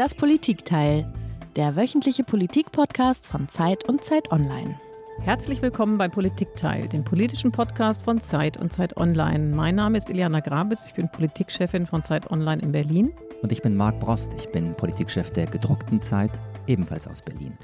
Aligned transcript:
Das 0.00 0.14
Politikteil, 0.14 1.12
der 1.56 1.76
wöchentliche 1.76 2.24
Politikpodcast 2.24 3.26
von 3.26 3.50
Zeit 3.50 3.86
und 3.86 4.02
Zeit 4.02 4.32
Online. 4.32 4.80
Herzlich 5.18 5.60
willkommen 5.60 5.98
bei 5.98 6.08
Politikteil, 6.08 6.88
dem 6.88 7.04
politischen 7.04 7.52
Podcast 7.52 8.04
von 8.04 8.22
Zeit 8.22 8.56
und 8.56 8.72
Zeit 8.72 8.96
Online. 8.96 9.54
Mein 9.54 9.74
Name 9.74 9.98
ist 9.98 10.08
Iliana 10.08 10.40
Grabitz, 10.40 10.86
ich 10.86 10.94
bin 10.94 11.10
Politikchefin 11.10 11.86
von 11.86 12.02
Zeit 12.02 12.30
Online 12.30 12.62
in 12.62 12.72
Berlin. 12.72 13.12
Und 13.42 13.52
ich 13.52 13.60
bin 13.60 13.76
Marc 13.76 14.00
Brost, 14.00 14.32
ich 14.38 14.50
bin 14.50 14.74
Politikchef 14.74 15.32
der 15.32 15.44
gedruckten 15.44 16.00
Zeit, 16.00 16.32
ebenfalls 16.66 17.06
aus 17.06 17.20
Berlin. 17.20 17.58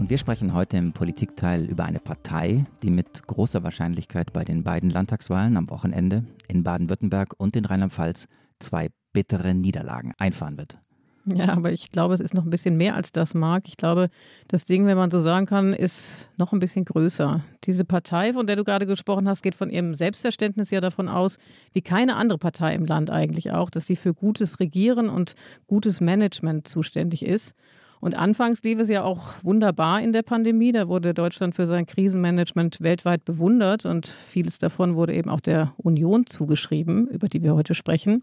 Und 0.00 0.10
wir 0.10 0.18
sprechen 0.18 0.54
heute 0.54 0.78
im 0.78 0.92
Politikteil 0.92 1.64
über 1.64 1.84
eine 1.84 2.00
Partei, 2.00 2.66
die 2.82 2.90
mit 2.90 3.24
großer 3.28 3.62
Wahrscheinlichkeit 3.62 4.32
bei 4.32 4.42
den 4.42 4.64
beiden 4.64 4.90
Landtagswahlen 4.90 5.56
am 5.56 5.70
Wochenende 5.70 6.24
in 6.48 6.64
Baden-Württemberg 6.64 7.34
und 7.38 7.54
in 7.54 7.66
Rheinland-Pfalz 7.66 8.26
zwei 8.58 8.88
bittere 9.12 9.54
Niederlagen 9.54 10.12
einfahren 10.18 10.58
wird. 10.58 10.78
Ja, 11.26 11.50
aber 11.50 11.72
ich 11.72 11.90
glaube, 11.90 12.14
es 12.14 12.20
ist 12.20 12.34
noch 12.34 12.44
ein 12.44 12.50
bisschen 12.50 12.76
mehr 12.76 12.94
als 12.94 13.12
das, 13.12 13.34
Marc. 13.34 13.68
Ich 13.68 13.76
glaube, 13.76 14.08
das 14.48 14.64
Ding, 14.64 14.86
wenn 14.86 14.96
man 14.96 15.10
so 15.10 15.20
sagen 15.20 15.46
kann, 15.46 15.72
ist 15.72 16.30
noch 16.38 16.52
ein 16.52 16.58
bisschen 16.58 16.84
größer. 16.84 17.42
Diese 17.64 17.84
Partei, 17.84 18.32
von 18.32 18.46
der 18.46 18.56
du 18.56 18.64
gerade 18.64 18.86
gesprochen 18.86 19.28
hast, 19.28 19.42
geht 19.42 19.54
von 19.54 19.70
ihrem 19.70 19.94
Selbstverständnis 19.94 20.70
ja 20.70 20.80
davon 20.80 21.08
aus, 21.08 21.38
wie 21.72 21.82
keine 21.82 22.16
andere 22.16 22.38
Partei 22.38 22.74
im 22.74 22.86
Land 22.86 23.10
eigentlich 23.10 23.52
auch, 23.52 23.68
dass 23.70 23.86
sie 23.86 23.96
für 23.96 24.14
gutes 24.14 24.60
Regieren 24.60 25.08
und 25.08 25.34
gutes 25.66 26.00
Management 26.00 26.66
zuständig 26.66 27.24
ist. 27.24 27.54
Und 28.00 28.16
anfangs 28.16 28.62
lief 28.62 28.78
es 28.78 28.88
ja 28.88 29.02
auch 29.02 29.34
wunderbar 29.42 30.00
in 30.00 30.12
der 30.12 30.22
Pandemie. 30.22 30.72
Da 30.72 30.88
wurde 30.88 31.14
Deutschland 31.14 31.56
für 31.56 31.66
sein 31.66 31.86
Krisenmanagement 31.86 32.80
weltweit 32.80 33.24
bewundert 33.24 33.84
und 33.84 34.06
vieles 34.06 34.58
davon 34.58 34.94
wurde 34.94 35.14
eben 35.14 35.28
auch 35.30 35.40
der 35.40 35.74
Union 35.76 36.26
zugeschrieben, 36.26 37.08
über 37.08 37.28
die 37.28 37.42
wir 37.42 37.54
heute 37.54 37.74
sprechen. 37.74 38.22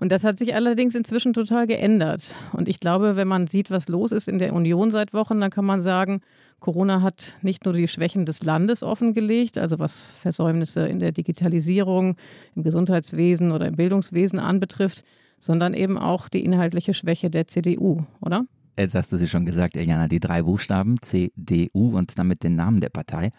Und 0.00 0.10
das 0.10 0.24
hat 0.24 0.38
sich 0.38 0.54
allerdings 0.54 0.94
inzwischen 0.94 1.34
total 1.34 1.66
geändert. 1.66 2.22
Und 2.52 2.68
ich 2.68 2.80
glaube, 2.80 3.16
wenn 3.16 3.28
man 3.28 3.46
sieht, 3.46 3.70
was 3.70 3.86
los 3.88 4.12
ist 4.12 4.28
in 4.28 4.38
der 4.38 4.54
Union 4.54 4.90
seit 4.90 5.12
Wochen, 5.12 5.40
dann 5.40 5.50
kann 5.50 5.66
man 5.66 5.82
sagen, 5.82 6.22
Corona 6.58 7.02
hat 7.02 7.34
nicht 7.42 7.66
nur 7.66 7.74
die 7.74 7.86
Schwächen 7.86 8.24
des 8.24 8.42
Landes 8.42 8.82
offengelegt, 8.82 9.58
also 9.58 9.78
was 9.78 10.10
Versäumnisse 10.10 10.86
in 10.86 10.98
der 10.98 11.12
Digitalisierung, 11.12 12.16
im 12.56 12.62
Gesundheitswesen 12.62 13.52
oder 13.52 13.66
im 13.66 13.76
Bildungswesen 13.76 14.38
anbetrifft, 14.38 15.04
sondern 15.38 15.74
eben 15.74 15.98
auch 15.98 16.28
die 16.28 16.44
inhaltliche 16.44 16.94
Schwäche 16.94 17.30
der 17.30 17.46
CDU, 17.46 18.00
oder? 18.20 18.44
Jetzt 18.78 18.94
hast 18.94 19.12
du 19.12 19.18
sie 19.18 19.28
schon 19.28 19.44
gesagt, 19.44 19.76
Eliana, 19.76 20.08
die 20.08 20.20
drei 20.20 20.42
Buchstaben 20.42 20.96
CDU 21.02 21.96
und 21.96 22.18
damit 22.18 22.42
den 22.42 22.56
Namen 22.56 22.80
der 22.80 22.88
Partei, 22.88 23.32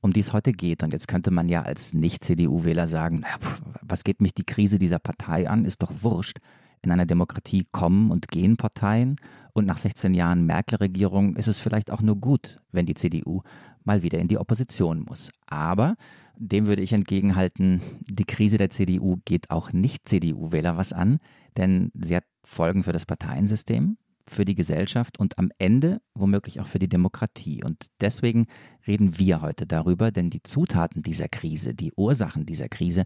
um 0.00 0.12
die 0.12 0.20
es 0.20 0.32
heute 0.32 0.52
geht. 0.52 0.82
Und 0.82 0.92
jetzt 0.92 1.08
könnte 1.08 1.30
man 1.30 1.48
ja 1.48 1.62
als 1.62 1.94
Nicht-CDU-Wähler 1.94 2.88
sagen, 2.88 3.20
naja, 3.20 3.36
was 3.82 4.04
geht 4.04 4.20
mich 4.20 4.34
die 4.34 4.44
Krise 4.44 4.78
dieser 4.78 4.98
Partei 4.98 5.48
an? 5.48 5.64
Ist 5.64 5.82
doch 5.82 5.92
wurscht. 6.00 6.38
In 6.82 6.90
einer 6.90 7.06
Demokratie 7.06 7.66
kommen 7.72 8.10
und 8.10 8.28
gehen 8.28 8.56
Parteien. 8.56 9.16
Und 9.52 9.66
nach 9.66 9.76
16 9.76 10.14
Jahren 10.14 10.46
Merkel-Regierung 10.46 11.36
ist 11.36 11.48
es 11.48 11.60
vielleicht 11.60 11.90
auch 11.90 12.00
nur 12.00 12.16
gut, 12.16 12.56
wenn 12.72 12.86
die 12.86 12.94
CDU 12.94 13.42
mal 13.84 14.02
wieder 14.02 14.18
in 14.18 14.28
die 14.28 14.38
Opposition 14.38 15.04
muss. 15.06 15.30
Aber 15.46 15.96
dem 16.36 16.66
würde 16.66 16.82
ich 16.82 16.92
entgegenhalten, 16.92 17.82
die 18.00 18.24
Krise 18.24 18.56
der 18.56 18.70
CDU 18.70 19.18
geht 19.26 19.50
auch 19.50 19.72
Nicht-CDU-Wähler 19.72 20.78
was 20.78 20.92
an, 20.92 21.18
denn 21.56 21.90
sie 21.94 22.16
hat 22.16 22.24
Folgen 22.44 22.82
für 22.82 22.92
das 22.92 23.04
Parteiensystem, 23.04 23.98
für 24.30 24.44
die 24.44 24.54
Gesellschaft 24.54 25.18
und 25.18 25.38
am 25.38 25.50
Ende 25.58 26.00
womöglich 26.14 26.60
auch 26.60 26.66
für 26.66 26.78
die 26.78 26.88
Demokratie. 26.88 27.62
Und 27.64 27.86
deswegen 28.00 28.46
reden 28.86 29.18
wir 29.18 29.42
heute 29.42 29.66
darüber, 29.66 30.10
denn 30.10 30.30
die 30.30 30.42
Zutaten 30.42 31.02
dieser 31.02 31.28
Krise, 31.28 31.74
die 31.74 31.92
Ursachen 31.96 32.46
dieser 32.46 32.68
Krise, 32.68 33.04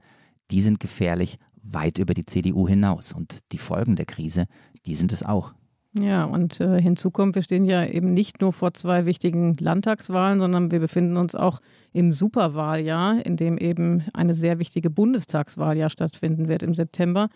die 0.51 0.61
sind 0.61 0.81
gefährlich 0.81 1.39
weit 1.63 1.99
über 1.99 2.15
die 2.15 2.27
CDU 2.27 2.69
hinaus. 2.69 3.13
Und 3.13 3.39
die 3.53 3.59
Folgen 3.59 3.97
der 3.97 4.07
Krise, 4.07 4.47
die 4.87 4.95
sind 4.95 5.13
es 5.13 5.23
auch. 5.23 5.55
Ja, 5.99 6.25
und 6.25 6.61
äh, 6.61 6.83
hinzu 6.83 7.13
kommt, 7.13 7.37
wir 7.37 7.43
stehen 7.43 7.65
ja 7.65 7.87
eben 7.87 8.15
nicht 8.15 8.41
nur 8.41 8.53
vor 8.53 8.75
zwei 8.75 9.07
wichtigen 9.07 9.57
Landtagswahlen, 9.59 10.41
sondern 10.41 10.73
wir 10.73 10.81
befinden 10.81 11.17
uns 11.17 11.37
auch 11.37 11.61
im 11.93 12.13
Superwahljahr, 12.13 13.25
in 13.25 13.37
dem 13.37 13.59
eben 13.59 14.03
eine 14.13 14.35
sehr 14.35 14.59
wichtige 14.59 14.91
Bundestagswahl 14.91 15.79
ja 15.79 15.89
stattfinden 15.89 16.49
wird 16.49 16.65
im 16.65 16.75
September. 16.75 17.29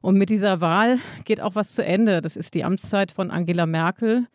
Und 0.00 0.16
mit 0.16 0.30
dieser 0.30 0.60
Wahl 0.60 0.98
geht 1.24 1.40
auch 1.40 1.54
was 1.54 1.74
zu 1.74 1.84
Ende. 1.84 2.22
Das 2.22 2.36
ist 2.36 2.54
die 2.54 2.64
Amtszeit 2.64 3.12
von 3.12 3.30
Angela 3.30 3.66
Merkel, 3.66 4.26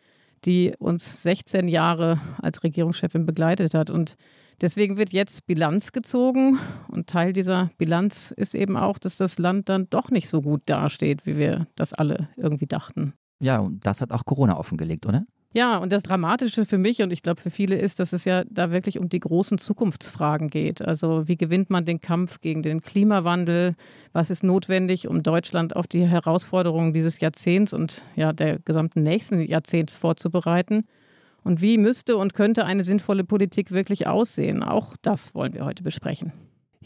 die 0.44 0.74
uns 0.78 1.22
16 1.22 1.68
Jahre 1.68 2.20
als 2.40 2.62
Regierungschefin 2.62 3.26
begleitet 3.26 3.74
hat. 3.74 3.90
Und 3.90 4.16
deswegen 4.60 4.96
wird 4.96 5.10
jetzt 5.10 5.46
Bilanz 5.46 5.92
gezogen. 5.92 6.58
Und 6.88 7.08
Teil 7.08 7.32
dieser 7.32 7.70
Bilanz 7.78 8.32
ist 8.36 8.54
eben 8.54 8.76
auch, 8.76 8.98
dass 8.98 9.16
das 9.16 9.38
Land 9.38 9.68
dann 9.68 9.88
doch 9.90 10.10
nicht 10.10 10.28
so 10.28 10.42
gut 10.42 10.62
dasteht, 10.66 11.24
wie 11.26 11.38
wir 11.38 11.66
das 11.76 11.94
alle 11.94 12.28
irgendwie 12.36 12.66
dachten. 12.66 13.14
Ja, 13.40 13.58
und 13.58 13.84
das 13.86 14.00
hat 14.00 14.12
auch 14.12 14.24
Corona 14.24 14.56
offengelegt, 14.56 15.06
oder? 15.06 15.26
Ja, 15.56 15.76
und 15.76 15.92
das 15.92 16.02
Dramatische 16.02 16.64
für 16.64 16.78
mich 16.78 17.00
und 17.00 17.12
ich 17.12 17.22
glaube 17.22 17.40
für 17.40 17.48
viele 17.48 17.76
ist, 17.76 18.00
dass 18.00 18.12
es 18.12 18.24
ja 18.24 18.42
da 18.50 18.72
wirklich 18.72 18.98
um 18.98 19.08
die 19.08 19.20
großen 19.20 19.56
Zukunftsfragen 19.58 20.50
geht. 20.50 20.82
Also 20.82 21.28
wie 21.28 21.36
gewinnt 21.36 21.70
man 21.70 21.84
den 21.84 22.00
Kampf 22.00 22.40
gegen 22.40 22.64
den 22.64 22.80
Klimawandel? 22.80 23.74
Was 24.12 24.30
ist 24.30 24.42
notwendig, 24.42 25.06
um 25.06 25.22
Deutschland 25.22 25.76
auf 25.76 25.86
die 25.86 26.04
Herausforderungen 26.08 26.92
dieses 26.92 27.20
Jahrzehnts 27.20 27.72
und 27.72 28.02
ja 28.16 28.32
der 28.32 28.58
gesamten 28.58 29.04
nächsten 29.04 29.40
Jahrzehnt 29.40 29.92
vorzubereiten? 29.92 30.86
Und 31.44 31.62
wie 31.62 31.78
müsste 31.78 32.16
und 32.16 32.34
könnte 32.34 32.64
eine 32.64 32.82
sinnvolle 32.82 33.22
Politik 33.22 33.70
wirklich 33.70 34.08
aussehen? 34.08 34.64
Auch 34.64 34.96
das 35.02 35.36
wollen 35.36 35.54
wir 35.54 35.64
heute 35.64 35.84
besprechen. 35.84 36.32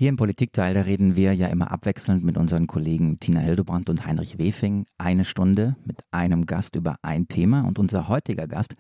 Hier 0.01 0.11
im 0.11 0.17
Politikteil, 0.17 0.75
da 0.75 0.83
reden 0.83 1.17
wir 1.17 1.35
ja 1.35 1.49
immer 1.49 1.73
abwechselnd 1.73 2.23
mit 2.23 2.37
unseren 2.37 2.69
Kollegen 2.69 3.19
Tina 3.19 3.41
Hildebrand 3.41 3.91
und 3.91 4.07
Heinrich 4.07 4.39
Wefing 4.39 4.87
eine 4.97 5.25
Stunde 5.25 5.75
mit 5.85 6.03
einem 6.13 6.47
Gast 6.47 6.77
über 6.77 6.99
ein 7.03 7.27
Thema. 7.27 7.63
Und 7.63 7.81
unser 7.81 8.07
heutiger 8.07 8.47
Gast 8.47 8.77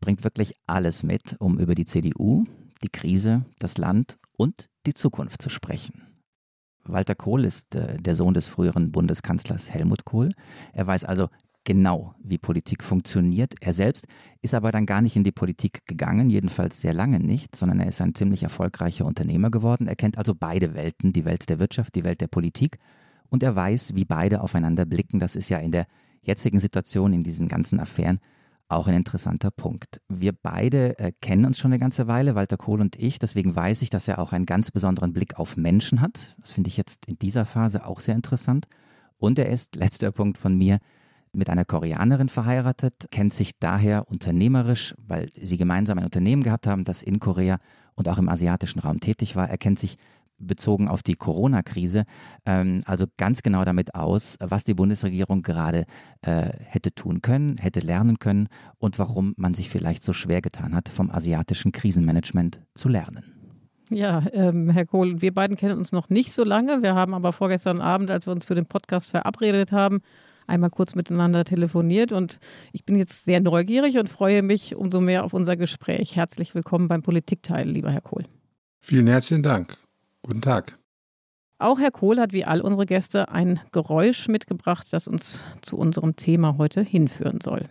bringt 0.00 0.22
wirklich 0.22 0.52
alles 0.66 1.02
mit, 1.02 1.34
um 1.38 1.58
über 1.58 1.74
die 1.74 1.86
CDU, 1.86 2.44
die 2.82 2.90
Krise, 2.90 3.46
das 3.58 3.78
Land 3.78 4.18
und 4.36 4.68
die 4.84 4.92
Zukunft 4.92 5.40
zu 5.40 5.48
sprechen. 5.48 6.02
Walter 6.84 7.14
Kohl 7.14 7.46
ist 7.46 7.74
äh, 7.74 7.96
der 7.96 8.14
Sohn 8.14 8.34
des 8.34 8.46
früheren 8.46 8.92
Bundeskanzlers 8.92 9.70
Helmut 9.70 10.04
Kohl. 10.04 10.34
Er 10.74 10.86
weiß 10.86 11.06
also 11.06 11.30
genau, 11.70 12.16
wie 12.20 12.36
Politik 12.36 12.82
funktioniert. 12.82 13.54
Er 13.60 13.72
selbst 13.72 14.08
ist 14.42 14.54
aber 14.54 14.72
dann 14.72 14.86
gar 14.86 15.00
nicht 15.00 15.14
in 15.14 15.22
die 15.22 15.30
Politik 15.30 15.86
gegangen, 15.86 16.28
jedenfalls 16.28 16.80
sehr 16.80 16.92
lange 16.92 17.20
nicht, 17.20 17.54
sondern 17.54 17.78
er 17.78 17.86
ist 17.86 18.00
ein 18.00 18.16
ziemlich 18.16 18.42
erfolgreicher 18.42 19.06
Unternehmer 19.06 19.52
geworden. 19.52 19.86
Er 19.86 19.94
kennt 19.94 20.18
also 20.18 20.34
beide 20.34 20.74
Welten, 20.74 21.12
die 21.12 21.24
Welt 21.24 21.48
der 21.48 21.60
Wirtschaft, 21.60 21.94
die 21.94 22.02
Welt 22.02 22.20
der 22.20 22.26
Politik. 22.26 22.78
Und 23.28 23.44
er 23.44 23.54
weiß, 23.54 23.94
wie 23.94 24.04
beide 24.04 24.40
aufeinander 24.40 24.84
blicken. 24.84 25.20
Das 25.20 25.36
ist 25.36 25.48
ja 25.48 25.58
in 25.58 25.70
der 25.70 25.86
jetzigen 26.22 26.58
Situation, 26.58 27.12
in 27.12 27.22
diesen 27.22 27.46
ganzen 27.46 27.78
Affären, 27.78 28.18
auch 28.66 28.88
ein 28.88 28.94
interessanter 28.94 29.52
Punkt. 29.52 30.00
Wir 30.08 30.32
beide 30.32 30.98
äh, 30.98 31.12
kennen 31.20 31.44
uns 31.44 31.60
schon 31.60 31.70
eine 31.70 31.78
ganze 31.78 32.08
Weile, 32.08 32.34
Walter 32.34 32.56
Kohl 32.56 32.80
und 32.80 32.96
ich. 32.96 33.20
Deswegen 33.20 33.54
weiß 33.54 33.82
ich, 33.82 33.90
dass 33.90 34.08
er 34.08 34.18
auch 34.18 34.32
einen 34.32 34.46
ganz 34.46 34.72
besonderen 34.72 35.12
Blick 35.12 35.38
auf 35.38 35.56
Menschen 35.56 36.00
hat. 36.00 36.34
Das 36.40 36.50
finde 36.50 36.66
ich 36.66 36.76
jetzt 36.76 37.06
in 37.06 37.16
dieser 37.20 37.44
Phase 37.44 37.86
auch 37.86 38.00
sehr 38.00 38.16
interessant. 38.16 38.66
Und 39.18 39.38
er 39.38 39.48
ist, 39.50 39.76
letzter 39.76 40.10
Punkt 40.10 40.36
von 40.36 40.58
mir, 40.58 40.80
mit 41.32 41.48
einer 41.50 41.64
Koreanerin 41.64 42.28
verheiratet, 42.28 43.06
kennt 43.10 43.34
sich 43.34 43.58
daher 43.58 44.08
unternehmerisch, 44.08 44.94
weil 44.98 45.28
sie 45.40 45.56
gemeinsam 45.56 45.98
ein 45.98 46.04
Unternehmen 46.04 46.42
gehabt 46.42 46.66
haben, 46.66 46.84
das 46.84 47.02
in 47.02 47.20
Korea 47.20 47.58
und 47.94 48.08
auch 48.08 48.18
im 48.18 48.28
asiatischen 48.28 48.80
Raum 48.80 49.00
tätig 49.00 49.36
war. 49.36 49.48
Er 49.48 49.58
kennt 49.58 49.78
sich 49.78 49.96
bezogen 50.40 50.88
auf 50.88 51.02
die 51.02 51.14
Corona-Krise, 51.14 52.04
ähm, 52.46 52.80
also 52.86 53.06
ganz 53.18 53.42
genau 53.42 53.64
damit 53.64 53.94
aus, 53.94 54.36
was 54.40 54.64
die 54.64 54.74
Bundesregierung 54.74 55.42
gerade 55.42 55.84
äh, 56.22 56.50
hätte 56.64 56.94
tun 56.94 57.20
können, 57.20 57.58
hätte 57.58 57.80
lernen 57.80 58.18
können 58.18 58.48
und 58.78 58.98
warum 58.98 59.34
man 59.36 59.54
sich 59.54 59.68
vielleicht 59.68 60.02
so 60.02 60.12
schwer 60.12 60.40
getan 60.40 60.74
hat, 60.74 60.88
vom 60.88 61.10
asiatischen 61.10 61.72
Krisenmanagement 61.72 62.62
zu 62.74 62.88
lernen. 62.88 63.40
Ja, 63.90 64.24
ähm, 64.32 64.70
Herr 64.70 64.86
Kohl, 64.86 65.20
wir 65.20 65.34
beiden 65.34 65.56
kennen 65.56 65.76
uns 65.76 65.90
noch 65.92 66.10
nicht 66.10 66.32
so 66.32 66.44
lange. 66.44 66.82
Wir 66.82 66.94
haben 66.94 67.12
aber 67.12 67.32
vorgestern 67.32 67.80
Abend, 67.80 68.10
als 68.10 68.26
wir 68.26 68.32
uns 68.32 68.46
für 68.46 68.54
den 68.54 68.66
Podcast 68.66 69.10
verabredet 69.10 69.72
haben, 69.72 70.00
einmal 70.50 70.70
kurz 70.70 70.94
miteinander 70.94 71.44
telefoniert 71.44 72.12
und 72.12 72.38
ich 72.72 72.84
bin 72.84 72.96
jetzt 72.96 73.24
sehr 73.24 73.40
neugierig 73.40 73.98
und 73.98 74.08
freue 74.08 74.42
mich 74.42 74.74
umso 74.76 75.00
mehr 75.00 75.24
auf 75.24 75.32
unser 75.32 75.56
Gespräch. 75.56 76.16
Herzlich 76.16 76.54
willkommen 76.54 76.88
beim 76.88 77.02
Politikteil, 77.02 77.68
lieber 77.68 77.90
Herr 77.90 78.02
Kohl. 78.02 78.24
Vielen 78.80 79.06
herzlichen 79.06 79.42
Dank. 79.42 79.76
Guten 80.22 80.42
Tag. 80.42 80.78
Auch 81.58 81.78
Herr 81.78 81.90
Kohl 81.90 82.18
hat 82.18 82.32
wie 82.32 82.44
all 82.44 82.60
unsere 82.60 82.86
Gäste 82.86 83.28
ein 83.28 83.60
Geräusch 83.72 84.28
mitgebracht, 84.28 84.88
das 84.90 85.08
uns 85.08 85.44
zu 85.62 85.76
unserem 85.76 86.16
Thema 86.16 86.56
heute 86.58 86.82
hinführen 86.82 87.38
soll. 87.42 87.68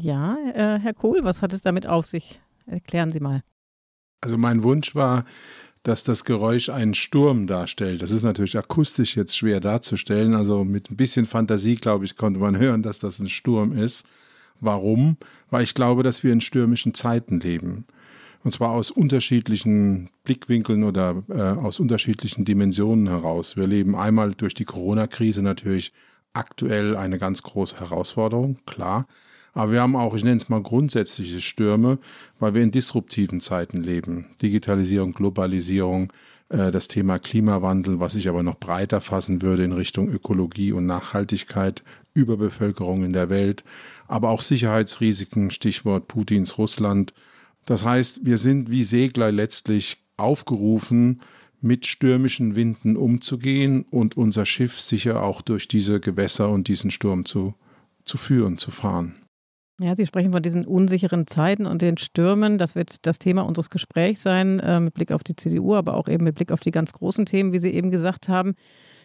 Ja, 0.00 0.36
äh, 0.54 0.78
Herr 0.78 0.94
Kohl, 0.94 1.24
was 1.24 1.42
hat 1.42 1.52
es 1.52 1.62
damit 1.62 1.86
auf 1.86 2.06
sich? 2.06 2.40
Erklären 2.66 3.12
Sie 3.12 3.20
mal. 3.20 3.42
Also 4.20 4.36
mein 4.36 4.62
Wunsch 4.62 4.94
war, 4.94 5.24
dass 5.82 6.04
das 6.04 6.24
Geräusch 6.24 6.68
einen 6.68 6.94
Sturm 6.94 7.46
darstellt. 7.46 8.02
Das 8.02 8.10
ist 8.10 8.22
natürlich 8.22 8.58
akustisch 8.58 9.16
jetzt 9.16 9.36
schwer 9.36 9.60
darzustellen. 9.60 10.34
Also 10.34 10.64
mit 10.64 10.90
ein 10.90 10.96
bisschen 10.96 11.24
Fantasie, 11.24 11.76
glaube 11.76 12.04
ich, 12.04 12.16
konnte 12.16 12.40
man 12.40 12.56
hören, 12.58 12.82
dass 12.82 12.98
das 12.98 13.18
ein 13.18 13.28
Sturm 13.28 13.72
ist. 13.72 14.06
Warum? 14.60 15.16
Weil 15.50 15.62
ich 15.62 15.74
glaube, 15.74 16.02
dass 16.02 16.22
wir 16.22 16.32
in 16.32 16.40
stürmischen 16.40 16.94
Zeiten 16.94 17.40
leben. 17.40 17.86
Und 18.44 18.52
zwar 18.52 18.70
aus 18.70 18.90
unterschiedlichen 18.90 20.10
Blickwinkeln 20.24 20.84
oder 20.84 21.22
äh, 21.28 21.40
aus 21.40 21.80
unterschiedlichen 21.80 22.44
Dimensionen 22.44 23.08
heraus. 23.08 23.56
Wir 23.56 23.66
leben 23.66 23.96
einmal 23.96 24.34
durch 24.34 24.54
die 24.54 24.64
Corona-Krise 24.64 25.42
natürlich 25.42 25.92
aktuell 26.34 26.96
eine 26.96 27.18
ganz 27.18 27.42
große 27.42 27.80
Herausforderung, 27.80 28.56
klar. 28.66 29.06
Aber 29.54 29.72
wir 29.72 29.82
haben 29.82 29.96
auch, 29.96 30.14
ich 30.14 30.24
nenne 30.24 30.36
es 30.36 30.48
mal 30.48 30.62
grundsätzliche 30.62 31.40
Stürme, 31.40 31.98
weil 32.38 32.54
wir 32.54 32.62
in 32.62 32.70
disruptiven 32.70 33.40
Zeiten 33.40 33.82
leben. 33.82 34.26
Digitalisierung, 34.40 35.12
Globalisierung, 35.12 36.12
äh, 36.48 36.70
das 36.70 36.88
Thema 36.88 37.18
Klimawandel, 37.18 38.00
was 38.00 38.14
ich 38.14 38.28
aber 38.28 38.42
noch 38.42 38.58
breiter 38.58 39.00
fassen 39.00 39.42
würde 39.42 39.64
in 39.64 39.72
Richtung 39.72 40.08
Ökologie 40.08 40.72
und 40.72 40.86
Nachhaltigkeit, 40.86 41.82
Überbevölkerung 42.14 43.04
in 43.04 43.12
der 43.12 43.28
Welt, 43.28 43.64
aber 44.06 44.30
auch 44.30 44.40
Sicherheitsrisiken, 44.40 45.50
Stichwort 45.50 46.08
Putins 46.08 46.58
Russland. 46.58 47.12
Das 47.64 47.84
heißt, 47.84 48.24
wir 48.24 48.38
sind 48.38 48.70
wie 48.70 48.82
Segler 48.82 49.30
letztlich 49.30 49.98
aufgerufen, 50.16 51.20
mit 51.60 51.86
stürmischen 51.86 52.54
Winden 52.54 52.96
umzugehen 52.96 53.84
und 53.90 54.16
unser 54.16 54.46
Schiff 54.46 54.80
sicher 54.80 55.22
auch 55.22 55.42
durch 55.42 55.66
diese 55.68 56.00
Gewässer 56.00 56.48
und 56.50 56.68
diesen 56.68 56.90
Sturm 56.90 57.24
zu, 57.24 57.54
zu 58.04 58.16
führen, 58.16 58.58
zu 58.58 58.70
fahren. 58.70 59.16
Ja, 59.80 59.94
Sie 59.94 60.06
sprechen 60.06 60.32
von 60.32 60.42
diesen 60.42 60.64
unsicheren 60.64 61.28
Zeiten 61.28 61.64
und 61.64 61.82
den 61.82 61.98
Stürmen. 61.98 62.58
Das 62.58 62.74
wird 62.74 63.06
das 63.06 63.20
Thema 63.20 63.42
unseres 63.42 63.70
Gesprächs 63.70 64.22
sein, 64.22 64.58
äh, 64.58 64.80
mit 64.80 64.94
Blick 64.94 65.12
auf 65.12 65.22
die 65.22 65.36
CDU, 65.36 65.76
aber 65.76 65.94
auch 65.94 66.08
eben 66.08 66.24
mit 66.24 66.34
Blick 66.34 66.50
auf 66.50 66.60
die 66.60 66.72
ganz 66.72 66.92
großen 66.92 67.26
Themen, 67.26 67.52
wie 67.52 67.60
Sie 67.60 67.70
eben 67.70 67.92
gesagt 67.92 68.28
haben. 68.28 68.56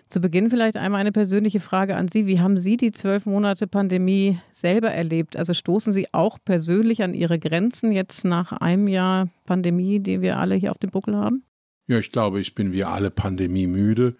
Zu 0.09 0.19
Beginn 0.19 0.49
vielleicht 0.49 0.75
einmal 0.75 0.99
eine 0.99 1.11
persönliche 1.11 1.59
Frage 1.59 1.95
an 1.95 2.07
Sie. 2.07 2.25
Wie 2.25 2.39
haben 2.39 2.57
Sie 2.57 2.75
die 2.77 2.91
zwölf 2.91 3.25
Monate 3.25 3.67
Pandemie 3.67 4.39
selber 4.51 4.89
erlebt? 4.89 5.37
Also 5.37 5.53
stoßen 5.53 5.93
Sie 5.93 6.07
auch 6.11 6.39
persönlich 6.43 7.03
an 7.03 7.13
Ihre 7.13 7.39
Grenzen 7.39 7.91
jetzt 7.91 8.25
nach 8.25 8.51
einem 8.51 8.87
Jahr 8.87 9.29
Pandemie, 9.45 9.99
die 9.99 10.21
wir 10.21 10.39
alle 10.39 10.55
hier 10.55 10.71
auf 10.71 10.79
dem 10.79 10.89
Buckel 10.89 11.15
haben? 11.15 11.43
Ja, 11.87 11.99
ich 11.99 12.11
glaube, 12.11 12.39
ich 12.39 12.55
bin 12.55 12.73
wie 12.73 12.83
alle 12.83 13.11
Pandemie 13.11 13.67
müde. 13.67 14.15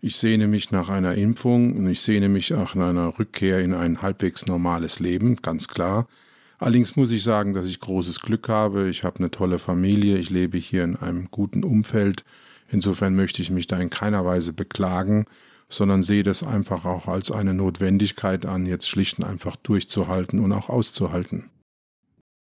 Ich 0.00 0.16
sehne 0.16 0.46
mich 0.46 0.70
nach 0.70 0.90
einer 0.90 1.16
Impfung 1.16 1.76
und 1.76 1.88
ich 1.88 2.02
sehne 2.02 2.28
mich 2.28 2.54
auch 2.54 2.76
nach 2.76 2.90
einer 2.90 3.18
Rückkehr 3.18 3.58
in 3.58 3.74
ein 3.74 4.00
halbwegs 4.00 4.46
normales 4.46 5.00
Leben, 5.00 5.36
ganz 5.36 5.66
klar. 5.66 6.06
Allerdings 6.58 6.94
muss 6.94 7.10
ich 7.10 7.24
sagen, 7.24 7.52
dass 7.52 7.66
ich 7.66 7.80
großes 7.80 8.20
Glück 8.20 8.48
habe. 8.48 8.88
Ich 8.88 9.02
habe 9.02 9.18
eine 9.18 9.32
tolle 9.32 9.58
Familie, 9.58 10.18
ich 10.18 10.30
lebe 10.30 10.56
hier 10.56 10.84
in 10.84 10.94
einem 10.94 11.32
guten 11.32 11.64
Umfeld. 11.64 12.24
Insofern 12.70 13.16
möchte 13.16 13.42
ich 13.42 13.50
mich 13.50 13.66
da 13.66 13.76
in 13.78 13.90
keiner 13.90 14.24
Weise 14.24 14.52
beklagen, 14.52 15.26
sondern 15.68 16.02
sehe 16.02 16.22
das 16.22 16.44
einfach 16.44 16.84
auch 16.84 17.08
als 17.08 17.32
eine 17.32 17.54
Notwendigkeit 17.54 18.46
an, 18.46 18.66
jetzt 18.66 18.88
schlicht 18.88 19.18
und 19.18 19.24
einfach 19.24 19.56
durchzuhalten 19.56 20.38
und 20.38 20.52
auch 20.52 20.68
auszuhalten. 20.68 21.50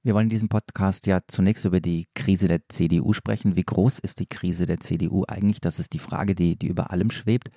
Wir 0.06 0.14
wollen 0.14 0.26
in 0.26 0.30
diesem 0.30 0.48
Podcast 0.48 1.08
ja 1.08 1.18
zunächst 1.26 1.64
über 1.64 1.80
die 1.80 2.06
Krise 2.14 2.46
der 2.46 2.60
CDU 2.68 3.12
sprechen. 3.12 3.56
Wie 3.56 3.64
groß 3.64 3.98
ist 3.98 4.20
die 4.20 4.28
Krise 4.28 4.64
der 4.64 4.78
CDU 4.78 5.24
eigentlich? 5.26 5.60
Das 5.60 5.80
ist 5.80 5.94
die 5.94 5.98
Frage, 5.98 6.36
die, 6.36 6.56
die 6.56 6.68
über 6.68 6.92
allem 6.92 7.10
schwebt. 7.10 7.50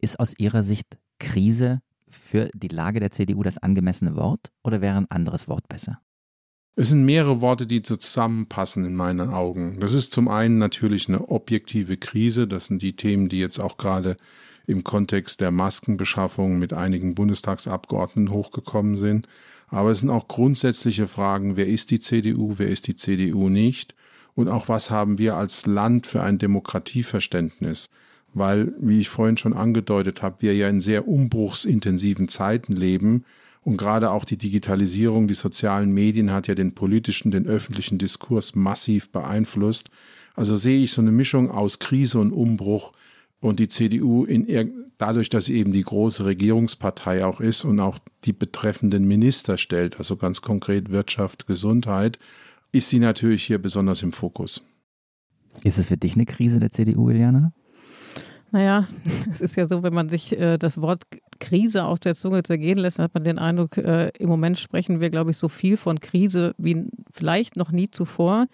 Ist 0.00 0.18
aus 0.18 0.34
Ihrer 0.36 0.64
Sicht 0.64 0.98
Krise 1.20 1.80
für 2.08 2.50
die 2.54 2.66
Lage 2.66 2.98
der 2.98 3.12
CDU 3.12 3.44
das 3.44 3.58
angemessene 3.58 4.16
Wort 4.16 4.50
oder 4.64 4.80
wäre 4.80 4.96
ein 4.96 5.12
anderes 5.12 5.46
Wort 5.46 5.68
besser? 5.68 6.00
Es 6.74 6.88
sind 6.88 7.04
mehrere 7.04 7.40
Worte, 7.40 7.68
die 7.68 7.82
zusammenpassen 7.82 8.84
in 8.84 8.96
meinen 8.96 9.30
Augen. 9.30 9.78
Das 9.78 9.92
ist 9.92 10.10
zum 10.10 10.26
einen 10.26 10.58
natürlich 10.58 11.08
eine 11.08 11.28
objektive 11.28 11.98
Krise. 11.98 12.48
Das 12.48 12.66
sind 12.66 12.82
die 12.82 12.96
Themen, 12.96 13.28
die 13.28 13.38
jetzt 13.38 13.60
auch 13.60 13.76
gerade 13.76 14.16
im 14.66 14.82
Kontext 14.82 15.40
der 15.40 15.52
Maskenbeschaffung 15.52 16.58
mit 16.58 16.72
einigen 16.72 17.14
Bundestagsabgeordneten 17.14 18.34
hochgekommen 18.34 18.96
sind. 18.96 19.28
Aber 19.72 19.90
es 19.90 20.00
sind 20.00 20.10
auch 20.10 20.28
grundsätzliche 20.28 21.08
Fragen, 21.08 21.56
wer 21.56 21.66
ist 21.66 21.90
die 21.90 21.98
CDU, 21.98 22.54
wer 22.58 22.68
ist 22.68 22.86
die 22.88 22.94
CDU 22.94 23.48
nicht 23.48 23.94
und 24.34 24.48
auch 24.48 24.68
was 24.68 24.90
haben 24.90 25.16
wir 25.16 25.36
als 25.36 25.64
Land 25.64 26.06
für 26.06 26.22
ein 26.22 26.36
Demokratieverständnis. 26.36 27.88
Weil, 28.34 28.74
wie 28.78 29.00
ich 29.00 29.08
vorhin 29.08 29.38
schon 29.38 29.54
angedeutet 29.54 30.22
habe, 30.22 30.36
wir 30.40 30.54
ja 30.54 30.68
in 30.68 30.80
sehr 30.80 31.08
umbruchsintensiven 31.08 32.28
Zeiten 32.28 32.74
leben 32.74 33.24
und 33.62 33.78
gerade 33.78 34.10
auch 34.10 34.26
die 34.26 34.36
Digitalisierung, 34.36 35.26
die 35.26 35.34
sozialen 35.34 35.90
Medien 35.90 36.32
hat 36.32 36.48
ja 36.48 36.54
den 36.54 36.74
politischen, 36.74 37.30
den 37.30 37.46
öffentlichen 37.46 37.96
Diskurs 37.96 38.54
massiv 38.54 39.08
beeinflusst. 39.08 39.88
Also 40.34 40.56
sehe 40.56 40.82
ich 40.82 40.92
so 40.92 41.00
eine 41.00 41.12
Mischung 41.12 41.50
aus 41.50 41.78
Krise 41.78 42.18
und 42.18 42.32
Umbruch 42.32 42.92
und 43.42 43.58
die 43.58 43.68
CDU 43.68 44.24
in 44.24 44.46
dadurch, 44.98 45.28
dass 45.28 45.46
sie 45.46 45.56
eben 45.56 45.72
die 45.72 45.82
große 45.82 46.24
Regierungspartei 46.24 47.24
auch 47.24 47.40
ist 47.40 47.64
und 47.64 47.80
auch 47.80 47.98
die 48.24 48.32
betreffenden 48.32 49.04
Minister 49.06 49.58
stellt, 49.58 49.98
also 49.98 50.16
ganz 50.16 50.42
konkret 50.42 50.90
Wirtschaft, 50.90 51.48
Gesundheit, 51.48 52.18
ist 52.70 52.88
sie 52.88 53.00
natürlich 53.00 53.42
hier 53.42 53.60
besonders 53.60 54.02
im 54.02 54.12
Fokus. 54.12 54.62
Ist 55.64 55.78
es 55.78 55.86
für 55.86 55.96
dich 55.96 56.14
eine 56.14 56.24
Krise 56.24 56.60
der 56.60 56.70
CDU, 56.70 57.10
Iliana? 57.10 57.52
Naja, 58.52 58.86
es 59.30 59.40
ist 59.40 59.56
ja 59.56 59.66
so, 59.66 59.82
wenn 59.82 59.92
man 59.92 60.08
sich 60.08 60.38
äh, 60.38 60.56
das 60.56 60.80
Wort 60.80 61.02
Krise 61.40 61.84
auf 61.84 61.98
der 61.98 62.14
Zunge 62.14 62.44
zergehen 62.44 62.78
lässt, 62.78 63.00
hat 63.00 63.12
man 63.12 63.24
den 63.24 63.40
Eindruck, 63.40 63.76
äh, 63.76 64.12
im 64.20 64.28
Moment 64.28 64.56
sprechen 64.56 65.00
wir, 65.00 65.10
glaube 65.10 65.32
ich, 65.32 65.36
so 65.36 65.48
viel 65.48 65.76
von 65.76 65.98
Krise 65.98 66.54
wie 66.58 66.86
vielleicht 67.10 67.56
noch 67.56 67.72
nie 67.72 67.90
zuvor. 67.90 68.46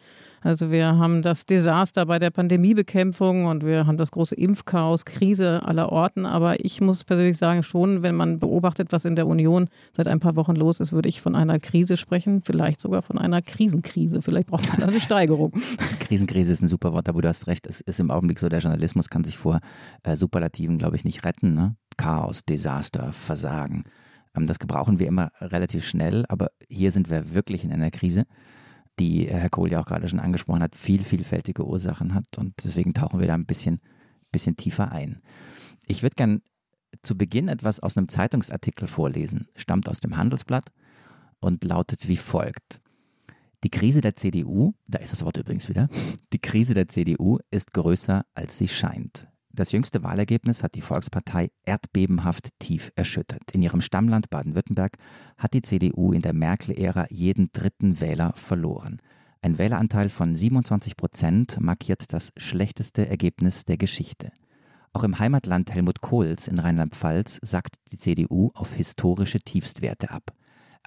Also 0.49 0.71
wir 0.71 0.97
haben 0.97 1.21
das 1.21 1.45
Desaster 1.45 2.07
bei 2.07 2.19
der 2.19 2.31
Pandemiebekämpfung 2.31 3.45
und 3.45 3.67
wir 3.67 3.87
haben 3.87 3.99
das 3.99 4.11
große 4.11 4.35
Impfchaos, 4.35 5.05
Krise 5.05 5.63
aller 5.63 5.93
Orten. 5.93 6.25
Aber 6.25 6.65
ich 6.65 6.81
muss 6.81 7.05
persönlich 7.05 7.37
sagen, 7.37 7.63
schon, 7.63 8.03
wenn 8.03 8.15
man 8.15 8.39
beobachtet, 8.39 8.91
was 8.91 9.05
in 9.05 9.15
der 9.15 9.27
Union 9.27 9.69
seit 9.93 10.09
ein 10.09 10.21
paar 10.21 10.37
Wochen 10.37 10.57
los 10.57 10.81
ist, 10.81 10.91
würde 10.91 11.11
ich 11.11 11.21
von 11.21 11.35
einer 11.35 11.59
Krise 11.59 11.99
sprechen, 11.99 12.41
vielleicht 12.41 12.81
sogar 12.81 13.03
von 13.03 13.19
einer 13.19 13.43
Krisenkrise. 13.43 14.23
Vielleicht 14.23 14.49
braucht 14.49 14.67
man 14.73 14.89
eine 14.89 15.03
Steigerung. 15.03 15.53
Krisenkrise 16.01 16.51
ist 16.51 16.63
ein 16.63 16.69
super 16.69 16.95
Wort, 16.95 17.11
aber 17.11 17.21
du 17.21 17.29
hast 17.29 17.47
recht, 17.47 17.67
es 17.67 17.83
ist 17.83 18.01
im 18.01 18.11
Augenblick 18.11 18.39
so, 18.39 18.49
der 18.49 18.61
Journalismus 18.61 19.11
kann 19.11 19.25
sich 19.25 19.37
vor 19.37 19.61
äh, 20.03 20.17
Superlativen, 20.17 20.79
glaube 20.79 20.97
ich, 20.97 21.05
nicht 21.05 21.27
retten. 21.27 21.53
Ne? 21.53 21.77
Chaos, 21.99 22.43
Desaster, 22.47 23.13
Versagen. 23.13 23.85
Ähm, 24.35 24.47
das 24.47 24.59
gebrauchen 24.59 24.99
wir 24.99 25.09
immer 25.09 25.31
relativ 25.43 25.87
schnell, 25.87 26.25
aber 26.31 26.49
hier 26.71 26.91
sind 26.91 27.11
wir 27.11 27.35
wirklich 27.35 27.65
in 27.65 27.73
einer 27.73 27.91
Krise 27.91 28.25
die 28.99 29.29
Herr 29.29 29.51
Kohl 29.51 29.71
ja 29.71 29.81
auch 29.81 29.87
gerade 29.87 30.09
schon 30.09 30.21
angesprochen 30.21 30.63
hat, 30.63 30.77
viel 30.77 31.05
vielfältige 31.05 31.67
Ursachen 31.67 32.15
hat. 32.15 32.39
Und 32.39 32.55
deswegen 32.65 32.95
tauchen 32.95 33.21
wir 33.21 33.27
da 33.27 33.35
ein 33.35 33.47
bisschen, 33.47 33.81
bisschen 34.33 34.57
tiefer 34.57 34.93
ein. 34.93 35.21
Ich 35.87 36.03
würde 36.03 36.17
gern 36.17 36.43
zu 37.03 37.17
Beginn 37.17 37.49
etwas 37.49 37.81
aus 37.81 37.97
einem 37.97 38.09
Zeitungsartikel 38.09 38.89
vorlesen, 38.89 39.49
stammt 39.57 39.89
aus 39.89 40.01
dem 40.01 40.17
Handelsblatt 40.17 40.73
und 41.41 41.65
lautet 41.65 42.09
wie 42.09 42.17
folgt. 42.17 42.81
Die 43.65 43.71
Krise 43.71 44.01
der 44.01 44.17
CDU, 44.17 44.75
da 44.87 44.99
ist 44.99 45.13
das 45.13 45.25
Wort 45.25 45.37
übrigens 45.37 45.69
wieder, 45.69 45.89
die 46.33 46.39
Krise 46.39 46.75
der 46.75 46.89
CDU 46.89 47.39
ist 47.51 47.73
größer, 47.73 48.25
als 48.35 48.59
sie 48.59 48.69
scheint. 48.69 49.29
Das 49.59 49.73
jüngste 49.73 50.05
Wahlergebnis 50.05 50.63
hat 50.63 50.77
die 50.77 50.81
Volkspartei 50.81 51.51
erdbebenhaft 51.65 52.51
tief 52.61 52.93
erschüttert. 52.95 53.51
In 53.51 53.61
ihrem 53.61 53.81
Stammland 53.81 54.31
Baden-Württemberg 54.31 54.99
hat 55.37 55.53
die 55.53 55.63
CDU 55.63 56.13
in 56.13 56.23
der 56.23 56.33
Merkel-Ära 56.33 57.09
jeden 57.11 57.51
dritten 57.53 58.01
Wähler 58.01 58.35
verloren. 58.37 58.99
Ein 59.43 59.59
Wähleranteil 59.59 60.11
von 60.11 60.37
27 60.37 60.97
Prozent 60.97 61.61
markiert 61.61 62.13
das 62.13 62.31
schlechteste 62.37 63.09
Ergebnis 63.09 63.65
der 63.65 63.79
Geschichte. 63.79 64.31
Auch 64.93 65.03
im 65.03 65.19
Heimatland 65.19 65.75
Helmut 65.75 66.03
Kohls 66.03 66.47
in 66.47 66.61
Rheinland-Pfalz 66.61 67.41
sackt 67.43 67.81
die 67.91 67.99
CDU 67.99 68.53
auf 68.55 68.75
historische 68.75 69.41
Tiefstwerte 69.41 70.13
ab. 70.13 70.31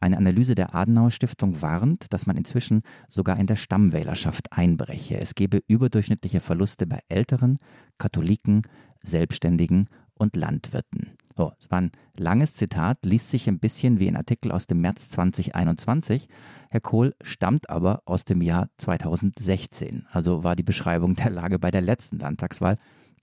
Eine 0.02 0.18
Analyse 0.18 0.56
der 0.56 0.74
Adenauer 0.74 1.12
Stiftung 1.12 1.62
warnt, 1.62 2.12
dass 2.12 2.26
man 2.26 2.36
inzwischen 2.36 2.82
sogar 3.08 3.38
in 3.38 3.46
der 3.46 3.56
Stammwählerschaft 3.56 4.52
einbreche. 4.52 5.20
Es 5.20 5.36
gebe 5.36 5.62
überdurchschnittliche 5.68 6.40
Verluste 6.40 6.88
bei 6.88 7.02
Älteren, 7.08 7.60
Katholiken, 8.00 8.64
Selbstständigen 9.04 9.90
und 10.16 10.36
Landwirten. 10.36 11.12
So, 11.38 11.54
es 11.60 11.70
war 11.70 11.82
ein 11.82 11.92
langes 12.18 12.56
Zitat, 12.56 13.06
liest 13.06 13.30
sich 13.30 13.48
ein 13.48 13.60
bisschen 13.60 14.00
wie 14.00 14.08
ein 14.08 14.18
Artikel 14.18 14.52
aus 14.52 14.66
dem 14.66 14.82
März 14.82 15.10
2021. 15.10 16.28
Herr 16.72 16.82
Kohl 16.82 17.14
stammt 17.22 17.70
aber 17.70 18.02
aus 18.06 18.26
dem 18.26 18.42
Jahr 18.42 18.70
2016, 18.78 20.08
also 20.12 20.44
war 20.44 20.56
die 20.56 20.64
Beschreibung 20.64 21.16
der 21.16 21.30
Lage 21.30 21.60
bei 21.60 21.70
der 21.70 21.82
letzten 21.82 22.18
Landtagswahl. 22.18 22.78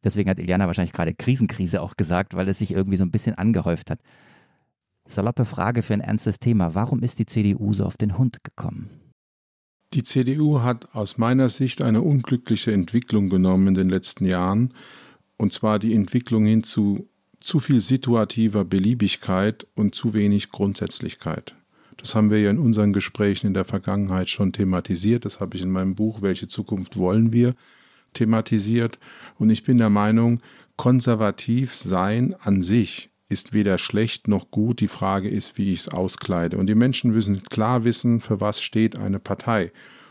Deswegen 0.05 0.31
hat 0.31 0.39
Iliana 0.39 0.69
wahrscheinlich 0.69 0.93
gerade 0.93 1.13
Krisenkrise 1.13 1.83
auch 1.83 1.97
gesagt, 1.97 2.35
weil 2.35 2.49
es 2.49 2.61
sich 2.61 2.71
irgendwie 2.71 2.97
so 2.97 3.05
ein 3.05 3.11
bisschen 3.11 3.35
angehäuft 3.35 3.91
hat. 3.91 3.99
Saloppe 5.09 5.45
Frage 5.45 5.83
für 5.83 5.95
ein 5.95 6.01
ernstes 6.01 6.39
Thema. 6.39 6.75
Warum 6.75 7.03
ist 7.03 7.19
die 7.19 7.27
CDU 7.27 7.73
so 7.73 7.85
auf 7.85 7.97
den 7.97 8.19
Hund 8.19 8.45
gekommen? 8.45 8.91
Die 9.95 10.03
CDU 10.03 10.61
hat 10.61 10.95
aus 10.95 11.17
meiner 11.17 11.49
Sicht 11.49 11.81
eine 11.81 12.03
unglückliche 12.03 12.73
Entwicklung 12.73 13.31
genommen 13.31 13.69
in 13.69 13.75
den 13.75 13.89
letzten 13.89 14.27
Jahren, 14.27 14.75
und 15.39 15.53
zwar 15.53 15.79
die 15.79 15.95
Entwicklung 15.95 16.45
hin 16.45 16.63
zu 16.63 17.09
zu 17.41 17.61
viel 17.61 17.81
situativer 17.81 18.65
Beliebigkeit 18.65 19.67
und 19.75 19.95
zu 19.95 20.13
wenig 20.13 20.51
Grundsätzlichkeit. 20.51 21.55
Das 21.97 22.15
haben 22.15 22.31
wir 22.31 22.41
ja 22.41 22.51
in 22.51 22.59
unseren 22.59 22.93
Gesprächen 22.93 23.47
in 23.47 23.55
der 23.55 23.65
Vergangenheit 23.65 24.29
schon 24.29 24.53
thematisiert. 24.53 25.25
Das 25.25 25.41
habe 25.41 25.57
ich 25.57 25.63
in 25.63 25.71
meinem 25.71 25.95
Buch 25.95 26.23
Welche 26.23 26.49
Zukunft 26.49 26.97
wollen 26.97 27.33
wir 27.33 27.55
thematisiert. 28.13 28.99
Und 29.39 29.51
ich 29.51 29.65
bin 29.65 29.79
der 29.79 29.91
Meinung, 29.91 30.39
konservativ 30.77 31.75
sein 31.75 32.35
an 32.41 32.63
sich 32.63 33.11
ist 33.29 33.53
weder 33.53 33.79
schlecht 33.79 34.29
noch 34.29 34.51
gut. 34.51 34.81
Die 34.81 34.89
Frage 34.89 35.29
ist, 35.29 35.59
wie 35.59 35.73
ich 35.73 35.81
es 35.81 35.89
auskleide. 35.89 36.57
Und 36.57 36.67
die 36.67 36.75
Menschen 36.75 37.11
müssen 37.11 37.43
klar 37.43 37.85
wissen, 37.85 38.21
für 38.21 38.41
was 38.41 38.63
steht 38.63 38.99
eine 38.99 39.19
Partei. 39.19 39.71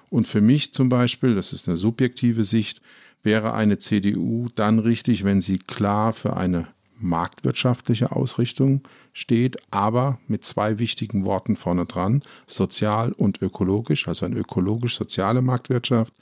Und 0.10 0.28
für 0.28 0.42
mich 0.42 0.74
zum 0.74 0.90
Beispiel, 0.90 1.36
das 1.36 1.54
ist 1.54 1.68
eine 1.68 1.78
subjektive 1.78 2.44
Sicht, 2.44 2.82
wäre 3.24 3.54
eine 3.54 3.78
CDU 3.78 4.48
dann 4.56 4.80
richtig, 4.80 5.24
wenn 5.24 5.42
sie 5.42 5.58
klar 5.58 6.14
für 6.14 6.38
eine 6.38 6.68
marktwirtschaftliche 7.00 8.12
Ausrichtung 8.12 8.82
steht, 9.14 9.58
aber 9.72 10.20
mit 10.28 10.44
zwei 10.44 10.80
wichtigen 10.80 11.26
Worten 11.26 11.56
vorne 11.56 11.86
dran, 11.86 12.24
sozial 12.48 13.12
und 13.12 13.42
ökologisch, 13.42 14.08
also 14.08 14.26
eine 14.26 14.38
ökologisch-soziale 14.38 15.42
Marktwirtschaft. 15.42 16.14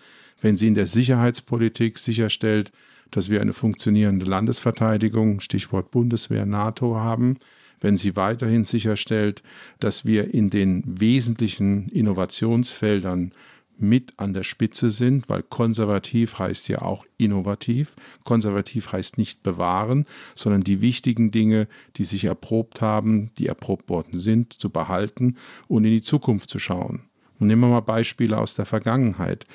Wenn 0.42 0.58
sie 0.58 0.68
in 0.68 0.75
der 0.75 0.88
Sicherheitspolitik 0.88 1.98
sicherstellt, 1.98 2.72
dass 3.12 3.30
wir 3.30 3.42
eine 3.42 3.54
funktionierende 3.54 4.26
Landesverteidigung, 4.26 5.40
Stichwort 5.40 5.92
Bundeswehr, 5.92 6.46
NATO 6.46 6.96
haben, 6.96 7.38
wenn 7.82 7.98
sie 7.98 8.16
weiterhin 8.16 8.64
sicherstellt, 8.64 9.44
dass 9.80 10.06
wir 10.06 10.34
in 10.34 10.50
den 10.50 10.84
wesentlichen 11.00 11.88
Innovationsfeldern 11.90 13.32
mit 13.78 14.14
an 14.18 14.34
der 14.34 14.44
Spitze 14.44 14.90
sind, 14.90 15.30
weil 15.30 15.44
konservativ 15.44 16.40
heißt 16.40 16.70
ja 16.70 16.82
auch 16.82 17.06
innovativ. 17.18 17.94
Konservativ 18.24 18.92
heißt 18.92 19.18
nicht 19.18 19.44
bewahren, 19.44 20.06
sondern 20.34 20.62
die 20.62 20.82
wichtigen 20.82 21.32
Dinge, 21.32 21.68
die 21.98 22.06
sich 22.06 22.26
erprobt 22.26 22.82
haben, 22.82 23.32
die 23.38 23.48
erprobt 23.48 23.90
worden 23.90 24.18
sind, 24.18 24.54
zu 24.54 24.70
behalten 24.70 25.36
und 25.68 25.86
in 25.86 25.92
die 25.92 26.02
Zukunft 26.02 26.50
zu 26.50 26.60
schauen. 26.60 27.02
Und 27.40 27.48
nehmen 27.48 27.62
wir 27.62 27.68
mal 27.68 27.82
Beispiele 27.82 28.38
aus 28.38 28.56
der 28.56 28.66
Vergangenheit. 28.66 29.46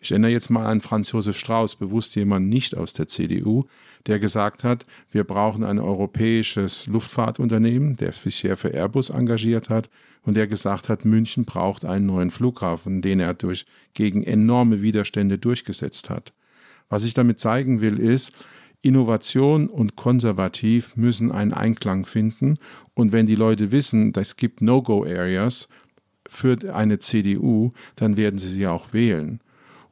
Ich 0.00 0.10
erinnere 0.10 0.30
jetzt 0.30 0.50
mal 0.50 0.66
an 0.66 0.80
Franz 0.80 1.12
Josef 1.12 1.38
Strauß, 1.38 1.76
bewusst 1.76 2.14
jemand 2.16 2.48
nicht 2.48 2.76
aus 2.76 2.92
der 2.92 3.06
CDU, 3.06 3.64
der 4.06 4.18
gesagt 4.18 4.64
hat, 4.64 4.86
wir 5.10 5.24
brauchen 5.24 5.64
ein 5.64 5.78
europäisches 5.78 6.86
Luftfahrtunternehmen, 6.86 7.96
der 7.96 8.12
sich 8.12 8.36
sehr 8.36 8.56
für 8.56 8.72
Airbus 8.72 9.10
engagiert 9.10 9.68
hat 9.68 9.90
und 10.22 10.34
der 10.34 10.46
gesagt 10.46 10.88
hat, 10.88 11.04
München 11.04 11.44
braucht 11.44 11.84
einen 11.84 12.06
neuen 12.06 12.30
Flughafen, 12.30 13.02
den 13.02 13.20
er 13.20 13.34
durch 13.34 13.66
gegen 13.94 14.22
enorme 14.22 14.82
Widerstände 14.82 15.38
durchgesetzt 15.38 16.10
hat. 16.10 16.32
Was 16.88 17.04
ich 17.04 17.14
damit 17.14 17.40
zeigen 17.40 17.80
will, 17.80 17.98
ist, 17.98 18.32
Innovation 18.82 19.66
und 19.68 19.96
konservativ 19.96 20.96
müssen 20.96 21.32
einen 21.32 21.52
Einklang 21.52 22.06
finden. 22.06 22.58
Und 22.94 23.10
wenn 23.10 23.26
die 23.26 23.34
Leute 23.34 23.72
wissen, 23.72 24.12
es 24.14 24.36
gibt 24.36 24.60
No-Go-Areas 24.60 25.68
für 26.28 26.56
eine 26.72 27.00
CDU, 27.00 27.72
dann 27.96 28.16
werden 28.16 28.38
sie 28.38 28.48
sie 28.48 28.66
auch 28.66 28.92
wählen. 28.92 29.40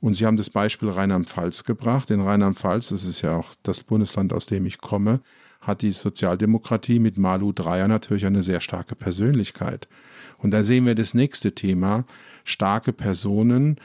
Und 0.05 0.17
Sie 0.17 0.27
haben 0.27 0.37
das 0.37 0.51
Beispiel 0.51 0.91
Rheinland-Pfalz 0.91 1.65
gebracht. 1.65 2.11
In 2.11 2.21
Rheinland-Pfalz, 2.21 2.91
das 2.91 3.05
ist 3.05 3.23
ja 3.23 3.39
auch 3.39 3.55
das 3.63 3.83
Bundesland, 3.83 4.35
aus 4.35 4.45
dem 4.45 4.67
ich 4.67 4.77
komme, 4.77 5.23
hat 5.63 5.81
die 5.81 5.93
Sozialdemokratie 5.93 6.99
mit 6.99 7.17
Malu 7.17 7.53
Dreyer 7.53 7.89
natürlich 7.89 8.27
eine 8.27 8.43
sehr 8.43 8.61
starke 8.61 8.97
Persönlichkeit. 8.97 9.89
Und 10.37 10.51
da 10.51 10.63
sehen 10.63 10.85
wir 10.85 10.95
das 10.95 11.15
nächste 11.15 11.55
Thema. 11.55 12.05
Starke 12.45 12.93
Personen 12.93 13.77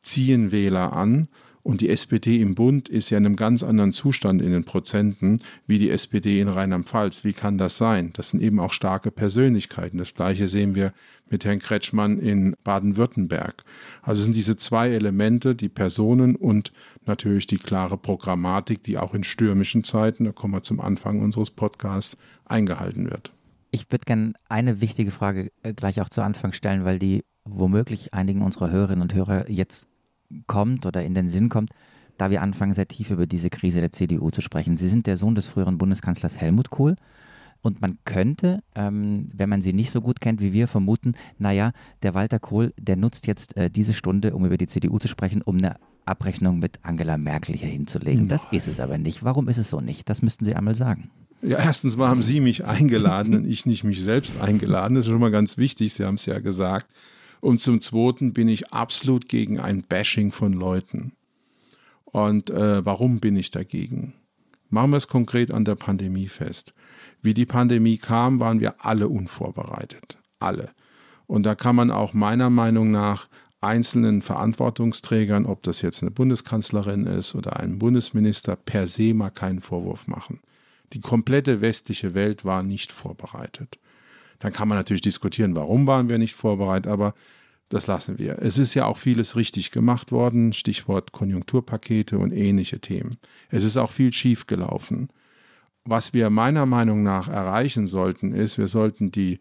ziehen 0.00 0.50
Wähler 0.50 0.92
an 0.94 1.28
und 1.66 1.80
die 1.80 1.88
SPD 1.90 2.40
im 2.40 2.54
Bund 2.54 2.88
ist 2.88 3.10
ja 3.10 3.18
in 3.18 3.26
einem 3.26 3.34
ganz 3.34 3.64
anderen 3.64 3.90
Zustand 3.90 4.40
in 4.40 4.52
den 4.52 4.62
Prozenten 4.62 5.42
wie 5.66 5.80
die 5.80 5.90
SPD 5.90 6.40
in 6.40 6.46
Rheinland-Pfalz. 6.46 7.24
Wie 7.24 7.32
kann 7.32 7.58
das 7.58 7.76
sein? 7.76 8.12
Das 8.12 8.30
sind 8.30 8.40
eben 8.40 8.60
auch 8.60 8.72
starke 8.72 9.10
Persönlichkeiten. 9.10 9.98
Das 9.98 10.14
gleiche 10.14 10.46
sehen 10.46 10.76
wir 10.76 10.92
mit 11.28 11.44
Herrn 11.44 11.58
Kretschmann 11.58 12.20
in 12.20 12.54
Baden-Württemberg. 12.62 13.64
Also 14.00 14.22
sind 14.22 14.36
diese 14.36 14.56
zwei 14.56 14.90
Elemente, 14.90 15.56
die 15.56 15.68
Personen 15.68 16.36
und 16.36 16.72
natürlich 17.04 17.48
die 17.48 17.58
klare 17.58 17.98
Programmatik, 17.98 18.84
die 18.84 18.96
auch 18.96 19.12
in 19.12 19.24
stürmischen 19.24 19.82
Zeiten, 19.82 20.24
da 20.24 20.30
kommen 20.30 20.54
wir 20.54 20.62
zum 20.62 20.80
Anfang 20.80 21.20
unseres 21.20 21.50
Podcasts, 21.50 22.16
eingehalten 22.44 23.10
wird. 23.10 23.32
Ich 23.72 23.90
würde 23.90 24.04
gerne 24.04 24.34
eine 24.48 24.80
wichtige 24.80 25.10
Frage 25.10 25.50
äh, 25.64 25.74
gleich 25.74 26.00
auch 26.00 26.10
zu 26.10 26.22
Anfang 26.22 26.52
stellen, 26.52 26.84
weil 26.84 27.00
die 27.00 27.24
womöglich 27.44 28.14
einigen 28.14 28.42
unserer 28.42 28.70
Hörerinnen 28.70 29.02
und 29.02 29.14
Hörer 29.14 29.50
jetzt 29.50 29.88
kommt 30.46 30.86
oder 30.86 31.04
in 31.04 31.14
den 31.14 31.30
Sinn 31.30 31.48
kommt, 31.48 31.70
da 32.18 32.30
wir 32.30 32.42
anfangen, 32.42 32.74
sehr 32.74 32.88
tief 32.88 33.10
über 33.10 33.26
diese 33.26 33.50
Krise 33.50 33.80
der 33.80 33.92
CDU 33.92 34.30
zu 34.30 34.40
sprechen. 34.40 34.76
Sie 34.76 34.88
sind 34.88 35.06
der 35.06 35.16
Sohn 35.16 35.34
des 35.34 35.46
früheren 35.46 35.78
Bundeskanzlers 35.78 36.38
Helmut 36.38 36.70
Kohl. 36.70 36.96
Und 37.62 37.80
man 37.80 37.98
könnte, 38.04 38.62
ähm, 38.74 39.26
wenn 39.34 39.48
man 39.48 39.60
sie 39.60 39.72
nicht 39.72 39.90
so 39.90 40.00
gut 40.00 40.20
kennt 40.20 40.40
wie 40.40 40.52
wir, 40.52 40.68
vermuten, 40.68 41.14
naja, 41.38 41.72
der 42.02 42.14
Walter 42.14 42.38
Kohl, 42.38 42.72
der 42.78 42.96
nutzt 42.96 43.26
jetzt 43.26 43.56
äh, 43.56 43.70
diese 43.70 43.92
Stunde, 43.92 44.34
um 44.34 44.46
über 44.46 44.56
die 44.56 44.68
CDU 44.68 44.98
zu 44.98 45.08
sprechen, 45.08 45.42
um 45.42 45.58
eine 45.58 45.76
Abrechnung 46.04 46.60
mit 46.60 46.78
Angela 46.82 47.18
Merkel 47.18 47.56
hier 47.56 47.68
hinzulegen. 47.68 48.28
Das 48.28 48.44
ist 48.52 48.68
es 48.68 48.78
aber 48.78 48.98
nicht. 48.98 49.24
Warum 49.24 49.48
ist 49.48 49.58
es 49.58 49.70
so 49.70 49.80
nicht? 49.80 50.08
Das 50.08 50.22
müssten 50.22 50.44
Sie 50.44 50.54
einmal 50.54 50.76
sagen. 50.76 51.10
Ja, 51.42 51.58
erstens 51.58 51.96
mal 51.96 52.08
haben 52.08 52.22
Sie 52.22 52.40
mich 52.40 52.64
eingeladen 52.64 53.34
und 53.34 53.46
ich 53.46 53.66
nicht 53.66 53.84
mich 53.84 54.00
selbst 54.00 54.40
eingeladen. 54.40 54.94
Das 54.94 55.04
ist 55.04 55.10
schon 55.10 55.20
mal 55.20 55.30
ganz 55.30 55.58
wichtig. 55.58 55.92
Sie 55.92 56.04
haben 56.04 56.14
es 56.14 56.26
ja 56.26 56.38
gesagt. 56.38 56.86
Und 57.40 57.60
zum 57.60 57.80
Zweiten 57.80 58.32
bin 58.32 58.48
ich 58.48 58.72
absolut 58.72 59.28
gegen 59.28 59.60
ein 59.60 59.82
Bashing 59.82 60.32
von 60.32 60.52
Leuten. 60.52 61.12
Und 62.04 62.50
äh, 62.50 62.84
warum 62.84 63.20
bin 63.20 63.36
ich 63.36 63.50
dagegen? 63.50 64.14
Machen 64.68 64.90
wir 64.90 64.96
es 64.96 65.08
konkret 65.08 65.52
an 65.52 65.64
der 65.64 65.74
Pandemie 65.74 66.28
fest. 66.28 66.74
Wie 67.22 67.34
die 67.34 67.46
Pandemie 67.46 67.98
kam, 67.98 68.40
waren 68.40 68.60
wir 68.60 68.84
alle 68.84 69.08
unvorbereitet. 69.08 70.18
Alle. 70.38 70.70
Und 71.26 71.44
da 71.44 71.54
kann 71.54 71.76
man 71.76 71.90
auch 71.90 72.14
meiner 72.14 72.50
Meinung 72.50 72.90
nach 72.90 73.28
einzelnen 73.60 74.22
Verantwortungsträgern, 74.22 75.46
ob 75.46 75.62
das 75.62 75.82
jetzt 75.82 76.02
eine 76.02 76.10
Bundeskanzlerin 76.10 77.06
ist 77.06 77.34
oder 77.34 77.58
ein 77.58 77.78
Bundesminister, 77.78 78.56
per 78.56 78.86
se 78.86 79.14
mal 79.14 79.30
keinen 79.30 79.60
Vorwurf 79.60 80.06
machen. 80.06 80.40
Die 80.92 81.00
komplette 81.00 81.60
westliche 81.60 82.14
Welt 82.14 82.44
war 82.44 82.62
nicht 82.62 82.92
vorbereitet. 82.92 83.78
Dann 84.38 84.52
kann 84.52 84.68
man 84.68 84.78
natürlich 84.78 85.02
diskutieren, 85.02 85.56
warum 85.56 85.86
waren 85.86 86.08
wir 86.08 86.18
nicht 86.18 86.34
vorbereitet, 86.34 86.90
aber 86.90 87.14
das 87.68 87.86
lassen 87.86 88.18
wir. 88.18 88.38
Es 88.40 88.58
ist 88.58 88.74
ja 88.74 88.86
auch 88.86 88.96
vieles 88.96 89.34
richtig 89.34 89.72
gemacht 89.72 90.12
worden, 90.12 90.52
Stichwort 90.52 91.12
Konjunkturpakete 91.12 92.18
und 92.18 92.32
ähnliche 92.32 92.80
Themen. 92.80 93.16
Es 93.50 93.64
ist 93.64 93.76
auch 93.76 93.90
viel 93.90 94.12
schief 94.12 94.46
gelaufen. 94.46 95.08
Was 95.84 96.12
wir 96.12 96.30
meiner 96.30 96.66
Meinung 96.66 97.02
nach 97.02 97.28
erreichen 97.28 97.86
sollten, 97.86 98.32
ist, 98.32 98.58
wir 98.58 98.68
sollten 98.68 99.10
die 99.10 99.40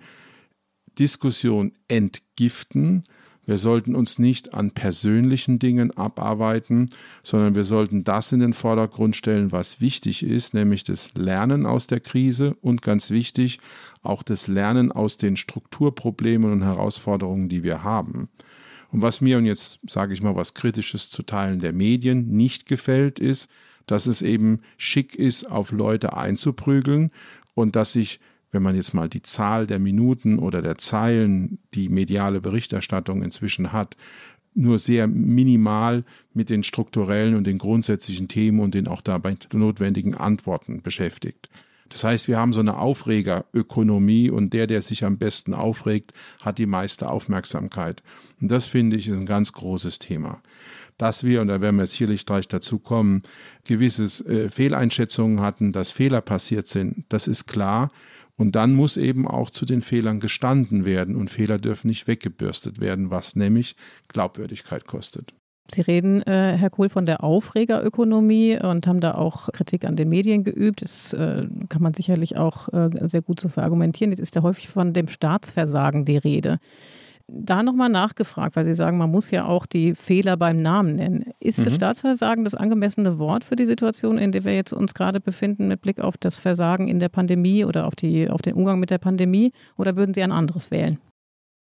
Diskussion 0.98 1.74
entgiften 1.88 3.04
wir 3.46 3.60
sollten 3.60 3.96
uns 3.96 4.18
nicht 4.18 4.54
an 4.54 4.72
persönlichen 4.72 5.60
Dingen 5.60 5.96
abarbeiten, 5.96 6.90
sondern 7.22 7.56
wir 7.56 7.64
sollten 7.64 8.04
das 8.04 8.32
in 8.32 8.40
den 8.40 8.54
Vordergrund 8.54 9.16
stellen, 9.16 9.52
was 9.52 9.80
wichtig 9.80 10.24
ist, 10.24 10.54
nämlich 10.54 10.84
das 10.84 11.14
Lernen 11.14 11.66
aus 11.66 11.86
der 11.86 12.00
Krise 12.00 12.56
und 12.62 12.82
ganz 12.82 13.12
wichtig 13.12 13.60
auch 14.06 14.24
das 14.24 14.48
Lernen 14.48 14.92
aus 14.92 15.18
den 15.18 15.38
Strukturproblemen 15.38 16.52
und 16.52 16.64
Herausforderungen, 16.64 17.50
die 17.50 17.64
wir 17.64 17.84
haben. 17.84 18.30
Und 18.92 19.02
was 19.02 19.22
mir, 19.22 19.38
und 19.38 19.46
jetzt 19.46 19.80
sage 19.88 20.14
ich 20.14 20.22
mal 20.22 20.36
was 20.36 20.54
Kritisches 20.54 21.10
zu 21.10 21.24
Teilen 21.24 21.60
der 21.60 21.74
Medien, 21.74 22.28
nicht 22.28 22.66
gefällt, 22.66 23.20
ist, 23.20 23.50
dass 23.88 24.06
es 24.06 24.22
eben 24.22 24.62
schick 24.78 25.16
ist, 25.16 25.50
auf 25.50 25.72
Leute 25.72 26.16
einzuprügeln 26.16 27.12
und 27.54 27.76
dass 27.76 27.94
sich 27.94 28.20
wenn 28.56 28.64
man 28.64 28.78
jetzt 28.78 28.94
mal 28.94 29.10
die 29.10 29.22
Zahl 29.22 29.68
der 29.68 29.80
Minuten 29.80 30.40
oder 30.40 30.62
der 30.62 30.78
Zeilen, 30.78 31.60
die 31.74 31.90
mediale 31.90 32.40
Berichterstattung 32.40 33.22
inzwischen 33.22 33.74
hat, 33.74 33.98
nur 34.54 34.80
sehr 34.80 35.08
minimal 35.08 36.06
mit 36.34 36.50
den 36.50 36.64
strukturellen 36.64 37.36
und 37.36 37.46
den 37.46 37.58
grundsätzlichen 37.58 38.30
Themen 38.30 38.62
und 38.62 38.74
den 38.74 38.88
auch 38.88 39.02
dabei 39.02 39.36
notwendigen 39.52 40.16
Antworten 40.16 40.82
beschäftigt. 40.82 41.50
Das 41.90 42.04
heißt, 42.04 42.28
wir 42.28 42.38
haben 42.38 42.54
so 42.54 42.60
eine 42.60 42.78
Aufregerökonomie 42.78 44.30
und 44.30 44.54
der, 44.54 44.68
der 44.68 44.82
sich 44.82 45.06
am 45.06 45.18
besten 45.18 45.54
aufregt, 45.54 46.14
hat 46.42 46.58
die 46.58 46.66
meiste 46.66 47.10
Aufmerksamkeit. 47.10 48.02
Und 48.42 48.50
das 48.50 48.66
finde 48.66 48.98
ich 48.98 49.08
ist 49.08 49.18
ein 49.18 49.26
ganz 49.26 49.52
großes 49.52 50.00
Thema. 50.00 50.42
Dass 50.98 51.24
wir, 51.24 51.42
und 51.42 51.50
da 51.50 51.62
werden 51.62 51.76
wir 51.76 51.84
jetzt 51.84 51.92
sicherlich 51.92 52.26
gleich 52.26 52.48
dazu 52.48 52.80
kommen, 52.80 53.24
gewisse 53.66 54.04
äh, 54.26 54.50
Fehleinschätzungen 54.50 55.42
hatten, 55.42 55.74
dass 55.74 55.92
Fehler 55.92 56.22
passiert 56.22 56.68
sind, 56.68 57.06
das 57.10 57.28
ist 57.28 57.48
klar. 57.48 57.92
Und 58.38 58.56
dann 58.56 58.74
muss 58.74 58.98
eben 58.98 59.28
auch 59.28 59.50
zu 59.50 59.66
den 59.66 59.82
Fehlern 59.82 60.20
gestanden 60.20 60.86
werden 60.86 61.16
und 61.16 61.30
Fehler 61.30 61.58
dürfen 61.58 61.88
nicht 61.88 62.08
weggebürstet 62.08 62.82
werden, 62.82 63.10
was 63.10 63.36
nämlich 63.36 63.76
Glaubwürdigkeit 64.10 64.86
kostet. 64.88 65.34
Sie 65.68 65.82
reden, 65.82 66.22
äh, 66.24 66.58
Herr 66.58 66.70
Kohl, 66.70 66.90
von 66.90 67.06
der 67.06 67.24
Aufregerökonomie 67.24 68.60
und 68.60 68.86
haben 68.86 69.00
da 69.00 69.16
auch 69.16 69.52
Kritik 69.52 69.86
an 69.86 69.96
den 69.96 70.10
Medien 70.10 70.44
geübt. 70.44 70.82
Das 70.82 71.14
äh, 71.14 71.48
kann 71.70 71.82
man 71.82 71.94
sicherlich 71.94 72.38
auch 72.38 72.72
äh, 72.72 72.90
sehr 73.08 73.22
gut 73.22 73.40
so 73.40 73.50
verargumentieren. 73.50 74.12
Jetzt 74.12 74.20
ist 74.20 74.36
ja 74.36 74.44
häufig 74.44 74.68
von 74.68 74.94
dem 74.94 75.08
Staatsversagen 75.08 76.06
die 76.06 76.18
Rede 76.18 76.60
da 77.28 77.64
nochmal 77.64 77.90
nachgefragt, 77.90 78.56
weil 78.56 78.66
Sie 78.66 78.74
sagen, 78.74 78.98
man 78.98 79.10
muss 79.10 79.32
ja 79.32 79.46
auch 79.46 79.66
die 79.66 79.96
Fehler 79.96 80.38
beim 80.38 80.62
Namen 80.62 80.96
nennen. 80.96 81.26
Ist 81.40 81.66
mhm. 81.66 81.74
Staatsversagen 81.74 82.44
das 82.44 82.56
angemessene 82.56 83.18
Wort 83.18 83.44
für 83.44 83.56
die 83.56 83.66
Situation, 83.66 84.18
in 84.18 84.32
der 84.32 84.46
wir 84.46 84.56
jetzt 84.56 84.74
uns 84.74 84.94
gerade 84.94 85.20
befinden, 85.20 85.68
mit 85.68 85.82
Blick 85.82 86.00
auf 86.00 86.18
das 86.18 86.38
Versagen 86.38 86.88
in 86.88 87.00
der 87.00 87.10
Pandemie 87.10 87.66
oder 87.66 87.88
auf, 87.88 87.96
die, 87.96 88.30
auf 88.30 88.42
den 88.42 88.54
Umgang 88.54 88.80
mit 88.80 88.90
der 88.90 89.00
Pandemie? 89.00 89.54
Oder 89.78 89.96
würden 89.96 90.14
Sie 90.14 90.22
ein 90.22 90.32
anderes 90.32 90.70
wählen? 90.70 91.00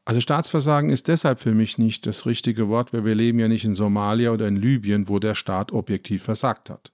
Also 0.04 0.20
Staatsversagen 0.20 0.90
ist 0.90 1.08
deshalb 1.08 1.40
für 1.40 1.54
mich 1.54 1.78
nicht 1.78 2.08
das 2.08 2.26
richtige 2.26 2.68
Wort, 2.70 2.92
weil 2.92 3.06
wir 3.06 3.16
leben 3.16 3.40
ja 3.40 3.48
nicht 3.48 3.66
in 3.66 3.76
Somalia 3.76 4.32
oder 4.32 4.48
in 4.48 4.56
Libyen, 4.56 5.08
wo 5.08 5.20
der 5.20 5.36
Staat 5.36 5.72
objektiv 5.72 6.24
versagt 6.24 6.70
hat. 6.70 6.92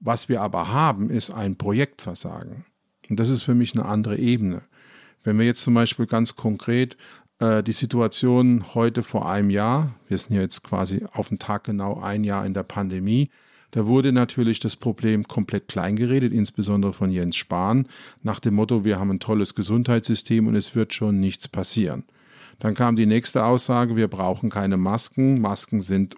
Was 0.00 0.28
wir 0.28 0.40
aber 0.40 0.72
haben, 0.72 1.10
ist 1.10 1.30
ein 1.30 1.56
Projektversagen. 1.56 2.64
Und 3.08 3.20
das 3.20 3.28
ist 3.28 3.42
für 3.42 3.54
mich 3.54 3.74
eine 3.74 3.84
andere 3.84 4.16
Ebene. 4.16 4.62
Wenn 5.22 5.38
wir 5.38 5.46
jetzt 5.46 5.62
zum 5.62 5.74
Beispiel 5.74 6.06
ganz 6.06 6.36
konkret 6.36 6.96
äh, 7.38 7.62
die 7.62 7.72
Situation 7.72 8.74
heute 8.74 9.02
vor 9.02 9.28
einem 9.28 9.50
Jahr, 9.50 9.94
wir 10.08 10.16
sind 10.18 10.34
ja 10.34 10.42
jetzt 10.42 10.62
quasi 10.62 11.04
auf 11.12 11.28
den 11.28 11.38
Tag 11.38 11.64
genau 11.64 12.00
ein 12.00 12.24
Jahr 12.24 12.46
in 12.46 12.54
der 12.54 12.62
Pandemie, 12.62 13.30
da 13.70 13.86
wurde 13.86 14.12
natürlich 14.12 14.60
das 14.60 14.76
Problem 14.76 15.26
komplett 15.26 15.66
kleingeredet, 15.66 16.32
insbesondere 16.32 16.92
von 16.92 17.10
Jens 17.10 17.36
Spahn, 17.36 17.88
nach 18.22 18.38
dem 18.38 18.54
Motto, 18.54 18.84
wir 18.84 19.00
haben 19.00 19.10
ein 19.10 19.20
tolles 19.20 19.54
Gesundheitssystem 19.56 20.46
und 20.46 20.54
es 20.54 20.76
wird 20.76 20.94
schon 20.94 21.18
nichts 21.18 21.48
passieren. 21.48 22.04
Dann 22.58 22.74
kam 22.74 22.96
die 22.96 23.06
nächste 23.06 23.44
Aussage, 23.44 23.96
wir 23.96 24.08
brauchen 24.08 24.50
keine 24.50 24.76
Masken, 24.76 25.40
Masken 25.40 25.80
sind 25.80 26.16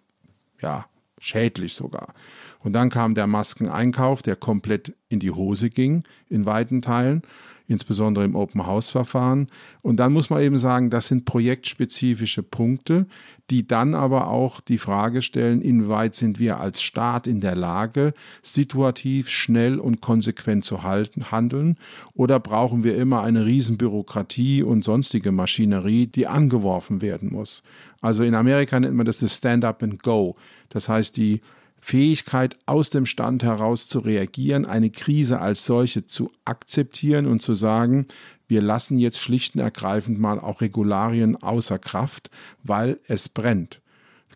ja 0.61 0.87
schädlich 1.19 1.75
sogar. 1.75 2.14
Und 2.61 2.73
dann 2.73 2.90
kam 2.90 3.14
der 3.14 3.26
Maskeneinkauf, 3.26 4.23
der 4.23 4.37
komplett 4.37 4.95
in 5.09 5.21
die 5.21 5.31
Hose 5.31 5.71
ging 5.71 6.05
in 6.28 6.47
weiten 6.47 6.83
Teilen 6.83 7.23
insbesondere 7.68 8.25
im 8.25 8.37
Open-House-Verfahren. 8.37 9.49
Und 9.82 9.96
dann 9.96 10.12
muss 10.12 10.30
man 10.30 10.42
eben 10.42 10.58
sagen, 10.58 10.90
das 10.90 11.08
sind 11.08 11.25
projektspezifische 11.25 12.42
Punkte, 12.42 13.06
die 13.50 13.66
dann 13.66 13.94
aber 13.94 14.28
auch 14.28 14.61
die 14.61 14.78
Frage 14.78 15.23
stellen, 15.23 15.61
inwieweit 15.61 16.14
sind 16.14 16.38
wir 16.38 16.58
als 16.58 16.82
Staat 16.82 17.26
in 17.26 17.40
der 17.40 17.54
Lage, 17.54 18.12
situativ, 18.42 19.28
schnell 19.28 19.78
und 19.78 20.00
konsequent 20.00 20.64
zu 20.64 20.82
halten, 20.82 21.30
handeln 21.30 21.76
oder 22.14 22.40
brauchen 22.40 22.82
wir 22.82 22.96
immer 22.96 23.23
eine 23.23 23.46
Riesenbürokratie 23.46 24.62
und 24.62 24.82
sonstige 24.82 25.30
Maschinerie, 25.30 26.06
die 26.08 26.26
angeworfen 26.26 27.02
werden 27.02 27.32
muss. 27.32 27.62
Also 28.00 28.25
in 28.25 28.35
Amerika 28.35 28.78
nennt 28.78 28.94
man 28.94 29.06
das 29.06 29.18
das 29.18 29.37
Stand-up 29.37 29.82
and 29.82 30.02
Go. 30.02 30.37
Das 30.68 30.88
heißt, 30.88 31.16
die 31.16 31.40
Fähigkeit, 31.87 32.59
aus 32.66 32.90
dem 32.90 33.07
Stand 33.07 33.45
heraus 33.45 33.87
zu 33.87 34.00
reagieren, 34.00 34.66
eine 34.66 34.90
Krise 34.90 35.40
als 35.40 35.64
solche 35.64 36.05
zu 36.05 36.33
akzeptieren 36.45 37.26
und 37.26 37.43
zu 37.43 37.55
sagen, 37.55 38.09
wir 38.49 38.61
lassen 38.61 38.99
jetzt 38.99 39.21
schlicht 39.21 39.55
und 39.55 39.61
ergreifend 39.61 40.19
mal 40.19 40.40
auch 40.40 40.62
Regularien 40.62 41.40
außer 41.40 41.78
Kraft, 41.78 42.28
weil 42.64 42.99
es 43.07 43.28
brennt. 43.28 43.81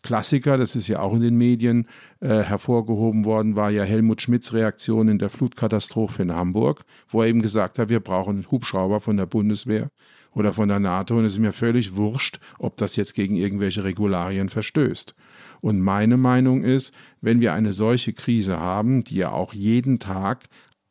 Klassiker, 0.03 0.59
das 0.59 0.77
ist 0.77 0.87
ja 0.87 1.01
auch 1.01 1.13
in 1.13 1.23
den 1.23 1.37
Medien 1.37 1.89
äh, 2.21 2.45
hervorgehoben 2.45 3.25
worden, 3.25 3.57
war 3.57 3.71
ja 3.71 3.83
Helmut 3.83 4.23
Schmidts 4.23 4.53
Reaktion 4.53 5.09
in 5.09 5.19
der 5.19 5.29
Flutkatastrophe 5.29 6.23
in 6.23 6.33
Hamburg, 6.33 6.83
wo 7.09 7.21
er 7.21 7.27
eben 7.27 7.43
gesagt 7.43 7.81
hat, 7.81 7.89
wir 7.89 7.99
brauchen 7.99 8.47
Hubschrauber 8.49 9.01
von 9.01 9.17
der 9.17 9.27
Bundeswehr 9.27 9.91
oder 10.37 10.53
von 10.53 10.69
der 10.69 10.79
NATO 10.79 11.19
und 11.19 11.25
es 11.25 11.33
ist 11.33 11.41
mir 11.41 11.53
völlig 11.53 11.97
wurscht, 11.97 12.39
ob 12.61 12.77
das 12.77 12.95
jetzt 12.95 13.15
gegen 13.17 13.35
irgendwelche 13.35 13.83
Regularien 13.83 14.51
verstößt. 14.51 15.17
Und 15.61 15.81
meine 15.81 16.17
Meinung 16.17 16.63
ist, 16.63 16.95
wenn 17.21 17.41
wir 17.41 17.53
eine 17.53 17.73
solche 17.73 18.13
Krise 18.13 18.59
haben, 18.59 19.05
die 19.05 19.17
ja 19.17 19.33
auch 19.33 19.53
jeden 19.53 19.99
Tag 19.99 20.49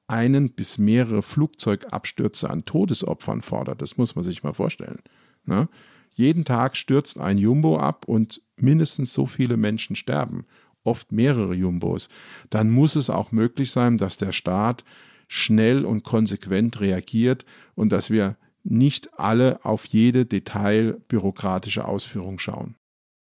einen 0.08 0.52
bis 0.52 0.78
mehrere 0.78 1.22
Flugzeugabstürze 1.22 2.50
an 2.50 2.66
Todesopfern 2.66 3.42
fordert, 3.42 3.82
das 3.82 3.98
muss 3.98 4.16
man 4.16 4.24
sich 4.24 4.44
mal 4.44 4.54
vorstellen. 4.54 5.00
Ne? 5.46 5.70
Jeden 6.14 6.46
Tag 6.46 6.76
stürzt 6.76 7.20
ein 7.20 7.38
Jumbo 7.38 7.80
ab 7.80 8.06
und 8.08 8.42
mindestens 8.58 9.14
so 9.14 9.26
viele 9.26 9.56
Menschen 9.56 9.96
sterben, 9.96 10.46
oft 10.84 11.12
mehrere 11.12 11.54
Jumbos. 11.54 12.10
Dann 12.50 12.72
muss 12.72 12.96
es 12.96 13.10
auch 13.10 13.32
möglich 13.32 13.72
sein, 13.72 13.98
dass 13.98 14.18
der 14.18 14.32
Staat 14.32 14.84
schnell 15.28 15.86
und 15.86 16.04
konsequent 16.04 16.80
reagiert 16.80 17.46
und 17.76 17.92
dass 17.92 18.10
wir 18.10 18.36
nicht 18.64 19.20
alle 19.20 19.64
auf 19.64 19.86
jede 19.86 20.26
detailbürokratische 20.26 21.86
Ausführung 21.86 22.40
schauen. 22.40 22.76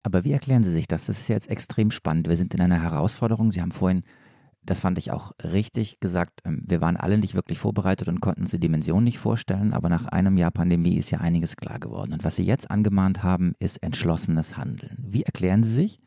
Aber 0.09 0.25
wie 0.25 0.33
erklären 0.33 0.65
Sie 0.65 0.73
sich 0.73 0.89
das? 0.89 1.05
Das 1.05 1.19
ist 1.19 1.29
jetzt 1.29 1.51
extrem 1.51 1.91
spannend. 1.91 2.31
Wir 2.31 2.37
sind 2.39 2.55
in 2.55 2.63
einer 2.63 2.81
Herausforderung. 2.81 3.53
Sie 3.53 3.61
haben 3.61 3.73
vorhin, 3.73 4.05
das 4.63 4.81
fand 4.81 4.97
ich 4.97 5.11
auch 5.11 5.33
richtig 5.45 6.01
gesagt, 6.01 6.41
ähm, 6.47 6.63
wir 6.67 6.81
waren 6.81 6.97
alle 6.97 7.19
nicht 7.19 7.35
wirklich 7.35 7.59
vorbereitet 7.59 8.09
und 8.09 8.21
konnten 8.21 8.41
uns 8.41 8.53
die 8.53 8.59
Dimension 8.59 9.05
nicht 9.05 9.19
vorstellen. 9.19 9.75
Aber 9.75 9.91
nach 9.91 10.07
einem 10.07 10.39
Jahr 10.39 10.51
Pandemie 10.51 10.97
ist 10.97 11.11
ja 11.11 11.19
einiges 11.19 11.57
klar 11.57 11.79
geworden. 11.79 12.15
Und 12.15 12.25
was 12.25 12.37
Sie 12.37 12.43
jetzt 12.45 12.71
angemahnt 12.71 13.23
haben, 13.23 13.53
ist 13.59 13.83
entschlossenes 13.83 14.57
Handeln. 14.57 14.97
Wie 15.07 15.25
erklären 15.25 15.63
Sie 15.63 15.75
sich 15.75 16.01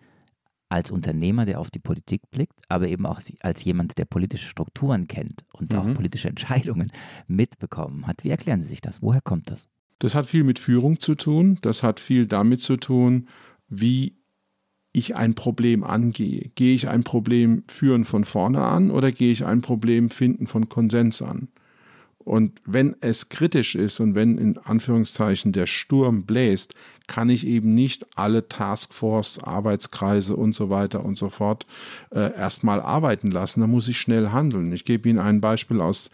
als 0.68 0.90
Unternehmer, 0.90 1.46
der 1.46 1.60
auf 1.60 1.70
die 1.70 1.78
Politik 1.78 2.24
blickt, 2.32 2.60
aber 2.70 2.88
eben 2.88 3.06
auch 3.06 3.22
als 3.42 3.64
jemand, 3.64 4.00
der 4.00 4.06
politische 4.06 4.48
Strukturen 4.48 5.08
kennt 5.08 5.46
und 5.54 5.74
mhm. 5.74 5.78
auch 5.78 5.94
politische 5.94 6.30
Entscheidungen 6.30 6.92
mitbekommen 7.28 8.08
hat? 8.08 8.24
Wie 8.24 8.32
erklären 8.32 8.64
Sie 8.64 8.70
sich 8.70 8.82
das? 8.82 9.04
Woher 9.04 9.22
kommt 9.22 9.52
das? 9.52 9.70
Das 10.00 10.16
hat 10.16 10.26
viel 10.26 10.44
mit 10.44 10.58
Führung 10.58 11.00
zu 11.00 11.14
tun. 11.14 11.60
Das 11.62 11.84
hat 11.84 12.00
viel 12.00 12.26
damit 12.26 12.62
zu 12.62 12.78
tun, 12.78 13.28
wie 13.72 14.18
ich 14.94 15.16
ein 15.16 15.34
Problem 15.34 15.84
angehe. 15.84 16.52
Gehe 16.56 16.76
ich 16.76 16.90
ein 16.90 17.04
Problem 17.04 17.64
führen 17.68 18.06
von 18.06 18.26
vorne 18.26 18.62
an 18.62 18.92
oder 18.92 19.12
gehe 19.12 19.32
ich 19.32 19.46
ein 19.46 19.62
Problem 19.62 20.10
finden 20.10 20.46
von 20.46 20.70
Konsens 20.70 21.22
an? 21.22 21.48
Und 22.20 22.62
wenn 22.66 22.96
es 23.02 23.30
kritisch 23.30 23.74
ist 23.74 24.00
und 24.00 24.14
wenn 24.14 24.38
in 24.38 24.58
Anführungszeichen 24.58 25.54
der 25.54 25.66
Sturm 25.66 26.26
bläst, 26.26 26.76
kann 27.08 27.30
ich 27.30 27.48
eben 27.48 27.74
nicht 27.74 28.06
alle 28.16 28.48
Taskforce, 28.48 29.40
Arbeitskreise 29.40 30.36
und 30.36 30.54
so 30.54 30.70
weiter 30.70 31.04
und 31.04 31.16
so 31.16 31.30
fort 31.30 31.66
äh, 32.12 32.36
erstmal 32.36 32.80
arbeiten 32.80 33.32
lassen. 33.32 33.62
Da 33.62 33.68
muss 33.68 33.88
ich 33.88 33.98
schnell 33.98 34.30
handeln. 34.30 34.72
Ich 34.72 34.86
gebe 34.86 35.10
Ihnen 35.10 35.18
ein 35.18 35.42
Beispiel 35.42 35.82
aus 35.82 36.12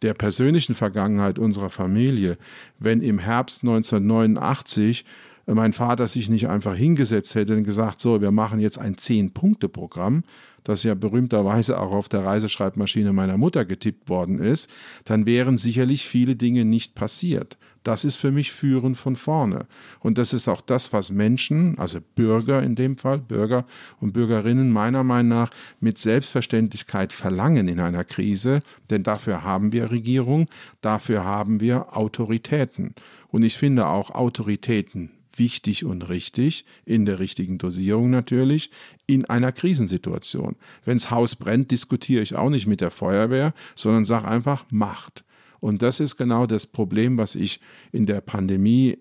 der 0.00 0.14
persönlichen 0.14 0.74
Vergangenheit 0.74 1.38
unserer 1.38 1.68
Familie. 1.68 2.38
Wenn 2.78 3.02
im 3.02 3.18
Herbst 3.18 3.62
1989 3.62 5.04
wenn 5.04 5.29
mein 5.46 5.72
Vater 5.72 6.06
sich 6.06 6.28
nicht 6.30 6.48
einfach 6.48 6.74
hingesetzt 6.74 7.34
hätte 7.34 7.56
und 7.56 7.64
gesagt, 7.64 8.00
so, 8.00 8.20
wir 8.20 8.30
machen 8.30 8.60
jetzt 8.60 8.78
ein 8.78 8.96
Zehn-Punkte-Programm, 8.96 10.22
das 10.64 10.82
ja 10.82 10.94
berühmterweise 10.94 11.80
auch 11.80 11.92
auf 11.92 12.08
der 12.08 12.24
Reiseschreibmaschine 12.24 13.12
meiner 13.12 13.38
Mutter 13.38 13.64
getippt 13.64 14.08
worden 14.08 14.38
ist, 14.38 14.70
dann 15.04 15.26
wären 15.26 15.56
sicherlich 15.56 16.06
viele 16.06 16.36
Dinge 16.36 16.64
nicht 16.64 16.94
passiert. 16.94 17.58
Das 17.82 18.04
ist 18.04 18.16
für 18.16 18.30
mich 18.30 18.52
Führen 18.52 18.94
von 18.94 19.16
vorne. 19.16 19.66
Und 20.00 20.18
das 20.18 20.34
ist 20.34 20.48
auch 20.48 20.60
das, 20.60 20.92
was 20.92 21.10
Menschen, 21.10 21.78
also 21.78 22.00
Bürger 22.14 22.62
in 22.62 22.74
dem 22.74 22.98
Fall, 22.98 23.18
Bürger 23.18 23.64
und 24.00 24.12
Bürgerinnen 24.12 24.70
meiner 24.70 25.02
Meinung 25.02 25.30
nach 25.30 25.50
mit 25.80 25.96
Selbstverständlichkeit 25.96 27.12
verlangen 27.12 27.68
in 27.68 27.80
einer 27.80 28.04
Krise. 28.04 28.60
Denn 28.90 29.02
dafür 29.02 29.44
haben 29.44 29.72
wir 29.72 29.90
Regierung, 29.90 30.46
dafür 30.82 31.24
haben 31.24 31.60
wir 31.60 31.96
Autoritäten. 31.96 32.94
Und 33.28 33.44
ich 33.44 33.56
finde 33.56 33.86
auch 33.86 34.10
Autoritäten 34.10 35.10
wichtig 35.40 35.84
und 35.84 36.08
richtig, 36.08 36.64
in 36.84 37.06
der 37.06 37.18
richtigen 37.18 37.58
Dosierung 37.58 38.10
natürlich, 38.10 38.70
in 39.06 39.24
einer 39.24 39.50
Krisensituation. 39.50 40.54
Wenns 40.84 41.10
Haus 41.10 41.34
brennt, 41.34 41.72
diskutiere 41.72 42.22
ich 42.22 42.36
auch 42.36 42.50
nicht 42.50 42.68
mit 42.68 42.80
der 42.80 42.92
Feuerwehr, 42.92 43.54
sondern 43.74 44.04
sage 44.04 44.28
einfach, 44.28 44.66
macht. 44.70 45.24
Und 45.58 45.82
das 45.82 45.98
ist 45.98 46.16
genau 46.16 46.46
das 46.46 46.66
Problem, 46.66 47.18
was 47.18 47.34
ich 47.34 47.60
in 47.90 48.06
der 48.06 48.20
Pandemie 48.20 48.98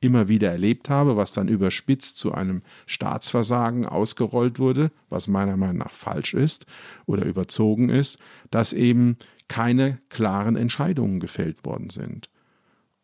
immer 0.00 0.28
wieder 0.28 0.50
erlebt 0.50 0.90
habe, 0.90 1.16
was 1.16 1.32
dann 1.32 1.48
überspitzt 1.48 2.18
zu 2.18 2.32
einem 2.32 2.62
Staatsversagen 2.86 3.86
ausgerollt 3.86 4.58
wurde, 4.58 4.90
was 5.08 5.28
meiner 5.28 5.56
Meinung 5.56 5.78
nach 5.78 5.92
falsch 5.92 6.34
ist 6.34 6.66
oder 7.06 7.24
überzogen 7.24 7.88
ist, 7.88 8.18
dass 8.50 8.72
eben 8.72 9.16
keine 9.48 10.00
klaren 10.08 10.56
Entscheidungen 10.56 11.20
gefällt 11.20 11.64
worden 11.64 11.90
sind. 11.90 12.28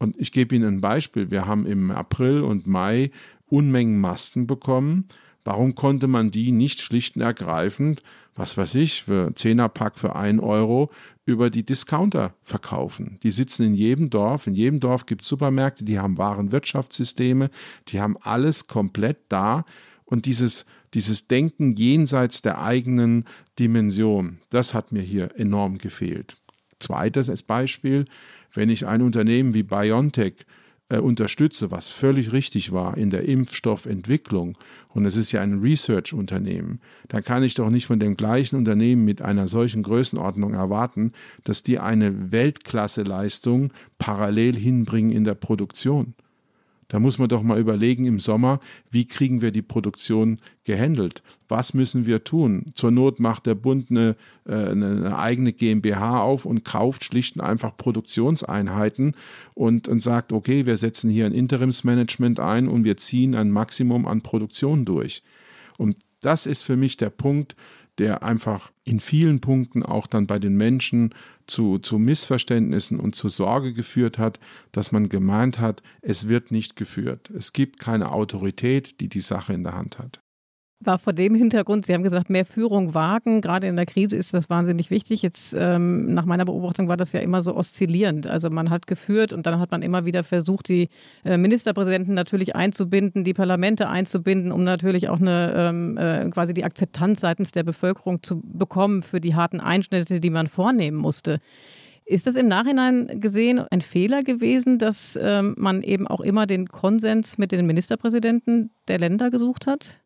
Und 0.02 0.16
ich 0.18 0.32
gebe 0.32 0.56
Ihnen 0.56 0.66
ein 0.66 0.80
Beispiel. 0.80 1.30
Wir 1.30 1.46
haben 1.46 1.64
im 1.64 1.92
April 1.92 2.40
und 2.40 2.66
Mai 2.66 3.12
Unmengen 3.46 4.00
Masten 4.00 4.48
bekommen. 4.48 5.06
Warum 5.44 5.76
konnte 5.76 6.08
man 6.08 6.32
die 6.32 6.50
nicht 6.50 6.80
schlicht 6.80 7.14
und 7.14 7.22
ergreifend, 7.22 8.02
was 8.34 8.56
weiß 8.56 8.74
ich, 8.76 9.04
für 9.04 9.32
Zehnerpack 9.34 9.96
für 9.96 10.16
ein 10.16 10.40
Euro 10.40 10.90
über 11.24 11.50
die 11.50 11.64
Discounter 11.64 12.34
verkaufen? 12.42 13.20
Die 13.22 13.30
sitzen 13.30 13.62
in 13.64 13.74
jedem 13.74 14.10
Dorf. 14.10 14.48
In 14.48 14.54
jedem 14.54 14.80
Dorf 14.80 15.06
gibt 15.06 15.22
es 15.22 15.28
Supermärkte, 15.28 15.84
die 15.84 16.00
haben 16.00 16.18
Warenwirtschaftssysteme, 16.18 17.50
die 17.86 18.00
haben 18.00 18.16
alles 18.22 18.66
komplett 18.66 19.18
da. 19.28 19.64
Und 20.04 20.26
dieses, 20.26 20.66
dieses 20.94 21.28
Denken 21.28 21.76
jenseits 21.76 22.42
der 22.42 22.60
eigenen 22.60 23.24
Dimension, 23.56 24.38
das 24.50 24.74
hat 24.74 24.90
mir 24.90 25.02
hier 25.02 25.38
enorm 25.38 25.78
gefehlt. 25.78 26.38
Zweites 26.80 27.42
Beispiel, 27.44 28.06
wenn 28.54 28.70
ich 28.70 28.86
ein 28.86 29.02
Unternehmen 29.02 29.54
wie 29.54 29.62
BioNTech 29.62 30.44
äh, 30.88 30.98
unterstütze, 30.98 31.70
was 31.70 31.88
völlig 31.88 32.32
richtig 32.32 32.72
war 32.72 32.96
in 32.96 33.10
der 33.10 33.26
Impfstoffentwicklung, 33.26 34.58
und 34.88 35.06
es 35.06 35.16
ist 35.16 35.32
ja 35.32 35.40
ein 35.40 35.60
Research-Unternehmen, 35.60 36.80
dann 37.08 37.24
kann 37.24 37.42
ich 37.42 37.54
doch 37.54 37.70
nicht 37.70 37.86
von 37.86 37.98
dem 37.98 38.16
gleichen 38.16 38.56
Unternehmen 38.56 39.04
mit 39.04 39.22
einer 39.22 39.48
solchen 39.48 39.82
Größenordnung 39.82 40.52
erwarten, 40.52 41.12
dass 41.44 41.62
die 41.62 41.78
eine 41.78 42.30
Weltklasse-Leistung 42.30 43.72
parallel 43.98 44.54
hinbringen 44.54 45.12
in 45.12 45.24
der 45.24 45.34
Produktion. 45.34 46.14
Da 46.92 46.98
muss 46.98 47.16
man 47.16 47.30
doch 47.30 47.42
mal 47.42 47.58
überlegen 47.58 48.04
im 48.04 48.18
Sommer, 48.18 48.60
wie 48.90 49.06
kriegen 49.06 49.40
wir 49.40 49.50
die 49.50 49.62
Produktion 49.62 50.42
gehandelt? 50.64 51.22
Was 51.48 51.72
müssen 51.72 52.04
wir 52.04 52.22
tun? 52.22 52.66
Zur 52.74 52.90
Not 52.90 53.18
macht 53.18 53.46
der 53.46 53.54
Bund 53.54 53.90
eine, 53.90 54.14
äh, 54.46 54.52
eine 54.52 55.18
eigene 55.18 55.54
GmbH 55.54 56.20
auf 56.20 56.44
und 56.44 56.66
kauft 56.66 57.06
schlicht 57.06 57.36
und 57.36 57.40
einfach 57.40 57.78
Produktionseinheiten 57.78 59.16
und, 59.54 59.88
und 59.88 60.00
sagt, 60.00 60.34
okay, 60.34 60.66
wir 60.66 60.76
setzen 60.76 61.08
hier 61.08 61.24
ein 61.24 61.32
Interimsmanagement 61.32 62.38
ein 62.40 62.68
und 62.68 62.84
wir 62.84 62.98
ziehen 62.98 63.34
ein 63.36 63.50
Maximum 63.50 64.06
an 64.06 64.20
Produktion 64.20 64.84
durch. 64.84 65.22
Und 65.78 65.96
das 66.20 66.44
ist 66.44 66.60
für 66.60 66.76
mich 66.76 66.98
der 66.98 67.08
Punkt, 67.08 67.56
der 67.96 68.22
einfach 68.22 68.70
in 68.84 69.00
vielen 69.00 69.40
Punkten 69.40 69.82
auch 69.82 70.06
dann 70.06 70.26
bei 70.26 70.38
den 70.38 70.56
Menschen 70.58 71.14
zu, 71.46 71.78
zu 71.78 71.98
Missverständnissen 71.98 72.98
und 73.00 73.14
zu 73.14 73.28
Sorge 73.28 73.72
geführt 73.72 74.18
hat, 74.18 74.40
dass 74.72 74.92
man 74.92 75.08
gemeint 75.08 75.58
hat, 75.58 75.82
es 76.00 76.28
wird 76.28 76.50
nicht 76.50 76.76
geführt. 76.76 77.30
Es 77.30 77.52
gibt 77.52 77.78
keine 77.78 78.12
Autorität, 78.12 79.00
die 79.00 79.08
die 79.08 79.20
Sache 79.20 79.52
in 79.52 79.64
der 79.64 79.74
Hand 79.74 79.98
hat 79.98 80.21
war 80.86 80.98
vor 80.98 81.12
dem 81.12 81.34
Hintergrund, 81.34 81.86
Sie 81.86 81.94
haben 81.94 82.02
gesagt, 82.02 82.30
mehr 82.30 82.44
Führung 82.44 82.94
wagen. 82.94 83.40
Gerade 83.40 83.66
in 83.66 83.76
der 83.76 83.86
Krise 83.86 84.16
ist 84.16 84.34
das 84.34 84.50
wahnsinnig 84.50 84.90
wichtig. 84.90 85.22
Jetzt 85.22 85.54
ähm, 85.58 86.14
nach 86.14 86.24
meiner 86.24 86.44
Beobachtung 86.44 86.88
war 86.88 86.96
das 86.96 87.12
ja 87.12 87.20
immer 87.20 87.42
so 87.42 87.56
oszillierend. 87.56 88.26
Also 88.26 88.50
man 88.50 88.70
hat 88.70 88.86
geführt 88.86 89.32
und 89.32 89.46
dann 89.46 89.58
hat 89.58 89.70
man 89.70 89.82
immer 89.82 90.04
wieder 90.04 90.24
versucht, 90.24 90.68
die 90.68 90.88
äh, 91.24 91.36
Ministerpräsidenten 91.36 92.14
natürlich 92.14 92.56
einzubinden, 92.56 93.24
die 93.24 93.34
Parlamente 93.34 93.88
einzubinden, 93.88 94.52
um 94.52 94.64
natürlich 94.64 95.08
auch 95.08 95.20
eine 95.20 95.54
ähm, 95.56 95.96
äh, 95.96 96.28
quasi 96.30 96.54
die 96.54 96.64
Akzeptanz 96.64 97.20
seitens 97.20 97.52
der 97.52 97.62
Bevölkerung 97.62 98.22
zu 98.22 98.40
bekommen 98.42 99.02
für 99.02 99.20
die 99.20 99.34
harten 99.34 99.60
Einschnitte, 99.60 100.20
die 100.20 100.30
man 100.30 100.48
vornehmen 100.48 100.96
musste. 100.98 101.40
Ist 102.04 102.26
das 102.26 102.34
im 102.34 102.48
Nachhinein 102.48 103.20
gesehen 103.20 103.60
ein 103.70 103.80
Fehler 103.80 104.22
gewesen, 104.22 104.78
dass 104.78 105.18
ähm, 105.20 105.54
man 105.56 105.82
eben 105.82 106.06
auch 106.08 106.20
immer 106.20 106.46
den 106.46 106.66
Konsens 106.66 107.38
mit 107.38 107.52
den 107.52 107.64
Ministerpräsidenten 107.64 108.70
der 108.88 108.98
Länder 108.98 109.30
gesucht 109.30 109.66
hat? 109.66 110.01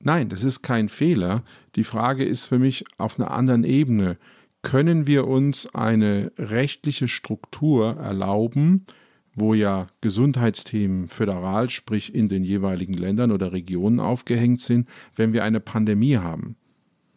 Nein, 0.00 0.28
das 0.28 0.44
ist 0.44 0.62
kein 0.62 0.88
Fehler. 0.88 1.42
Die 1.74 1.84
Frage 1.84 2.24
ist 2.24 2.46
für 2.46 2.58
mich 2.58 2.84
auf 2.98 3.18
einer 3.18 3.30
anderen 3.30 3.64
Ebene. 3.64 4.18
Können 4.62 5.06
wir 5.06 5.26
uns 5.26 5.74
eine 5.74 6.32
rechtliche 6.38 7.08
Struktur 7.08 7.96
erlauben, 7.96 8.84
wo 9.34 9.54
ja 9.54 9.88
Gesundheitsthemen 10.00 11.08
föderal, 11.08 11.70
sprich 11.70 12.14
in 12.14 12.28
den 12.28 12.42
jeweiligen 12.42 12.94
Ländern 12.94 13.30
oder 13.30 13.52
Regionen 13.52 14.00
aufgehängt 14.00 14.60
sind, 14.60 14.88
wenn 15.14 15.32
wir 15.32 15.44
eine 15.44 15.60
Pandemie 15.60 16.16
haben? 16.16 16.56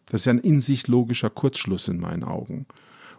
Das 0.06 0.22
ist 0.22 0.28
ein 0.28 0.38
in 0.38 0.60
sich 0.60 0.86
logischer 0.86 1.30
Kurzschluss 1.30 1.88
in 1.88 1.98
meinen 1.98 2.24
Augen. 2.24 2.66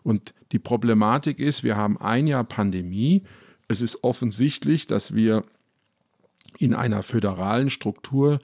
Und 0.03 0.33
die 0.51 0.59
Problematik 0.59 1.39
ist, 1.39 1.63
wir 1.63 1.77
haben 1.77 1.99
ein 1.99 2.27
Jahr 2.27 2.43
Pandemie. 2.43 3.23
Es 3.67 3.81
ist 3.81 4.03
offensichtlich, 4.03 4.87
dass 4.87 5.13
wir 5.15 5.43
in 6.57 6.75
einer 6.75 7.03
föderalen 7.03 7.69
Struktur 7.69 8.39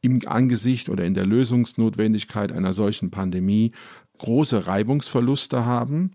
im 0.00 0.20
Angesicht 0.26 0.88
oder 0.88 1.04
in 1.04 1.14
der 1.14 1.26
Lösungsnotwendigkeit 1.26 2.52
einer 2.52 2.72
solchen 2.72 3.10
Pandemie 3.10 3.72
große 4.18 4.66
Reibungsverluste 4.66 5.64
haben, 5.64 6.12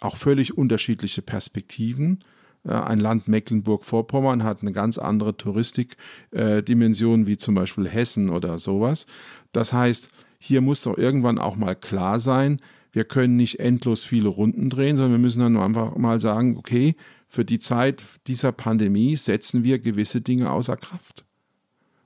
auch 0.00 0.16
völlig 0.16 0.56
unterschiedliche 0.56 1.22
Perspektiven. 1.22 2.20
Ein 2.64 3.00
Land 3.00 3.26
Mecklenburg-Vorpommern 3.26 4.44
hat 4.44 4.62
eine 4.62 4.72
ganz 4.72 4.98
andere 4.98 5.36
Touristikdimension 5.36 7.26
wie 7.26 7.36
zum 7.36 7.56
Beispiel 7.56 7.88
Hessen 7.88 8.30
oder 8.30 8.58
sowas. 8.58 9.06
Das 9.50 9.72
heißt, 9.72 10.10
hier 10.38 10.60
muss 10.60 10.82
doch 10.82 10.96
irgendwann 10.96 11.38
auch 11.38 11.56
mal 11.56 11.74
klar 11.74 12.20
sein, 12.20 12.60
wir 12.92 13.04
können 13.04 13.36
nicht 13.36 13.58
endlos 13.58 14.04
viele 14.04 14.28
Runden 14.28 14.68
drehen, 14.68 14.96
sondern 14.96 15.12
wir 15.12 15.18
müssen 15.18 15.40
dann 15.40 15.56
einfach 15.56 15.96
mal 15.96 16.20
sagen, 16.20 16.58
okay, 16.58 16.94
für 17.26 17.44
die 17.44 17.58
Zeit 17.58 18.04
dieser 18.26 18.52
Pandemie 18.52 19.16
setzen 19.16 19.64
wir 19.64 19.78
gewisse 19.78 20.20
Dinge 20.20 20.50
außer 20.50 20.76
Kraft. 20.76 21.24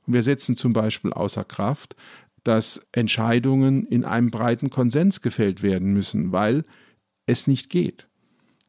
Wir 0.06 0.22
setzen 0.22 0.56
zum 0.56 0.72
Beispiel 0.72 1.12
außer 1.12 1.44
Kraft, 1.44 1.96
dass 2.44 2.86
Entscheidungen 2.92 3.84
in 3.86 4.04
einem 4.04 4.30
breiten 4.30 4.70
Konsens 4.70 5.20
gefällt 5.20 5.62
werden 5.62 5.92
müssen, 5.92 6.32
weil 6.32 6.64
es 7.26 7.46
nicht 7.46 7.70
geht. 7.70 8.08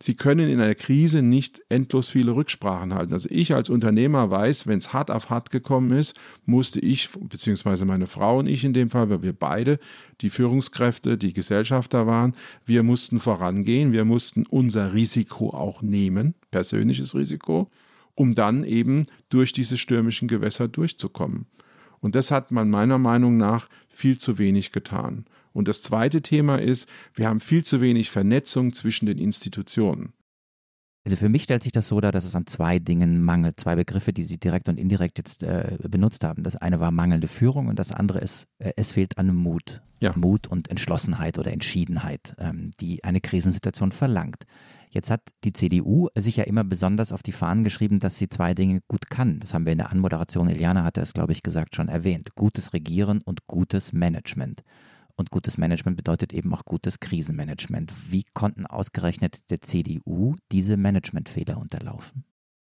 Sie 0.01 0.15
können 0.15 0.47
in 0.47 0.61
einer 0.61 0.75
Krise 0.75 1.23
nicht 1.23 1.61
endlos 1.69 2.09
viele 2.09 2.35
Rücksprachen 2.35 2.93
halten. 2.93 3.13
Also 3.13 3.27
ich 3.31 3.55
als 3.55 3.69
Unternehmer 3.69 4.29
weiß, 4.29 4.67
wenn 4.67 4.77
es 4.77 4.93
hart 4.93 5.09
auf 5.09 5.31
hart 5.31 5.49
gekommen 5.49 5.91
ist, 5.91 6.15
musste 6.45 6.79
ich, 6.79 7.09
beziehungsweise 7.19 7.85
meine 7.85 8.05
Frau 8.05 8.37
und 8.37 8.47
ich 8.47 8.63
in 8.63 8.73
dem 8.73 8.91
Fall, 8.91 9.09
weil 9.09 9.23
wir 9.23 9.33
beide 9.33 9.79
die 10.21 10.29
Führungskräfte, 10.29 11.17
die 11.17 11.33
Gesellschafter 11.33 12.05
waren, 12.05 12.35
wir 12.65 12.83
mussten 12.83 13.19
vorangehen, 13.19 13.91
wir 13.91 14.05
mussten 14.05 14.45
unser 14.45 14.93
Risiko 14.93 15.49
auch 15.49 15.81
nehmen, 15.81 16.35
persönliches 16.51 17.15
Risiko 17.15 17.71
um 18.17 18.33
dann 18.33 18.63
eben 18.63 19.05
durch 19.29 19.51
diese 19.53 19.77
stürmischen 19.77 20.27
Gewässer 20.27 20.67
durchzukommen. 20.67 21.45
Und 21.99 22.15
das 22.15 22.31
hat 22.31 22.51
man 22.51 22.69
meiner 22.69 22.97
Meinung 22.97 23.37
nach 23.37 23.69
viel 23.89 24.17
zu 24.17 24.37
wenig 24.37 24.71
getan. 24.71 25.25
Und 25.53 25.67
das 25.67 25.81
zweite 25.81 26.21
Thema 26.21 26.59
ist, 26.59 26.89
wir 27.13 27.27
haben 27.27 27.39
viel 27.39 27.63
zu 27.63 27.79
wenig 27.79 28.11
Vernetzung 28.11 28.73
zwischen 28.73 29.05
den 29.05 29.17
Institutionen. 29.17 30.13
Also 31.05 31.15
für 31.15 31.29
mich 31.29 31.43
stellt 31.43 31.63
sich 31.63 31.71
das 31.71 31.87
so 31.87 32.01
dar, 32.01 32.11
dass 32.11 32.25
es 32.25 32.35
an 32.35 32.47
zwei 32.47 32.79
Dingen 32.79 33.23
mangelt. 33.23 33.59
Zwei 33.59 33.75
Begriffe, 33.75 34.13
die 34.13 34.23
Sie 34.23 34.39
direkt 34.39 34.67
und 34.67 34.77
indirekt 34.77 35.17
jetzt 35.17 35.43
äh, 35.43 35.77
benutzt 35.87 36.23
haben. 36.23 36.43
Das 36.43 36.55
eine 36.55 36.79
war 36.79 36.91
mangelnde 36.91 37.27
Führung 37.27 37.67
und 37.67 37.79
das 37.79 37.91
andere 37.91 38.19
ist, 38.19 38.47
äh, 38.59 38.73
es 38.75 38.91
fehlt 38.91 39.17
an 39.17 39.33
Mut. 39.33 39.81
Ja. 39.99 40.13
Mut 40.15 40.47
und 40.47 40.69
Entschlossenheit 40.69 41.39
oder 41.39 41.51
Entschiedenheit, 41.51 42.35
ähm, 42.39 42.71
die 42.79 43.03
eine 43.03 43.21
Krisensituation 43.21 43.91
verlangt. 43.91 44.45
Jetzt 44.89 45.11
hat 45.11 45.21
die 45.43 45.53
CDU 45.53 46.07
sich 46.15 46.37
ja 46.37 46.45
immer 46.45 46.63
besonders 46.63 47.11
auf 47.11 47.23
die 47.23 47.31
Fahnen 47.31 47.63
geschrieben, 47.63 47.99
dass 47.99 48.17
sie 48.17 48.29
zwei 48.29 48.53
Dinge 48.53 48.81
gut 48.87 49.09
kann. 49.09 49.39
Das 49.39 49.53
haben 49.53 49.65
wir 49.65 49.73
in 49.73 49.79
der 49.79 49.91
Anmoderation, 49.91 50.49
Eliana 50.49 50.83
hatte 50.83 51.01
es, 51.01 51.13
glaube 51.13 51.33
ich, 51.33 51.43
gesagt, 51.43 51.75
schon 51.75 51.89
erwähnt. 51.89 52.35
Gutes 52.35 52.73
Regieren 52.73 53.21
und 53.21 53.47
gutes 53.47 53.93
Management. 53.93 54.63
Und 55.15 55.31
gutes 55.31 55.57
Management 55.57 55.97
bedeutet 55.97 56.31
eben 56.31 56.53
auch 56.53 56.63
gutes 56.63 56.99
Krisenmanagement. 56.99 57.91
Wie 58.09 58.23
konnten 58.33 58.67
ausgerechnet 58.67 59.49
der 59.49 59.61
CDU 59.61 60.35
diese 60.51 60.77
Managementfehler 60.77 61.57
unterlaufen? 61.57 62.23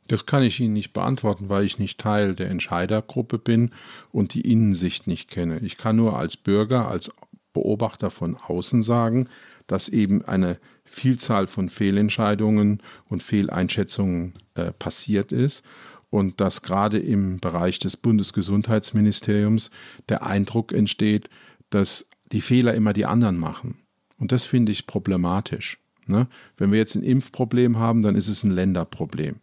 Das 0.07 0.27
kann 0.27 0.45
ich 0.45 0.61
Ihnen 0.61 0.75
nicht 0.75 0.93
beantworten, 0.93 1.49
weil 1.49 1.65
ich 1.65 1.81
nicht 1.81 2.01
Teil 2.01 2.35
der 2.37 2.49
Entscheidergruppe 2.49 3.39
bin 3.39 3.71
und 4.13 4.35
die 4.35 4.43
Innensicht 4.43 5.09
nicht 5.09 5.29
kenne. 5.29 5.59
Ich 5.59 5.77
kann 5.77 5.97
nur 5.97 6.17
als 6.17 6.37
Bürger, 6.37 6.89
als 6.89 7.11
Beobachter 7.53 8.11
von 8.11 8.37
außen 8.37 8.85
sagen, 8.85 9.29
dass 9.67 9.89
eben 9.89 10.25
eine 10.25 10.61
Vielzahl 10.87 11.47
von 11.47 11.69
Fehlentscheidungen 11.69 12.83
und 13.09 13.23
Fehleinschätzungen 13.23 14.33
äh, 14.55 14.73
passiert 14.73 15.33
ist 15.33 15.65
und 16.11 16.41
dass 16.41 16.63
gerade 16.63 16.99
im 16.99 17.39
Bereich 17.39 17.79
des 17.79 17.97
Bundesgesundheitsministeriums 17.97 19.71
der 20.09 20.25
Eindruck 20.25 20.73
entsteht, 20.73 21.29
dass 21.71 22.09
die 22.33 22.41
Fehler 22.41 22.75
immer 22.75 22.93
die 22.93 23.07
anderen 23.07 23.39
machen. 23.39 23.79
Und 24.19 24.33
das 24.33 24.45
finde 24.45 24.73
ich 24.73 24.87
problematisch. 24.87 25.79
Ne? 26.07 26.29
Wenn 26.57 26.73
wir 26.73 26.79
jetzt 26.79 26.95
ein 26.95 27.03
Impfproblem 27.03 27.79
haben, 27.79 28.03
dann 28.03 28.17
ist 28.17 28.29
es 28.29 28.45
ein 28.45 28.51
Länderproblem. 28.51 29.37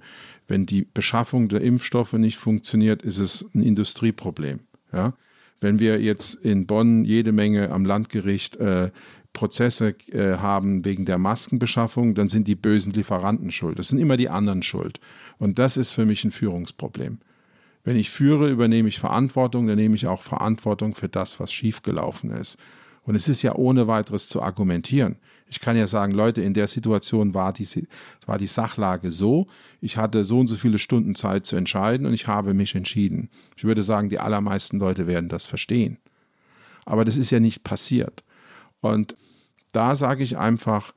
Wenn 0.48 0.66
die 0.66 0.84
Beschaffung 0.84 1.50
der 1.50 1.62
Impfstoffe 1.62 2.14
nicht 2.14 2.38
funktioniert, 2.38 3.02
ist 3.04 3.18
es 3.18 3.48
ein 3.54 3.62
Industrieproblem. 3.62 4.62
Ja? 4.92 5.14
Wenn 5.62 5.80
wir 5.80 6.02
jetzt 6.02 6.36
in 6.36 6.66
Bonn 6.66 7.06
jede 7.06 7.32
Menge 7.32 7.72
am 7.72 7.86
Landgericht 7.86 8.56
äh, 8.58 8.92
Prozesse 9.34 9.96
äh, 10.12 10.38
haben 10.38 10.86
wegen 10.86 11.06
der 11.06 11.18
Maskenbeschaffung, 11.18 12.16
dann 12.16 12.30
sind 12.30 12.48
die 12.48 12.56
bösen 12.56 12.94
Lieferanten 12.94 13.52
schuld. 13.52 13.80
Das 13.80 13.88
sind 13.90 14.00
immer 14.00 14.16
die 14.16 14.30
anderen 14.30 14.64
schuld. 14.64 15.00
Und 15.40 15.60
das 15.60 15.76
ist 15.76 15.92
für 15.92 16.06
mich 16.06 16.24
ein 16.24 16.32
Führungsproblem. 16.32 17.20
Wenn 17.84 17.98
ich 17.98 18.12
führe, 18.12 18.50
übernehme 18.50 18.88
ich 18.88 19.00
Verantwortung, 19.00 19.68
dann 19.68 19.76
nehme 19.76 19.96
ich 19.96 20.08
auch 20.08 20.22
Verantwortung 20.22 20.96
für 20.96 21.10
das, 21.10 21.40
was 21.40 21.52
schiefgelaufen 21.52 22.32
ist. 22.32 22.58
Und 23.06 23.16
es 23.16 23.28
ist 23.28 23.42
ja 23.42 23.56
ohne 23.56 23.88
weiteres 23.88 24.30
zu 24.30 24.42
argumentieren. 24.42 25.18
Ich 25.50 25.60
kann 25.60 25.76
ja 25.76 25.88
sagen, 25.88 26.14
Leute, 26.14 26.42
in 26.42 26.54
der 26.54 26.68
Situation 26.68 27.34
war 27.34 27.52
die, 27.52 27.68
war 28.26 28.38
die 28.38 28.48
Sachlage 28.48 29.12
so, 29.12 29.48
ich 29.82 29.98
hatte 29.98 30.24
so 30.24 30.40
und 30.40 30.48
so 30.48 30.56
viele 30.56 30.80
Stunden 30.80 31.14
Zeit 31.14 31.46
zu 31.46 31.58
entscheiden 31.58 32.08
und 32.08 32.14
ich 32.14 32.28
habe 32.28 32.54
mich 32.54 32.76
entschieden. 32.76 33.30
Ich 33.58 33.66
würde 33.66 33.84
sagen, 33.84 34.08
die 34.08 34.20
allermeisten 34.20 34.80
Leute 34.80 35.06
werden 35.06 35.28
das 35.28 35.46
verstehen. 35.46 35.98
Aber 36.86 37.04
das 37.04 37.18
ist 37.18 37.32
ja 37.32 37.40
nicht 37.40 37.64
passiert. 37.64 38.24
Und 38.84 39.16
da 39.72 39.96
sage 39.96 40.24
ich 40.24 40.38
einfach, 40.38 40.94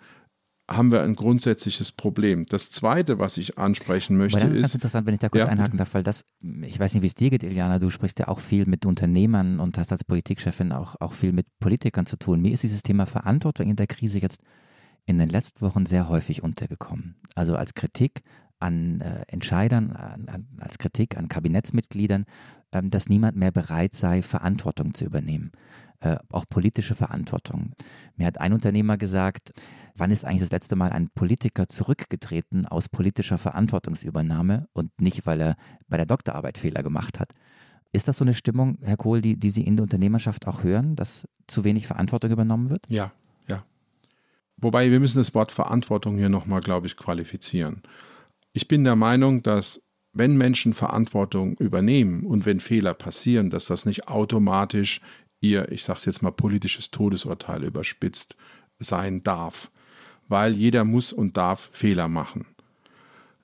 haben 0.68 0.90
wir 0.90 1.02
ein 1.02 1.14
grundsätzliches 1.14 1.92
Problem. 1.92 2.44
Das 2.46 2.70
Zweite, 2.70 3.18
was 3.18 3.36
ich 3.36 3.56
ansprechen 3.56 4.16
möchte, 4.16 4.38
Aber 4.38 4.48
das 4.48 4.56
ist... 4.56 4.62
ganz 4.62 4.74
interessant, 4.74 5.06
wenn 5.06 5.14
ich 5.14 5.20
da 5.20 5.28
kurz 5.28 5.44
ja. 5.44 5.50
einhaken 5.50 5.78
darf, 5.78 5.94
weil 5.94 6.02
das, 6.02 6.24
ich 6.62 6.78
weiß 6.78 6.94
nicht, 6.94 7.02
wie 7.02 7.06
es 7.06 7.14
dir 7.14 7.30
geht, 7.30 7.44
Iliana, 7.44 7.78
du 7.78 7.90
sprichst 7.90 8.18
ja 8.18 8.28
auch 8.28 8.40
viel 8.40 8.66
mit 8.66 8.84
Unternehmern 8.84 9.60
und 9.60 9.78
hast 9.78 9.92
als 9.92 10.02
Politikchefin 10.02 10.72
auch, 10.72 10.96
auch 11.00 11.12
viel 11.12 11.32
mit 11.32 11.46
Politikern 11.60 12.06
zu 12.06 12.16
tun. 12.16 12.40
Mir 12.40 12.52
ist 12.52 12.64
dieses 12.64 12.82
Thema 12.82 13.06
Verantwortung 13.06 13.68
in 13.68 13.76
der 13.76 13.86
Krise 13.86 14.18
jetzt 14.18 14.40
in 15.04 15.18
den 15.18 15.28
letzten 15.28 15.60
Wochen 15.60 15.86
sehr 15.86 16.08
häufig 16.08 16.42
untergekommen. 16.42 17.14
Also 17.36 17.54
als 17.54 17.74
Kritik 17.74 18.22
an 18.58 19.00
äh, 19.00 19.22
Entscheidern, 19.28 19.92
an, 19.92 20.28
an, 20.28 20.48
als 20.58 20.78
Kritik 20.78 21.16
an 21.16 21.28
Kabinettsmitgliedern, 21.28 22.24
ähm, 22.72 22.90
dass 22.90 23.08
niemand 23.08 23.36
mehr 23.36 23.52
bereit 23.52 23.94
sei, 23.94 24.22
Verantwortung 24.22 24.94
zu 24.94 25.04
übernehmen. 25.04 25.52
Äh, 26.06 26.18
auch 26.30 26.44
politische 26.48 26.94
Verantwortung. 26.94 27.72
Mir 28.16 28.26
hat 28.26 28.40
ein 28.40 28.52
Unternehmer 28.52 28.96
gesagt, 28.96 29.52
wann 29.96 30.10
ist 30.10 30.24
eigentlich 30.24 30.42
das 30.42 30.50
letzte 30.50 30.76
Mal 30.76 30.90
ein 30.90 31.08
Politiker 31.14 31.68
zurückgetreten 31.68 32.66
aus 32.66 32.88
politischer 32.88 33.38
Verantwortungsübernahme 33.38 34.68
und 34.72 35.00
nicht, 35.00 35.26
weil 35.26 35.40
er 35.40 35.56
bei 35.88 35.96
der 35.96 36.06
Doktorarbeit 36.06 36.58
Fehler 36.58 36.82
gemacht 36.82 37.18
hat. 37.18 37.32
Ist 37.92 38.08
das 38.08 38.18
so 38.18 38.24
eine 38.24 38.34
Stimmung, 38.34 38.78
Herr 38.82 38.96
Kohl, 38.96 39.20
die, 39.20 39.36
die 39.36 39.50
Sie 39.50 39.62
in 39.62 39.76
der 39.76 39.84
Unternehmerschaft 39.84 40.46
auch 40.46 40.62
hören, 40.62 40.96
dass 40.96 41.26
zu 41.46 41.64
wenig 41.64 41.86
Verantwortung 41.86 42.30
übernommen 42.30 42.70
wird? 42.70 42.84
Ja, 42.88 43.12
ja. 43.48 43.64
Wobei 44.58 44.90
wir 44.90 45.00
müssen 45.00 45.18
das 45.18 45.34
Wort 45.34 45.52
Verantwortung 45.52 46.16
hier 46.16 46.28
nochmal, 46.28 46.60
glaube 46.60 46.86
ich, 46.86 46.96
qualifizieren. 46.96 47.82
Ich 48.52 48.68
bin 48.68 48.84
der 48.84 48.96
Meinung, 48.96 49.42
dass 49.42 49.82
wenn 50.12 50.36
Menschen 50.36 50.72
Verantwortung 50.72 51.56
übernehmen 51.58 52.24
und 52.24 52.46
wenn 52.46 52.60
Fehler 52.60 52.94
passieren, 52.94 53.50
dass 53.50 53.66
das 53.66 53.84
nicht 53.84 54.08
automatisch 54.08 55.00
ihr, 55.40 55.70
ich 55.70 55.84
sage 55.84 55.98
es 55.98 56.04
jetzt 56.04 56.22
mal, 56.22 56.32
politisches 56.32 56.90
Todesurteil 56.90 57.64
überspitzt 57.64 58.36
sein 58.78 59.22
darf, 59.22 59.70
weil 60.28 60.54
jeder 60.54 60.84
muss 60.84 61.12
und 61.12 61.36
darf 61.36 61.70
Fehler 61.72 62.08
machen. 62.08 62.46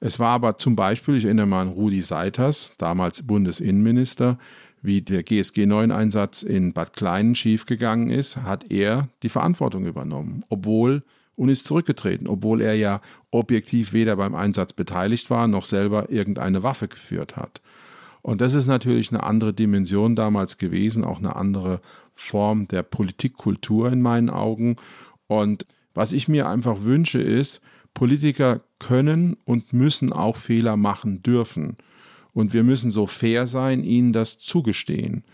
Es 0.01 0.19
war 0.19 0.31
aber 0.31 0.59
zum 0.59 0.75
Beispiel, 0.75 1.17
ich 1.17 1.25
erinnere 1.25 1.47
mal 1.47 1.63
an 1.63 1.69
Rudi 1.69 2.03
Seiters, 2.03 2.75
damals 2.77 3.25
Bundesinnenminister, 3.25 4.39
wie 4.83 5.01
der 5.01 5.23
GSG 5.23 5.65
9-Einsatz 5.65 6.43
in 6.43 6.73
Bad 6.73 6.95
Kleinen 6.95 7.37
schiefgegangen 7.37 8.11
ist, 8.11 8.39
hat 8.39 8.69
er 8.71 9.09
die 9.23 9.29
Verantwortung 9.29 9.87
übernommen, 9.87 10.45
obwohl 10.49 11.05
und 11.37 11.49
ist 11.49 11.65
zurückgetreten, 11.65 12.27
obwohl 12.27 12.61
er 12.61 12.75
ja 12.75 13.01
objektiv 13.31 13.93
weder 13.93 14.17
beim 14.17 14.35
Einsatz 14.35 14.73
beteiligt 14.73 15.31
war 15.31 15.47
noch 15.47 15.65
selber 15.65 16.11
irgendeine 16.11 16.63
Waffe 16.63 16.89
geführt 16.89 17.37
hat. 17.37 17.63
Und 18.23 18.41
das 18.41 18.55
ist 18.55 18.67
natürlich 18.67 19.11
eine 19.11 19.25
andere 19.25 19.53
Dimension 19.53 20.15
damals 20.15 20.57
gewesen, 20.57 21.05
auch 21.05 21.19
eine 21.19 21.35
andere 21.37 21.81
Form 22.15 22.69
der 22.69 22.85
Politikkultur 22.85 23.91
in 23.93 24.01
meinen 24.01 24.31
Augen. 24.31 24.77
Und 25.27 25.67
was 25.93 26.13
ich 26.13 26.29
mir 26.29 26.49
einfach 26.49 26.83
wünsche, 26.83 27.21
ist, 27.21 27.61
Politiker 27.95 28.61
können 28.79 29.37
und 29.45 29.73
müssen 29.73 30.13
auch 30.13 30.37
Fehler 30.37 30.77
machen 30.77 31.23
dürfen. 31.23 31.77
Und 32.33 32.53
wir 32.53 32.63
müssen 32.63 32.91
so 32.91 33.07
fair 33.07 33.47
sein, 33.47 33.85
ihnen 33.85 34.13
das 34.13 34.39
zugestehen. 34.39 35.25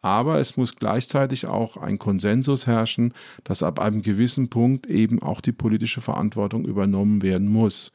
Aber 0.00 0.38
es 0.38 0.56
muss 0.56 0.76
gleichzeitig 0.76 1.46
auch 1.46 1.76
ein 1.76 1.98
Konsensus 1.98 2.66
herrschen, 2.66 3.14
dass 3.44 3.62
ab 3.62 3.80
einem 3.80 4.02
gewissen 4.02 4.48
Punkt 4.48 4.86
eben 4.86 5.20
auch 5.22 5.40
die 5.40 5.52
politische 5.52 6.00
Verantwortung 6.00 6.64
übernommen 6.64 7.22
werden 7.22 7.48
muss. 7.48 7.92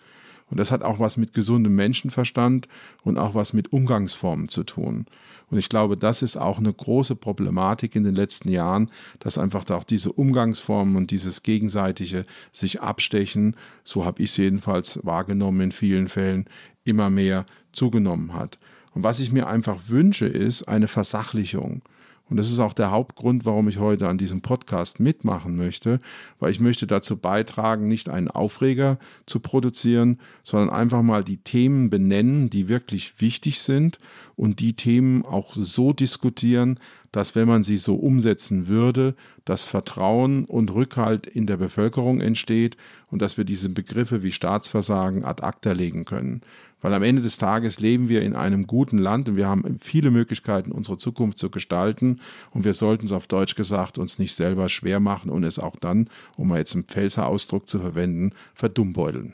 Und 0.53 0.59
das 0.59 0.71
hat 0.71 0.83
auch 0.83 0.99
was 0.99 1.17
mit 1.17 1.33
gesundem 1.33 1.73
Menschenverstand 1.73 2.67
und 3.01 3.17
auch 3.17 3.33
was 3.33 3.53
mit 3.53 3.73
Umgangsformen 3.73 4.49
zu 4.49 4.63
tun. 4.63 5.07
Und 5.49 5.57
ich 5.57 5.67
glaube, 5.67 5.97
das 5.97 6.21
ist 6.21 6.37
auch 6.37 6.59
eine 6.59 6.71
große 6.71 7.15
Problematik 7.15 7.95
in 7.95 8.03
den 8.03 8.13
letzten 8.13 8.51
Jahren, 8.51 8.91
dass 9.17 9.39
einfach 9.39 9.67
auch 9.71 9.83
diese 9.83 10.11
Umgangsformen 10.11 10.95
und 10.95 11.09
dieses 11.09 11.41
gegenseitige 11.41 12.27
sich 12.51 12.81
abstechen, 12.81 13.55
so 13.83 14.05
habe 14.05 14.21
ich 14.21 14.29
es 14.29 14.37
jedenfalls 14.37 14.99
wahrgenommen 15.03 15.59
in 15.61 15.71
vielen 15.71 16.07
Fällen, 16.07 16.45
immer 16.83 17.09
mehr 17.09 17.47
zugenommen 17.71 18.35
hat. 18.35 18.59
Und 18.93 19.03
was 19.03 19.19
ich 19.19 19.31
mir 19.31 19.47
einfach 19.47 19.79
wünsche, 19.87 20.27
ist 20.27 20.67
eine 20.67 20.87
Versachlichung. 20.87 21.81
Und 22.29 22.37
das 22.37 22.49
ist 22.49 22.59
auch 22.59 22.73
der 22.73 22.89
Hauptgrund, 22.89 23.45
warum 23.45 23.67
ich 23.67 23.79
heute 23.79 24.07
an 24.07 24.17
diesem 24.17 24.41
Podcast 24.41 24.99
mitmachen 24.99 25.57
möchte, 25.57 25.99
weil 26.39 26.51
ich 26.51 26.59
möchte 26.59 26.87
dazu 26.87 27.17
beitragen, 27.17 27.87
nicht 27.87 28.09
einen 28.09 28.29
Aufreger 28.29 28.97
zu 29.25 29.39
produzieren, 29.39 30.19
sondern 30.41 30.69
einfach 30.69 31.01
mal 31.01 31.23
die 31.23 31.37
Themen 31.37 31.89
benennen, 31.89 32.49
die 32.49 32.69
wirklich 32.69 33.19
wichtig 33.19 33.61
sind 33.61 33.99
und 34.35 34.61
die 34.61 34.73
Themen 34.73 35.25
auch 35.25 35.53
so 35.53 35.91
diskutieren, 35.91 36.79
dass 37.13 37.35
wenn 37.35 37.47
man 37.47 37.63
sie 37.63 37.77
so 37.77 37.95
umsetzen 37.95 38.67
würde, 38.67 39.15
das 39.45 39.63
Vertrauen 39.63 40.43
und 40.43 40.73
Rückhalt 40.73 41.27
in 41.27 41.45
der 41.47 41.57
Bevölkerung 41.57 42.19
entsteht 42.19 42.75
und 43.09 43.21
dass 43.21 43.37
wir 43.37 43.45
diese 43.45 43.69
Begriffe 43.69 44.23
wie 44.23 44.31
Staatsversagen 44.31 45.23
ad 45.23 45.41
acta 45.41 45.71
legen 45.71 46.03
können. 46.03 46.41
Weil 46.81 46.93
am 46.93 47.03
Ende 47.03 47.21
des 47.21 47.37
Tages 47.37 47.79
leben 47.79 48.09
wir 48.09 48.23
in 48.23 48.35
einem 48.35 48.67
guten 48.67 48.97
Land 48.97 49.29
und 49.29 49.37
wir 49.37 49.47
haben 49.47 49.77
viele 49.79 50.11
Möglichkeiten, 50.11 50.71
unsere 50.71 50.97
Zukunft 50.97 51.37
zu 51.37 51.49
gestalten. 51.49 52.19
Und 52.51 52.65
wir 52.65 52.73
sollten 52.73 53.05
es 53.05 53.13
auf 53.13 53.27
Deutsch 53.27 53.55
gesagt 53.55 53.97
uns 53.97 54.19
nicht 54.19 54.35
selber 54.35 54.67
schwer 54.67 54.99
machen 54.99 55.29
und 55.29 55.45
es 55.45 55.59
auch 55.59 55.77
dann, 55.77 56.09
um 56.35 56.49
mal 56.49 56.57
jetzt 56.57 56.73
einen 56.73 56.83
Pfälzer 56.83 57.27
Ausdruck 57.27 57.69
zu 57.69 57.79
verwenden, 57.79 58.31
verdummbeuteln. 58.53 59.33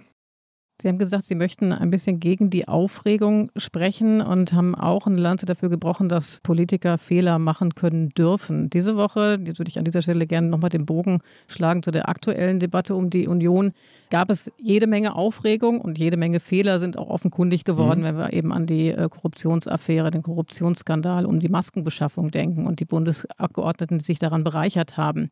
Sie 0.82 0.88
haben 0.88 0.98
gesagt, 0.98 1.26
Sie 1.26 1.36
möchten 1.36 1.74
ein 1.74 1.90
bisschen 1.90 2.22
gegen 2.22 2.50
die 2.50 2.70
Aufregung 2.70 3.52
sprechen 3.58 4.22
und 4.22 4.54
haben 4.54 4.76
auch 4.76 5.08
eine 5.08 5.20
Lanze 5.20 5.46
dafür 5.46 5.68
gebrochen, 5.68 6.08
dass 6.08 6.40
Politiker 6.40 6.98
Fehler 6.98 7.38
machen 7.38 7.76
können 7.76 8.10
dürfen. 8.12 8.70
Diese 8.70 8.96
Woche, 8.96 9.38
jetzt 9.44 9.60
würde 9.60 9.68
ich 9.68 9.78
an 9.78 9.84
dieser 9.84 10.02
Stelle 10.02 10.26
gerne 10.26 10.48
nochmal 10.48 10.70
den 10.70 10.86
Bogen 10.86 11.20
schlagen 11.48 11.84
zu 11.84 11.92
der 11.92 12.08
aktuellen 12.08 12.60
Debatte 12.60 12.96
um 12.96 13.10
die 13.10 13.28
Union, 13.28 13.74
gab 14.10 14.30
es 14.30 14.50
jede 14.58 14.88
Menge 14.88 15.16
Aufregung 15.16 15.82
und 15.82 15.98
jede 15.98 16.16
Menge 16.16 16.40
Fehler 16.40 16.80
sind 16.80 16.98
auch 16.98 17.10
offenkundig 17.10 17.66
geworden, 17.66 18.00
mhm. 18.00 18.06
wenn 18.06 18.18
wir 18.18 18.32
eben 18.32 18.54
an 18.54 18.66
die 18.66 18.88
äh, 18.88 19.10
Korruptionsaffäre, 19.10 20.12
den 20.12 20.24
Korruptionsskandal 20.24 21.26
um 21.26 21.42
die 21.42 21.50
Maskenbeschaffung 21.50 22.32
denken 22.32 22.66
und 22.66 22.80
die 22.80 22.86
Bundesabgeordneten, 22.86 23.98
die 23.98 24.06
sich 24.06 24.20
daran 24.20 24.46
bereichert 24.46 24.96
haben. 24.96 25.30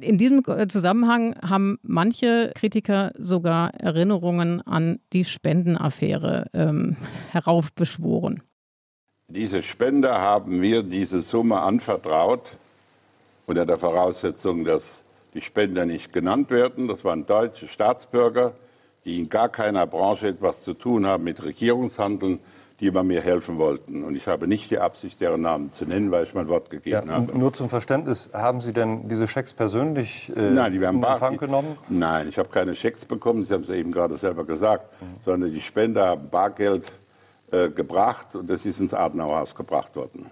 In 0.00 0.16
diesem 0.16 0.42
Zusammenhang 0.68 1.36
haben 1.42 1.78
manche 1.82 2.52
Kritiker 2.54 3.12
sogar 3.18 3.74
Erinnerungen 3.74 4.60
an 4.62 5.00
die 5.12 5.24
Spendenaffäre 5.24 6.46
ähm, 6.54 6.96
heraufbeschworen. 7.30 8.42
Diese 9.28 9.62
Spender 9.62 10.20
haben 10.20 10.60
mir 10.60 10.82
diese 10.82 11.22
Summe 11.22 11.60
anvertraut, 11.60 12.56
unter 13.46 13.66
der 13.66 13.78
Voraussetzung, 13.78 14.64
dass 14.64 15.02
die 15.34 15.40
Spender 15.40 15.86
nicht 15.86 16.12
genannt 16.12 16.50
werden. 16.50 16.86
Das 16.86 17.04
waren 17.04 17.26
deutsche 17.26 17.66
Staatsbürger, 17.66 18.54
die 19.04 19.18
in 19.18 19.28
gar 19.28 19.48
keiner 19.48 19.86
Branche 19.86 20.28
etwas 20.28 20.62
zu 20.62 20.74
tun 20.74 21.06
haben 21.06 21.24
mit 21.24 21.42
Regierungshandeln, 21.42 22.38
die 22.82 22.90
bei 22.90 23.04
mir 23.04 23.22
helfen 23.22 23.58
wollten. 23.58 24.02
Und 24.02 24.16
ich 24.16 24.26
habe 24.26 24.48
nicht 24.48 24.70
die 24.72 24.78
Absicht, 24.78 25.20
deren 25.20 25.40
Namen 25.40 25.72
zu 25.72 25.86
nennen, 25.86 26.10
weil 26.10 26.24
ich 26.24 26.34
mein 26.34 26.48
Wort 26.48 26.68
gegeben 26.68 27.06
ja, 27.06 27.14
habe. 27.14 27.38
Nur 27.38 27.52
zum 27.52 27.68
Verständnis, 27.68 28.30
haben 28.34 28.60
Sie 28.60 28.72
denn 28.72 29.08
diese 29.08 29.28
Schecks 29.28 29.52
persönlich 29.52 30.32
äh, 30.36 30.50
Nein, 30.50 30.72
die 30.72 30.84
haben 30.84 30.98
in 30.98 31.04
Empfang 31.04 31.36
genommen? 31.36 31.78
Nein, 31.88 32.28
ich 32.28 32.38
habe 32.38 32.48
keine 32.48 32.74
Schecks 32.74 33.04
bekommen, 33.04 33.44
Sie 33.44 33.54
haben 33.54 33.62
es 33.62 33.70
eben 33.70 33.92
gerade 33.92 34.18
selber 34.18 34.44
gesagt, 34.44 35.00
mhm. 35.00 35.06
sondern 35.24 35.52
die 35.52 35.60
Spender 35.60 36.08
haben 36.08 36.28
Bargeld 36.28 36.92
äh, 37.52 37.68
gebracht 37.68 38.34
und 38.34 38.50
das 38.50 38.66
ist 38.66 38.80
ins 38.80 38.94
Adenauerhaus 38.94 39.54
gebracht 39.54 39.94
worden. 39.94 40.30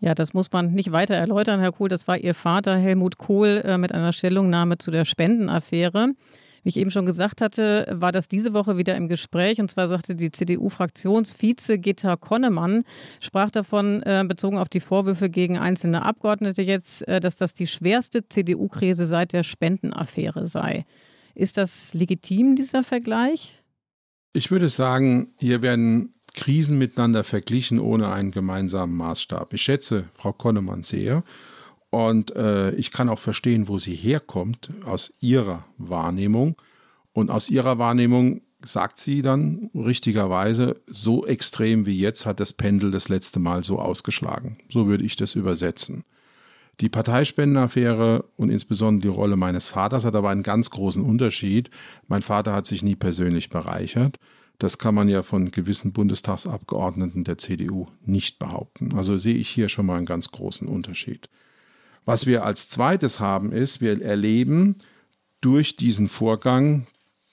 Ja, 0.00 0.14
das 0.14 0.34
muss 0.34 0.50
man 0.50 0.72
nicht 0.72 0.90
weiter 0.90 1.14
erläutern, 1.14 1.60
Herr 1.60 1.72
Kohl. 1.72 1.88
Das 1.88 2.08
war 2.08 2.18
Ihr 2.18 2.34
Vater 2.34 2.76
Helmut 2.76 3.18
Kohl 3.18 3.62
äh, 3.64 3.78
mit 3.78 3.92
einer 3.92 4.12
Stellungnahme 4.12 4.78
zu 4.78 4.90
der 4.90 5.04
Spendenaffäre. 5.04 6.10
Wie 6.66 6.70
ich 6.70 6.78
eben 6.78 6.90
schon 6.90 7.06
gesagt 7.06 7.42
hatte, 7.42 7.86
war 7.92 8.10
das 8.10 8.26
diese 8.26 8.52
Woche 8.52 8.76
wieder 8.76 8.96
im 8.96 9.06
Gespräch. 9.06 9.60
Und 9.60 9.70
zwar 9.70 9.86
sagte 9.86 10.16
die 10.16 10.32
CDU-Fraktionsvize 10.32 11.78
Gitta 11.78 12.16
Konnemann, 12.16 12.82
sprach 13.20 13.52
davon, 13.52 14.02
äh, 14.02 14.24
bezogen 14.26 14.58
auf 14.58 14.68
die 14.68 14.80
Vorwürfe 14.80 15.30
gegen 15.30 15.58
einzelne 15.58 16.02
Abgeordnete 16.02 16.62
jetzt, 16.62 17.06
äh, 17.06 17.20
dass 17.20 17.36
das 17.36 17.54
die 17.54 17.68
schwerste 17.68 18.28
CDU-Krise 18.28 19.06
seit 19.06 19.32
der 19.32 19.44
Spendenaffäre 19.44 20.48
sei. 20.48 20.86
Ist 21.36 21.56
das 21.56 21.94
legitim, 21.94 22.56
dieser 22.56 22.82
Vergleich? 22.82 23.62
Ich 24.32 24.50
würde 24.50 24.68
sagen, 24.68 25.28
hier 25.38 25.62
werden 25.62 26.14
Krisen 26.34 26.78
miteinander 26.78 27.22
verglichen 27.22 27.78
ohne 27.78 28.10
einen 28.10 28.32
gemeinsamen 28.32 28.96
Maßstab. 28.96 29.52
Ich 29.54 29.62
schätze 29.62 30.06
Frau 30.14 30.32
Konnemann 30.32 30.82
sehr 30.82 31.22
und 31.96 32.36
äh, 32.36 32.72
ich 32.72 32.90
kann 32.90 33.08
auch 33.08 33.18
verstehen, 33.18 33.68
wo 33.68 33.78
sie 33.78 33.94
herkommt, 33.94 34.70
aus 34.84 35.14
ihrer 35.20 35.64
Wahrnehmung. 35.78 36.54
Und 37.14 37.30
aus 37.30 37.48
ihrer 37.48 37.78
Wahrnehmung 37.78 38.42
sagt 38.62 38.98
sie 38.98 39.22
dann 39.22 39.70
richtigerweise, 39.74 40.78
so 40.86 41.24
extrem 41.24 41.86
wie 41.86 41.98
jetzt 41.98 42.26
hat 42.26 42.38
das 42.38 42.52
Pendel 42.52 42.90
das 42.90 43.08
letzte 43.08 43.38
Mal 43.38 43.64
so 43.64 43.78
ausgeschlagen. 43.78 44.58
So 44.68 44.86
würde 44.88 45.04
ich 45.04 45.16
das 45.16 45.34
übersetzen. 45.34 46.04
Die 46.80 46.90
Parteispendenaffäre 46.90 48.26
und 48.36 48.50
insbesondere 48.50 49.10
die 49.10 49.16
Rolle 49.16 49.36
meines 49.36 49.66
Vaters 49.66 50.04
hat 50.04 50.14
aber 50.14 50.28
einen 50.28 50.42
ganz 50.42 50.68
großen 50.68 51.02
Unterschied. 51.02 51.70
Mein 52.08 52.20
Vater 52.20 52.52
hat 52.52 52.66
sich 52.66 52.82
nie 52.82 52.96
persönlich 52.96 53.48
bereichert. 53.48 54.18
Das 54.58 54.76
kann 54.76 54.94
man 54.94 55.08
ja 55.08 55.22
von 55.22 55.50
gewissen 55.50 55.94
Bundestagsabgeordneten 55.94 57.24
der 57.24 57.38
CDU 57.38 57.86
nicht 58.04 58.38
behaupten. 58.38 58.94
Also 58.94 59.16
sehe 59.16 59.36
ich 59.36 59.48
hier 59.48 59.70
schon 59.70 59.86
mal 59.86 59.96
einen 59.96 60.04
ganz 60.04 60.30
großen 60.30 60.68
Unterschied. 60.68 61.30
Was 62.06 62.24
wir 62.24 62.44
als 62.44 62.68
zweites 62.68 63.18
haben, 63.18 63.52
ist, 63.52 63.80
wir 63.80 64.00
erleben 64.00 64.76
durch 65.40 65.76
diesen 65.76 66.08
Vorgang 66.08 66.86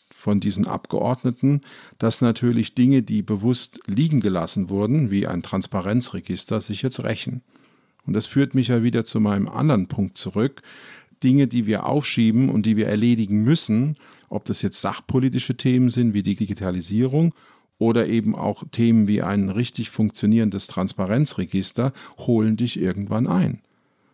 von 0.10 0.40
diesen 0.40 0.68
Abgeordneten, 0.68 1.62
dass 2.00 2.22
natürlich 2.22 2.74
Dinge, 2.74 3.04
die 3.04 3.22
bewusst 3.22 3.80
liegen 3.86 4.20
gelassen 4.20 4.70
wurden, 4.70 5.12
wie 5.12 5.28
ein 5.28 5.44
Transparenzregister, 5.44 6.60
sich 6.60 6.82
jetzt 6.82 7.04
rächen. 7.04 7.44
Und 8.08 8.14
das 8.14 8.26
führt 8.26 8.56
mich 8.56 8.70
ja 8.70 8.82
wieder 8.82 9.06
zu 9.06 9.20
meinem 9.20 9.48
anderen 9.48 9.88
Punkt 9.88 10.18
zurück. 10.18 10.64
Dinge, 11.24 11.48
die 11.48 11.68
wir 11.68 11.86
aufschieben 11.86 12.50
und 12.50 12.66
die 12.66 12.76
wir 12.76 12.88
erledigen 12.88 13.44
müssen, 13.44 13.96
ob 14.28 14.46
das 14.46 14.64
jetzt 14.64 14.82
sachpolitische 14.82 15.56
Themen 15.56 15.92
sind 15.92 16.16
wie 16.16 16.24
die 16.24 16.36
Digitalisierung 16.36 17.34
oder 17.78 18.08
eben 18.08 18.36
auch 18.36 18.64
Themen 18.72 19.08
wie 19.08 19.22
ein 19.22 19.50
richtig 19.50 19.92
funktionierendes 19.92 20.66
Transparenzregister, 20.66 21.94
holen 22.18 22.58
dich 22.58 22.80
irgendwann 22.80 23.28
ein. 23.28 23.62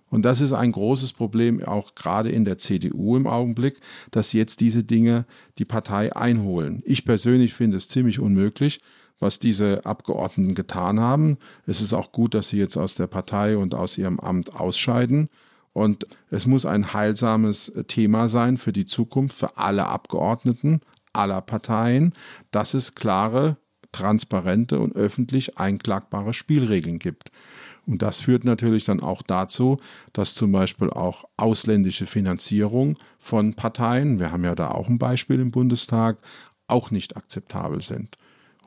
Und 0.09 0.23
das 0.23 0.41
ist 0.41 0.53
ein 0.53 0.71
großes 0.71 1.13
Problem, 1.13 1.63
auch 1.63 1.95
gerade 1.95 2.29
in 2.29 2.45
der 2.45 2.57
CDU 2.57 3.15
im 3.15 3.27
Augenblick, 3.27 3.79
dass 4.11 4.33
jetzt 4.33 4.59
diese 4.61 4.83
Dinge 4.83 5.25
die 5.57 5.65
Partei 5.65 6.15
einholen. 6.15 6.81
Ich 6.85 7.05
persönlich 7.05 7.53
finde 7.53 7.77
es 7.77 7.87
ziemlich 7.87 8.19
unmöglich, 8.19 8.81
was 9.19 9.39
diese 9.39 9.85
Abgeordneten 9.85 10.55
getan 10.55 10.99
haben. 10.99 11.37
Es 11.67 11.81
ist 11.81 11.93
auch 11.93 12.11
gut, 12.11 12.33
dass 12.33 12.49
sie 12.49 12.57
jetzt 12.57 12.77
aus 12.77 12.95
der 12.95 13.07
Partei 13.07 13.57
und 13.57 13.75
aus 13.75 13.97
ihrem 13.97 14.19
Amt 14.19 14.55
ausscheiden. 14.55 15.29
Und 15.73 16.07
es 16.31 16.45
muss 16.45 16.65
ein 16.65 16.93
heilsames 16.93 17.71
Thema 17.87 18.27
sein 18.27 18.57
für 18.57 18.73
die 18.73 18.85
Zukunft, 18.85 19.37
für 19.37 19.57
alle 19.57 19.87
Abgeordneten 19.87 20.81
aller 21.13 21.41
Parteien, 21.41 22.13
dass 22.51 22.73
es 22.73 22.95
klare, 22.95 23.57
transparente 23.91 24.79
und 24.79 24.95
öffentlich 24.95 25.57
einklagbare 25.57 26.33
Spielregeln 26.33 26.99
gibt. 26.99 27.31
Und 27.89 28.03
das 28.03 28.19
führt 28.19 28.45
natürlich 28.45 28.85
dann 28.85 28.99
auch 28.99 29.23
dazu, 29.23 29.77
dass 30.13 30.35
zum 30.35 30.51
Beispiel 30.51 30.91
auch 30.91 31.25
ausländische 31.37 32.05
Finanzierung 32.05 32.97
von 33.17 33.55
Parteien, 33.55 34.19
wir 34.19 34.31
haben 34.31 34.43
ja 34.43 34.53
da 34.53 34.69
auch 34.69 34.87
ein 34.87 34.99
Beispiel 34.99 35.39
im 35.39 35.49
Bundestag, 35.49 36.19
auch 36.67 36.91
nicht 36.91 37.17
akzeptabel 37.17 37.81
sind. 37.81 38.15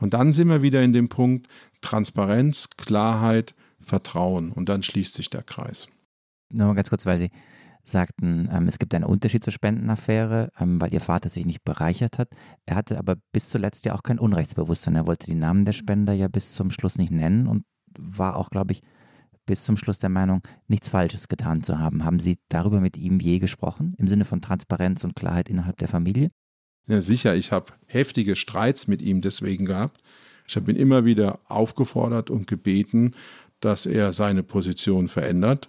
Und 0.01 0.13
dann 0.13 0.33
sind 0.33 0.49
wir 0.49 0.63
wieder 0.63 0.83
in 0.83 0.93
dem 0.93 1.09
Punkt 1.09 1.47
Transparenz, 1.83 2.71
Klarheit, 2.77 3.55
Vertrauen 3.81 4.51
und 4.51 4.69
dann 4.69 4.83
schließt 4.83 5.15
sich 5.15 5.31
der 5.31 5.45
Kreis. 5.45 5.87
Nur 6.51 6.75
ganz 6.75 6.91
kurz, 6.91 7.07
weil 7.07 7.21
Sie 7.21 7.31
sagten, 7.85 8.49
ähm, 8.53 8.67
es 8.67 8.81
gibt 8.81 8.93
einen 8.93 9.05
Unterschied 9.05 9.45
zur 9.45 9.53
Spendenaffäre, 9.53 10.51
ähm, 10.59 10.81
weil 10.81 10.93
Ihr 10.93 11.01
Vater 11.01 11.29
sich 11.29 11.47
nicht 11.47 11.63
bereichert 11.65 12.19
hat. 12.19 12.29
Er 12.67 12.75
hatte 12.75 12.99
aber 12.99 13.17
bis 13.33 13.49
zuletzt 13.49 13.85
ja 13.85 13.95
auch 13.95 14.03
kein 14.03 14.19
Unrechtsbewusstsein. 14.19 14.97
Er 14.97 15.07
wollte 15.07 15.27
die 15.27 15.37
Namen 15.37 15.65
der 15.65 15.73
Spender 15.75 16.13
ja 16.13 16.27
bis 16.27 16.55
zum 16.55 16.73
Schluss 16.73 16.99
nicht 16.99 17.13
nennen 17.13 17.47
und 17.47 17.65
war 17.97 18.37
auch, 18.37 18.51
glaube 18.51 18.73
ich, 18.73 18.83
bis 19.53 19.65
zum 19.65 19.77
Schluss 19.77 19.99
der 19.99 20.09
Meinung, 20.09 20.41
nichts 20.67 20.89
Falsches 20.89 21.29
getan 21.29 21.63
zu 21.63 21.79
haben. 21.79 22.07
Haben 22.07 22.21
Sie 22.21 22.39
darüber 22.49 22.81
mit 22.81 22.97
ihm 22.97 23.21
je 23.21 23.39
gesprochen, 23.39 23.95
im 23.99 24.09
Sinne 24.09 24.25
von 24.25 24.41
Transparenz 24.41 25.05
und 25.05 25.15
Klarheit 25.15 25.51
innerhalb 25.51 25.77
der 25.77 25.89
Familie? 25.89 26.31
Ja, 26.87 27.03
sicher, 27.03 27.35
ich 27.35 27.53
habe 27.53 27.75
heftige 27.85 28.35
Streits 28.35 28.89
mit 28.89 29.03
ihm 29.03 29.21
deswegen 29.21 29.67
gehabt. 29.67 30.01
Ich 30.49 30.57
habe 30.57 30.71
ihn 30.71 30.79
immer 30.79 31.05
wieder 31.05 31.39
aufgefordert 31.49 32.31
und 32.31 32.47
gebeten, 32.47 33.15
dass 33.61 33.85
er 33.85 34.13
seine 34.13 34.43
Position 34.43 35.09
verändert. 35.09 35.69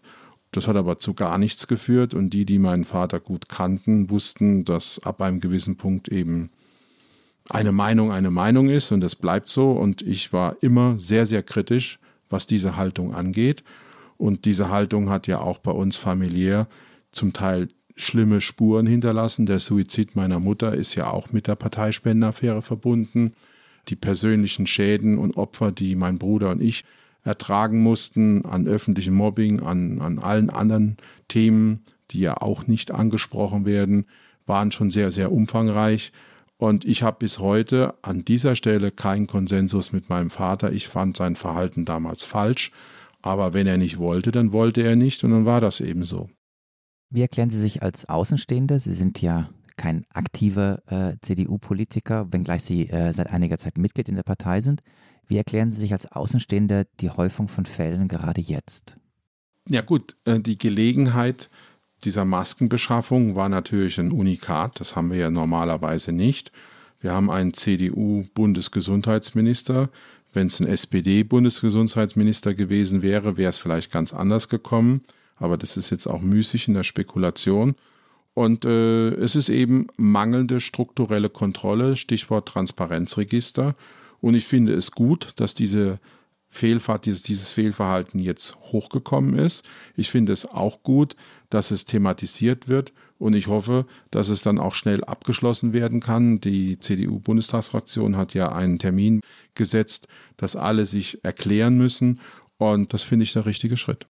Das 0.52 0.70
hat 0.70 0.78
aber 0.78 0.98
zu 0.98 1.14
gar 1.14 1.38
nichts 1.38 1.68
geführt 1.68 2.14
und 2.14 2.30
die, 2.30 2.46
die 2.46 2.60
meinen 2.60 2.86
Vater 2.86 3.20
gut 3.20 3.50
kannten, 3.50 4.10
wussten, 4.10 4.64
dass 4.64 5.04
ab 5.04 5.22
einem 5.22 5.42
gewissen 5.42 5.76
Punkt 5.76 6.08
eben 6.08 6.52
eine 7.50 7.74
Meinung 7.74 8.14
eine 8.14 8.32
Meinung 8.32 8.70
ist 8.70 8.94
und 8.94 9.02
das 9.02 9.18
bleibt 9.18 9.50
so 9.50 9.74
und 9.74 10.02
ich 10.02 10.32
war 10.32 10.56
immer 10.62 10.98
sehr, 10.98 11.26
sehr 11.26 11.44
kritisch 11.44 12.00
was 12.34 12.46
diese 12.46 12.76
Haltung 12.76 13.16
angeht. 13.16 13.64
Und 14.18 14.44
diese 14.44 14.70
Haltung 14.70 15.10
hat 15.10 15.28
ja 15.28 15.40
auch 15.40 15.60
bei 15.60 15.72
uns 15.72 15.96
familiär 15.96 16.68
zum 17.12 17.32
Teil 17.32 17.70
schlimme 17.96 18.42
Spuren 18.42 18.86
hinterlassen. 18.86 19.46
Der 19.46 19.60
Suizid 19.60 20.16
meiner 20.18 20.40
Mutter 20.42 20.74
ist 20.74 20.96
ja 20.96 21.10
auch 21.10 21.32
mit 21.32 21.48
der 21.48 21.56
Parteispendenaffäre 21.56 22.62
verbunden. 22.62 23.34
Die 23.88 23.96
persönlichen 23.96 24.68
Schäden 24.68 25.18
und 25.18 25.38
Opfer, 25.38 25.72
die 25.72 25.96
mein 25.96 26.18
Bruder 26.18 26.50
und 26.52 26.62
ich 26.62 26.84
ertragen 27.24 27.82
mussten 27.82 28.46
an 28.46 28.68
öffentlichem 28.68 29.14
Mobbing, 29.14 29.62
an, 29.62 30.02
an 30.02 30.20
allen 30.20 30.50
anderen 30.50 30.98
Themen, 31.28 31.84
die 32.12 32.20
ja 32.20 32.38
auch 32.38 32.68
nicht 32.68 32.92
angesprochen 32.92 33.66
werden, 33.66 34.06
waren 34.46 34.72
schon 34.72 34.92
sehr, 34.92 35.12
sehr 35.12 35.32
umfangreich. 35.32 36.12
Und 36.64 36.86
ich 36.86 37.04
habe 37.04 37.18
bis 37.20 37.40
heute 37.40 37.94
an 38.04 38.24
dieser 38.24 38.56
Stelle 38.56 38.90
keinen 38.90 39.28
Konsensus 39.28 39.92
mit 39.92 40.08
meinem 40.08 40.30
Vater. 40.30 40.72
Ich 40.72 40.88
fand 40.88 41.18
sein 41.18 41.36
Verhalten 41.36 41.84
damals 41.84 42.24
falsch. 42.24 42.72
Aber 43.22 43.54
wenn 43.54 43.68
er 43.68 43.76
nicht 43.76 43.98
wollte, 43.98 44.32
dann 44.32 44.54
wollte 44.54 44.82
er 44.82 44.96
nicht 44.96 45.26
und 45.26 45.32
dann 45.32 45.46
war 45.46 45.60
das 45.60 45.82
eben 45.82 46.06
so. 46.06 46.30
Wie 47.10 47.20
erklären 47.20 47.50
Sie 47.50 47.60
sich 47.60 47.84
als 47.84 48.08
Außenstehende? 48.08 48.80
Sie 48.80 48.94
sind 48.94 49.22
ja 49.22 49.50
kein 49.76 50.06
aktiver 50.14 50.82
äh, 50.88 51.18
CDU-Politiker, 51.22 52.32
wenngleich 52.32 52.64
Sie 52.64 52.90
äh, 52.90 53.12
seit 53.12 53.30
einiger 53.30 53.58
Zeit 53.58 53.78
Mitglied 53.78 54.08
in 54.08 54.16
der 54.16 54.24
Partei 54.24 54.62
sind. 54.62 54.84
Wie 55.28 55.36
erklären 55.36 55.70
Sie 55.70 55.82
sich 55.82 55.92
als 55.92 56.10
Außenstehender 56.10 56.86
die 57.02 57.10
Häufung 57.10 57.50
von 57.50 57.66
Fällen 57.66 58.08
gerade 58.08 58.40
jetzt? 58.40 58.96
Ja 59.68 59.82
gut, 59.82 60.16
äh, 60.24 60.40
die 60.40 60.58
Gelegenheit, 60.58 61.50
dieser 62.06 62.26
Maskenbeschaffung 62.26 63.36
war 63.36 63.50
natürlich 63.50 64.00
ein 64.00 64.12
Unikat. 64.12 64.80
Das 64.80 64.96
haben 64.96 65.12
wir 65.12 65.18
ja 65.18 65.30
normalerweise 65.30 66.12
nicht. 66.12 66.52
Wir 67.02 67.14
haben 67.14 67.30
einen 67.30 67.54
CDU-Bundesgesundheitsminister. 67.54 69.90
Wenn 70.32 70.48
es 70.48 70.60
ein 70.60 70.68
SPD-Bundesgesundheitsminister 70.68 72.54
gewesen 72.54 73.02
wäre, 73.02 73.38
wäre 73.38 73.50
es 73.50 73.58
vielleicht 73.58 73.92
ganz 73.92 74.14
anders 74.14 74.50
gekommen. 74.50 75.02
Aber 75.36 75.58
das 75.58 75.78
ist 75.78 75.90
jetzt 75.90 76.08
auch 76.08 76.22
müßig 76.22 76.68
in 76.68 76.74
der 76.74 76.84
Spekulation. 76.84 77.76
Und 78.34 78.66
äh, 78.66 79.10
es 79.10 79.36
ist 79.36 79.50
eben 79.50 79.88
mangelnde 79.98 80.60
strukturelle 80.60 81.30
Kontrolle, 81.30 81.96
Stichwort 81.96 82.48
Transparenzregister. 82.48 83.76
Und 84.22 84.36
ich 84.36 84.46
finde 84.46 84.74
es 84.74 84.92
gut, 84.92 85.34
dass 85.36 85.54
diese 85.54 86.00
Fehlfahrt, 86.54 87.06
dieses, 87.06 87.24
dieses 87.24 87.52
Fehlverhalten 87.52 88.20
jetzt 88.20 88.56
hochgekommen 88.62 89.38
ist. 89.38 89.66
Ich 89.96 90.10
finde 90.10 90.34
es 90.34 90.46
auch 90.46 90.84
gut, 90.84 91.16
dass 91.54 91.72
es 91.72 91.86
thematisiert 91.86 92.68
wird 92.68 92.94
und 93.20 93.36
ich 93.36 93.48
hoffe, 93.48 93.86
dass 94.10 94.30
es 94.30 94.42
dann 94.42 94.58
auch 94.58 94.74
schnell 94.74 95.04
abgeschlossen 95.04 95.72
werden 95.72 96.00
kann. 96.00 96.42
Die 96.42 96.80
CDU-Bundestagsfraktion 96.80 98.18
hat 98.18 98.34
ja 98.34 98.52
einen 98.52 98.80
Termin 98.80 99.22
gesetzt, 99.54 100.08
dass 100.36 100.56
alle 100.56 100.86
sich 100.86 101.24
erklären 101.24 101.78
müssen 101.78 102.20
und 102.58 102.94
das 102.94 103.04
finde 103.04 103.24
ich 103.24 103.34
der 103.34 103.46
richtige 103.46 103.78
Schritt. 103.78 104.08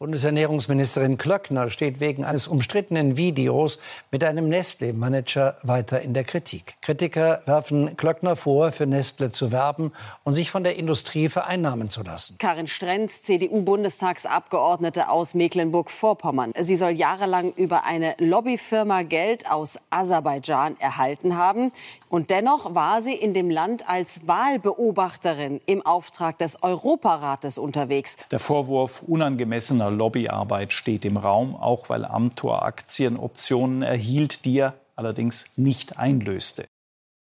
Bundesernährungsministerin 0.00 1.18
Klöckner 1.18 1.68
steht 1.68 2.00
wegen 2.00 2.24
eines 2.24 2.48
umstrittenen 2.48 3.18
Videos 3.18 3.78
mit 4.10 4.24
einem 4.24 4.48
Nestle-Manager 4.48 5.58
weiter 5.62 6.00
in 6.00 6.14
der 6.14 6.24
Kritik. 6.24 6.76
Kritiker 6.80 7.42
werfen 7.44 7.98
Klöckner 7.98 8.34
vor, 8.34 8.72
für 8.72 8.86
Nestle 8.86 9.30
zu 9.30 9.52
werben 9.52 9.92
und 10.24 10.32
sich 10.32 10.50
von 10.50 10.64
der 10.64 10.76
Industrie 10.76 11.28
vereinnahmen 11.28 11.90
zu 11.90 12.02
lassen. 12.02 12.36
Karin 12.38 12.66
Strenz, 12.66 13.24
CDU-Bundestagsabgeordnete 13.24 15.10
aus 15.10 15.34
Mecklenburg-Vorpommern. 15.34 16.54
Sie 16.58 16.76
soll 16.76 16.92
jahrelang 16.92 17.52
über 17.52 17.84
eine 17.84 18.14
Lobbyfirma 18.16 19.02
Geld 19.02 19.50
aus 19.50 19.78
Aserbaidschan 19.90 20.80
erhalten 20.80 21.36
haben. 21.36 21.72
Und 22.10 22.30
dennoch 22.30 22.74
war 22.74 23.00
sie 23.02 23.14
in 23.14 23.34
dem 23.34 23.50
Land 23.50 23.88
als 23.88 24.26
Wahlbeobachterin 24.26 25.60
im 25.66 25.86
Auftrag 25.86 26.38
des 26.38 26.60
Europarates 26.60 27.56
unterwegs. 27.56 28.16
Der 28.32 28.40
Vorwurf 28.40 29.02
unangemessener 29.02 29.92
Lobbyarbeit 29.92 30.72
steht 30.72 31.04
im 31.04 31.16
Raum, 31.16 31.54
auch 31.54 31.88
weil 31.88 32.04
Amtor 32.04 32.64
Aktienoptionen 32.64 33.82
erhielt, 33.82 34.44
die 34.44 34.58
er 34.58 34.74
allerdings 34.96 35.46
nicht 35.56 35.98
einlöste. 35.98 36.64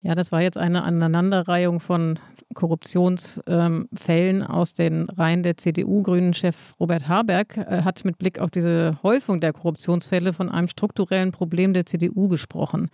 Ja, 0.01 0.15
das 0.15 0.31
war 0.31 0.41
jetzt 0.41 0.57
eine 0.57 0.81
Aneinanderreihung 0.81 1.79
von 1.79 2.17
Korruptionsfällen 2.55 4.41
ähm, 4.41 4.47
aus 4.47 4.73
den 4.73 5.07
Reihen 5.11 5.43
der 5.43 5.57
CDU. 5.57 6.01
Grünen-Chef 6.01 6.73
Robert 6.79 7.07
Habeck 7.07 7.55
äh, 7.55 7.83
hat 7.83 8.03
mit 8.03 8.17
Blick 8.17 8.39
auf 8.39 8.49
diese 8.49 8.97
Häufung 9.03 9.41
der 9.41 9.53
Korruptionsfälle 9.53 10.33
von 10.33 10.49
einem 10.49 10.67
strukturellen 10.67 11.31
Problem 11.31 11.75
der 11.75 11.85
CDU 11.85 12.29
gesprochen. 12.29 12.89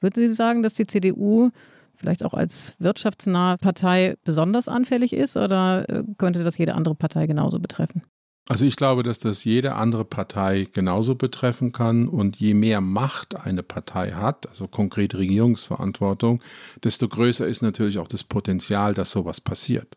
Würden 0.00 0.28
Sie 0.28 0.34
sagen, 0.34 0.62
dass 0.62 0.74
die 0.74 0.86
CDU 0.86 1.50
vielleicht 1.94 2.24
auch 2.24 2.34
als 2.34 2.74
wirtschaftsnahe 2.78 3.56
Partei 3.58 4.16
besonders 4.24 4.68
anfällig 4.68 5.12
ist 5.12 5.36
oder 5.36 5.88
äh, 5.88 6.04
könnte 6.18 6.44
das 6.44 6.58
jede 6.58 6.74
andere 6.74 6.94
Partei 6.94 7.26
genauso 7.26 7.58
betreffen? 7.58 8.02
Also 8.48 8.64
ich 8.64 8.76
glaube, 8.76 9.02
dass 9.02 9.18
das 9.18 9.42
jede 9.42 9.74
andere 9.74 10.04
Partei 10.04 10.68
genauso 10.72 11.16
betreffen 11.16 11.72
kann 11.72 12.06
und 12.06 12.36
je 12.36 12.54
mehr 12.54 12.80
Macht 12.80 13.34
eine 13.34 13.64
Partei 13.64 14.12
hat, 14.12 14.48
also 14.48 14.68
konkret 14.68 15.16
Regierungsverantwortung, 15.16 16.40
desto 16.84 17.08
größer 17.08 17.46
ist 17.48 17.62
natürlich 17.62 17.98
auch 17.98 18.06
das 18.06 18.22
Potenzial, 18.22 18.94
dass 18.94 19.10
sowas 19.10 19.40
passiert. 19.40 19.96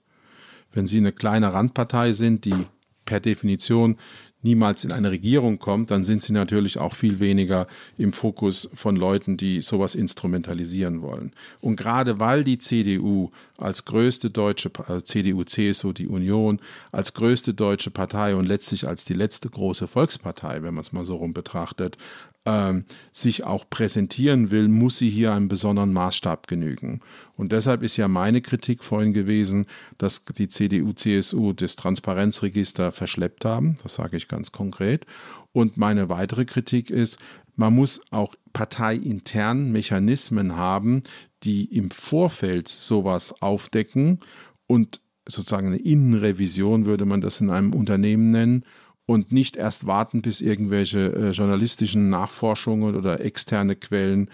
Wenn 0.72 0.88
Sie 0.88 0.98
eine 0.98 1.12
kleine 1.12 1.54
Randpartei 1.54 2.14
sind, 2.14 2.46
die 2.46 2.66
per 3.06 3.20
Definition 3.20 3.98
niemals 4.42 4.84
in 4.84 4.92
eine 4.92 5.12
Regierung 5.12 5.60
kommt, 5.60 5.92
dann 5.92 6.04
sind 6.04 6.22
sie 6.22 6.34
natürlich 6.34 6.78
auch 6.78 6.94
viel 6.94 7.20
weniger 7.20 7.68
im 7.98 8.14
Fokus 8.14 8.70
von 8.74 8.96
Leuten, 8.96 9.38
die 9.38 9.62
sowas 9.62 9.96
instrumentalisieren 9.96 11.02
wollen. 11.02 11.34
Und 11.60 11.76
gerade 11.76 12.20
weil 12.20 12.44
die 12.44 12.58
CDU 12.58 13.32
als 13.58 13.86
größte 13.86 14.30
deutsche, 14.30 14.72
also 14.88 15.02
CDU, 15.02 15.44
CSU, 15.44 15.92
die 15.92 16.08
Union, 16.08 16.60
als 16.92 17.14
größte 17.14 17.54
deutsche 17.54 17.92
Partei 17.92 18.36
und 18.36 18.46
letztlich 18.46 18.88
als 18.88 19.04
die 19.04 19.14
letzte 19.14 19.50
große 19.50 19.88
Volkspartei, 19.88 20.64
wenn 20.64 20.74
man 20.74 20.84
es 20.84 20.94
mal 20.94 21.06
so 21.06 21.18
rum 21.18 21.34
betrachtet, 21.34 21.98
ähm, 22.46 22.86
sich 23.12 23.44
auch 23.44 23.70
präsentieren 23.70 24.52
will, 24.52 24.68
muss 24.68 24.98
sie 24.98 25.10
hier 25.10 25.34
einem 25.34 25.48
besonderen 25.48 25.94
Maßstab 25.94 26.48
genügen. 26.48 27.02
Und 27.36 27.52
deshalb 27.52 27.84
ist 27.84 27.98
ja 27.98 28.08
meine 28.08 28.42
Kritik 28.42 28.84
vorhin 28.84 29.14
gewesen, 29.14 29.66
dass 29.98 30.24
die 30.26 30.48
CDU, 30.48 30.94
CSU 30.94 31.54
das 31.54 31.76
Transparenzregister 31.76 32.92
verschleppt 32.92 33.46
haben. 33.46 33.78
Das 33.84 33.96
sage 33.96 34.18
ich 34.18 34.28
ganz 34.28 34.52
konkret. 34.52 35.06
Und 35.52 35.78
meine 35.78 36.10
weitere 36.10 36.46
Kritik 36.46 36.90
ist, 36.90 37.20
man 37.56 37.76
muss 37.76 38.02
auch 38.12 38.36
parteiintern 38.54 39.72
Mechanismen 39.72 40.56
haben, 40.56 41.04
die 41.44 41.66
im 41.66 41.92
Vorfeld 41.92 42.68
sowas 42.70 43.42
aufdecken 43.42 44.20
und 44.66 45.02
sozusagen 45.28 45.68
eine 45.68 45.78
Innenrevision 45.78 46.86
würde 46.86 47.06
man 47.06 47.22
das 47.22 47.42
in 47.42 47.50
einem 47.50 47.74
Unternehmen 47.74 48.32
nennen 48.32 48.64
und 49.10 49.32
nicht 49.32 49.56
erst 49.56 49.88
warten, 49.88 50.22
bis 50.22 50.40
irgendwelche 50.40 51.00
äh, 51.00 51.32
journalistischen 51.32 52.12
Nachforschungen 52.12 52.96
oder 52.96 53.22
externe 53.22 53.76
Quellen 53.76 54.30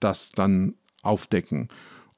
das 0.00 0.32
dann 0.32 0.74
aufdecken. 1.00 1.68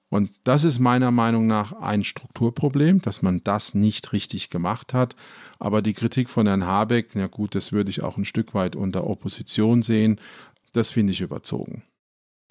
Und 0.08 0.32
das 0.42 0.64
ist 0.64 0.80
meiner 0.80 1.12
Meinung 1.12 1.46
nach 1.46 1.70
ein 1.70 2.02
Strukturproblem, 2.02 3.00
dass 3.00 3.22
man 3.22 3.44
das 3.44 3.76
nicht 3.76 4.12
richtig 4.12 4.50
gemacht 4.50 4.92
hat. 4.92 5.14
Aber 5.60 5.82
die 5.82 5.94
Kritik 5.94 6.30
von 6.30 6.48
Herrn 6.48 6.66
Habeck, 6.66 7.10
na 7.14 7.28
gut, 7.28 7.54
das 7.54 7.70
würde 7.70 7.90
ich 7.90 8.02
auch 8.02 8.16
ein 8.16 8.24
Stück 8.24 8.54
weit 8.54 8.74
unter 8.74 9.06
Opposition 9.06 9.82
sehen. 9.82 10.18
Das 10.72 10.90
finde 10.90 11.12
ich 11.12 11.20
überzogen. 11.20 11.84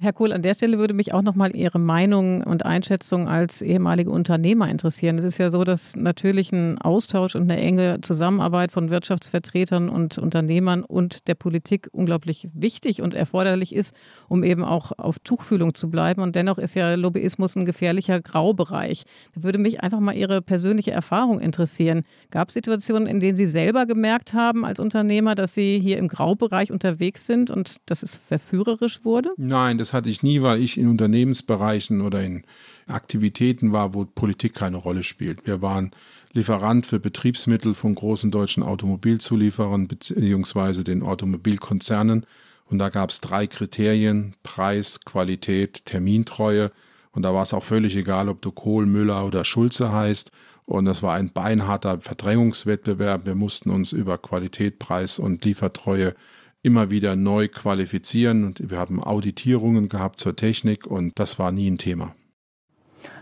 Herr 0.02 0.14
Kohl, 0.14 0.32
an 0.32 0.40
der 0.40 0.54
Stelle 0.54 0.78
würde 0.78 0.94
mich 0.94 1.12
auch 1.12 1.20
nochmal 1.20 1.54
Ihre 1.54 1.78
Meinung 1.78 2.42
und 2.42 2.64
Einschätzung 2.64 3.28
als 3.28 3.60
ehemalige 3.60 4.10
Unternehmer 4.10 4.66
interessieren. 4.70 5.18
Es 5.18 5.24
ist 5.24 5.36
ja 5.36 5.50
so, 5.50 5.62
dass 5.62 5.94
natürlich 5.94 6.52
ein 6.52 6.78
Austausch 6.78 7.36
und 7.36 7.42
eine 7.42 7.60
enge 7.60 8.00
Zusammenarbeit 8.00 8.72
von 8.72 8.88
Wirtschaftsvertretern 8.88 9.90
und 9.90 10.16
Unternehmern 10.16 10.84
und 10.84 11.28
der 11.28 11.34
Politik 11.34 11.90
unglaublich 11.92 12.48
wichtig 12.54 13.02
und 13.02 13.12
erforderlich 13.12 13.74
ist, 13.74 13.94
um 14.26 14.42
eben 14.42 14.64
auch 14.64 14.92
auf 14.96 15.18
Tuchfühlung 15.18 15.74
zu 15.74 15.90
bleiben. 15.90 16.22
Und 16.22 16.34
dennoch 16.34 16.56
ist 16.56 16.74
ja 16.74 16.94
Lobbyismus 16.94 17.54
ein 17.54 17.66
gefährlicher 17.66 18.22
Graubereich. 18.22 19.04
Da 19.34 19.42
würde 19.42 19.58
mich 19.58 19.82
einfach 19.82 20.00
mal 20.00 20.16
Ihre 20.16 20.40
persönliche 20.40 20.92
Erfahrung 20.92 21.40
interessieren. 21.40 22.04
Gab 22.30 22.48
es 22.48 22.54
Situationen, 22.54 23.06
in 23.06 23.20
denen 23.20 23.36
Sie 23.36 23.44
selber 23.44 23.84
gemerkt 23.84 24.32
haben 24.32 24.64
als 24.64 24.80
Unternehmer, 24.80 25.34
dass 25.34 25.52
Sie 25.52 25.78
hier 25.78 25.98
im 25.98 26.08
Graubereich 26.08 26.72
unterwegs 26.72 27.26
sind 27.26 27.50
und 27.50 27.76
dass 27.84 28.02
es 28.02 28.16
verführerisch 28.16 29.04
wurde? 29.04 29.28
Nein, 29.36 29.76
das 29.76 29.89
hatte 29.92 30.10
ich 30.10 30.22
nie, 30.22 30.42
weil 30.42 30.60
ich 30.60 30.78
in 30.78 30.88
Unternehmensbereichen 30.88 32.00
oder 32.00 32.22
in 32.22 32.44
Aktivitäten 32.86 33.72
war, 33.72 33.94
wo 33.94 34.04
Politik 34.04 34.54
keine 34.54 34.76
Rolle 34.76 35.02
spielt. 35.02 35.46
Wir 35.46 35.62
waren 35.62 35.92
Lieferant 36.32 36.86
für 36.86 37.00
Betriebsmittel 37.00 37.74
von 37.74 37.96
großen 37.96 38.30
deutschen 38.30 38.62
Automobilzulieferern 38.62 39.88
bzw. 39.88 40.84
den 40.84 41.02
Automobilkonzernen. 41.02 42.24
Und 42.66 42.78
da 42.78 42.88
gab 42.88 43.10
es 43.10 43.20
drei 43.20 43.48
Kriterien, 43.48 44.34
Preis, 44.44 45.00
Qualität, 45.04 45.86
Termintreue. 45.86 46.70
Und 47.10 47.22
da 47.22 47.34
war 47.34 47.42
es 47.42 47.52
auch 47.52 47.64
völlig 47.64 47.96
egal, 47.96 48.28
ob 48.28 48.42
du 48.42 48.52
Kohl, 48.52 48.86
Müller 48.86 49.26
oder 49.26 49.44
Schulze 49.44 49.92
heißt. 49.92 50.30
Und 50.66 50.84
das 50.84 51.02
war 51.02 51.14
ein 51.14 51.32
beinharter 51.32 52.00
Verdrängungswettbewerb. 52.00 53.26
Wir 53.26 53.34
mussten 53.34 53.70
uns 53.70 53.92
über 53.92 54.18
Qualität, 54.18 54.78
Preis 54.78 55.18
und 55.18 55.44
Liefertreue 55.44 56.14
immer 56.62 56.90
wieder 56.90 57.16
neu 57.16 57.48
qualifizieren. 57.48 58.44
Und 58.44 58.70
wir 58.70 58.78
haben 58.78 59.02
Auditierungen 59.02 59.88
gehabt 59.88 60.18
zur 60.18 60.36
Technik 60.36 60.86
und 60.86 61.18
das 61.18 61.38
war 61.38 61.52
nie 61.52 61.70
ein 61.70 61.78
Thema. 61.78 62.14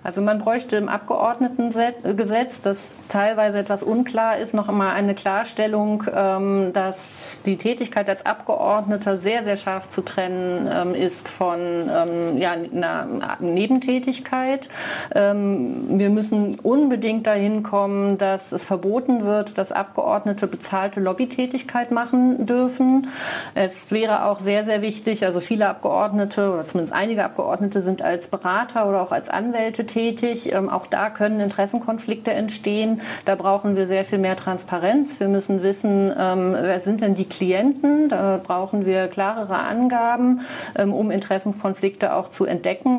Also 0.08 0.22
man 0.22 0.38
bräuchte 0.38 0.76
im 0.76 0.88
Abgeordnetengesetz, 0.88 2.62
das 2.62 2.96
teilweise 3.08 3.58
etwas 3.58 3.82
unklar 3.82 4.38
ist, 4.38 4.54
noch 4.54 4.70
einmal 4.70 4.94
eine 4.94 5.14
Klarstellung, 5.14 6.02
ähm, 6.10 6.70
dass 6.72 7.42
die 7.44 7.58
Tätigkeit 7.58 8.08
als 8.08 8.24
Abgeordneter 8.24 9.18
sehr, 9.18 9.44
sehr 9.44 9.56
scharf 9.56 9.86
zu 9.88 10.00
trennen 10.00 10.66
ähm, 10.72 10.94
ist 10.94 11.28
von 11.28 11.60
ähm, 11.60 12.38
ja, 12.38 12.52
einer 12.52 13.36
Nebentätigkeit. 13.40 14.68
Wir 15.12 16.10
müssen 16.10 16.58
unbedingt 16.60 17.26
dahin 17.26 17.62
kommen, 17.62 18.16
dass 18.16 18.52
es 18.52 18.64
verboten 18.64 19.24
wird, 19.24 19.58
dass 19.58 19.72
Abgeordnete 19.72 20.46
bezahlte 20.46 21.00
Lobbytätigkeit 21.00 21.90
machen 21.90 22.46
dürfen. 22.46 23.08
Es 23.54 23.90
wäre 23.90 24.24
auch 24.24 24.38
sehr, 24.38 24.64
sehr 24.64 24.80
wichtig, 24.80 25.24
also 25.24 25.40
viele 25.40 25.68
Abgeordnete 25.68 26.52
oder 26.52 26.64
zumindest 26.64 26.94
einige 26.94 27.24
Abgeordnete 27.24 27.80
sind 27.80 28.00
als 28.02 28.28
Berater 28.28 28.88
oder 28.88 29.02
auch 29.02 29.12
als 29.12 29.28
Anwälte 29.28 29.84
tätig. 29.84 29.97
Ähm, 29.98 30.68
auch 30.68 30.86
da 30.86 31.10
können 31.10 31.40
Interessenkonflikte 31.40 32.32
entstehen. 32.32 33.00
Da 33.24 33.34
brauchen 33.34 33.76
wir 33.76 33.86
sehr 33.86 34.04
viel 34.04 34.18
mehr 34.18 34.36
Transparenz. 34.36 35.18
Wir 35.18 35.28
müssen 35.28 35.62
wissen, 35.62 36.12
ähm, 36.16 36.54
wer 36.54 36.80
sind 36.80 37.00
denn 37.00 37.14
die 37.14 37.24
Klienten. 37.24 38.08
Da 38.08 38.40
brauchen 38.42 38.86
wir 38.86 39.08
klarere 39.08 39.58
Angaben, 39.58 40.40
ähm, 40.76 40.92
um 40.92 41.10
Interessenkonflikte 41.10 42.14
auch 42.14 42.28
zu 42.28 42.44
entdecken. 42.44 42.98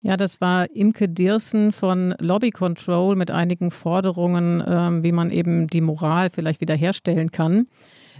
Ja, 0.00 0.16
das 0.16 0.40
war 0.40 0.68
Imke 0.74 1.08
Dirsen 1.08 1.70
von 1.70 2.14
Lobby 2.18 2.50
Control 2.50 3.14
mit 3.14 3.30
einigen 3.30 3.70
Forderungen, 3.70 5.04
wie 5.04 5.12
man 5.12 5.30
eben 5.30 5.68
die 5.68 5.80
Moral 5.80 6.30
vielleicht 6.30 6.60
wiederherstellen 6.60 7.30
kann. 7.30 7.66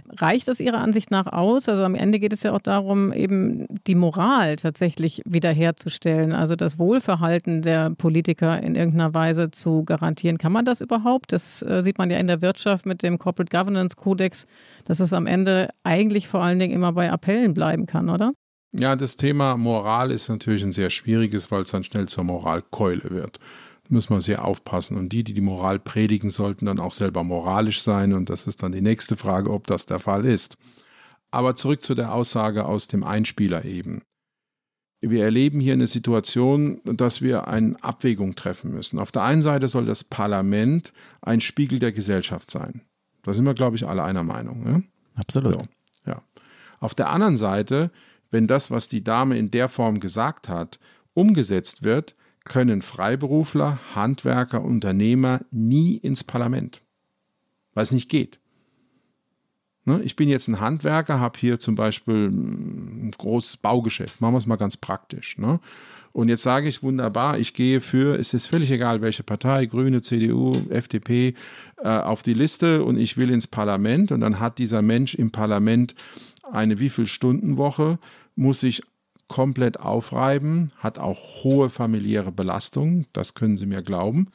Reicht 0.09 0.47
das 0.47 0.59
Ihrer 0.59 0.79
Ansicht 0.79 1.11
nach 1.11 1.27
aus? 1.27 1.69
Also 1.69 1.83
am 1.83 1.95
Ende 1.95 2.19
geht 2.19 2.33
es 2.33 2.43
ja 2.43 2.51
auch 2.53 2.61
darum, 2.61 3.11
eben 3.13 3.65
die 3.87 3.95
Moral 3.95 4.55
tatsächlich 4.55 5.21
wiederherzustellen, 5.25 6.33
also 6.33 6.55
das 6.55 6.77
Wohlverhalten 6.79 7.61
der 7.61 7.89
Politiker 7.91 8.61
in 8.61 8.75
irgendeiner 8.75 9.13
Weise 9.13 9.51
zu 9.51 9.83
garantieren. 9.83 10.37
Kann 10.37 10.51
man 10.51 10.65
das 10.65 10.81
überhaupt? 10.81 11.31
Das 11.31 11.61
äh, 11.63 11.81
sieht 11.83 11.97
man 11.97 12.09
ja 12.11 12.17
in 12.17 12.27
der 12.27 12.41
Wirtschaft 12.41 12.85
mit 12.85 13.03
dem 13.03 13.17
Corporate 13.17 13.55
Governance 13.55 13.95
Codex, 13.95 14.47
dass 14.85 14.99
es 14.99 15.13
am 15.13 15.27
Ende 15.27 15.69
eigentlich 15.83 16.27
vor 16.27 16.41
allen 16.43 16.59
Dingen 16.59 16.73
immer 16.73 16.93
bei 16.93 17.09
Appellen 17.09 17.53
bleiben 17.53 17.85
kann, 17.85 18.09
oder? 18.09 18.33
Ja, 18.71 18.95
das 18.95 19.17
Thema 19.17 19.55
Moral 19.55 20.11
ist 20.11 20.29
natürlich 20.29 20.63
ein 20.63 20.71
sehr 20.71 20.89
schwieriges, 20.89 21.51
weil 21.51 21.61
es 21.61 21.71
dann 21.71 21.83
schnell 21.83 22.07
zur 22.07 22.23
Moralkeule 22.23 23.11
wird 23.11 23.39
muss 23.89 24.09
man 24.09 24.21
sehr 24.21 24.45
aufpassen. 24.45 24.97
Und 24.97 25.09
die, 25.09 25.23
die 25.23 25.33
die 25.33 25.41
Moral 25.41 25.79
predigen, 25.79 26.29
sollten 26.29 26.65
dann 26.65 26.79
auch 26.79 26.93
selber 26.93 27.23
moralisch 27.23 27.81
sein. 27.81 28.13
Und 28.13 28.29
das 28.29 28.47
ist 28.47 28.63
dann 28.63 28.71
die 28.71 28.81
nächste 28.81 29.17
Frage, 29.17 29.51
ob 29.51 29.67
das 29.67 29.85
der 29.85 29.99
Fall 29.99 30.25
ist. 30.25 30.57
Aber 31.31 31.55
zurück 31.55 31.81
zu 31.81 31.95
der 31.95 32.13
Aussage 32.13 32.65
aus 32.65 32.87
dem 32.87 33.03
Einspieler 33.03 33.65
eben. 33.65 34.01
Wir 35.01 35.25
erleben 35.25 35.59
hier 35.59 35.73
eine 35.73 35.87
Situation, 35.87 36.79
dass 36.85 37.21
wir 37.21 37.47
eine 37.47 37.75
Abwägung 37.83 38.35
treffen 38.35 38.71
müssen. 38.71 38.99
Auf 38.99 39.11
der 39.11 39.23
einen 39.23 39.41
Seite 39.41 39.67
soll 39.67 39.85
das 39.85 40.05
Parlament 40.05 40.93
ein 41.21 41.41
Spiegel 41.41 41.79
der 41.79 41.91
Gesellschaft 41.91 42.49
sein. 42.49 42.81
Da 43.23 43.33
sind 43.33 43.45
wir, 43.45 43.53
glaube 43.53 43.75
ich, 43.75 43.85
alle 43.85 44.03
einer 44.03 44.23
Meinung. 44.23 44.63
Ne? 44.63 44.83
Absolut. 45.15 45.55
So, 45.55 45.65
ja. 46.05 46.21
Auf 46.79 46.93
der 46.93 47.09
anderen 47.09 47.35
Seite, 47.35 47.91
wenn 48.31 48.47
das, 48.47 48.71
was 48.71 48.87
die 48.87 49.03
Dame 49.03 49.37
in 49.37 49.51
der 49.51 49.67
Form 49.67 49.99
gesagt 49.99 50.47
hat, 50.47 50.79
umgesetzt 51.13 51.83
wird, 51.83 52.15
können 52.43 52.81
Freiberufler, 52.81 53.79
Handwerker, 53.95 54.63
Unternehmer 54.63 55.41
nie 55.51 55.97
ins 55.97 56.23
Parlament, 56.23 56.81
weil 57.73 57.83
es 57.83 57.91
nicht 57.91 58.09
geht. 58.09 58.39
Ne, 59.85 60.01
ich 60.03 60.15
bin 60.15 60.29
jetzt 60.29 60.47
ein 60.47 60.61
Handwerker, 60.61 61.19
habe 61.19 61.37
hier 61.37 61.59
zum 61.59 61.75
Beispiel 61.75 62.29
ein 62.29 63.11
großes 63.17 63.57
Baugeschäft. 63.57 64.21
Machen 64.21 64.33
wir 64.33 64.37
es 64.37 64.45
mal 64.45 64.55
ganz 64.55 64.77
praktisch. 64.77 65.37
Ne? 65.37 65.59
Und 66.13 66.29
jetzt 66.29 66.43
sage 66.43 66.69
ich 66.69 66.83
wunderbar, 66.83 67.37
ich 67.39 67.53
gehe 67.53 67.81
für, 67.81 68.17
es 68.17 68.33
ist 68.33 68.45
völlig 68.45 68.71
egal, 68.71 69.01
welche 69.01 69.23
Partei, 69.23 69.65
Grüne, 69.65 70.01
CDU, 70.01 70.53
FDP, 70.69 71.33
äh, 71.77 71.87
auf 71.87 72.21
die 72.21 72.35
Liste 72.35 72.83
und 72.83 72.97
ich 72.97 73.17
will 73.17 73.29
ins 73.29 73.47
Parlament. 73.47 74.11
Und 74.13 74.21
dann 74.21 74.39
hat 74.39 74.57
dieser 74.57 74.81
Mensch 74.81 75.15
im 75.15 75.31
Parlament 75.31 75.95
eine 76.49 76.79
wie 76.79 76.89
viel 76.89 77.07
Stunden 77.07 77.57
Woche, 77.57 77.99
muss 78.35 78.61
sich 78.61 78.83
komplett 79.33 79.79
aufreiben, 79.79 80.69
hat 80.77 80.99
auch 80.99 81.43
hohe 81.43 81.71
familiäre 81.71 82.31
Belastung, 82.31 83.07
das 83.13 83.33
können 83.33 83.55
Sie 83.55 83.65
mir 83.65 83.81
glauben. 83.81 84.27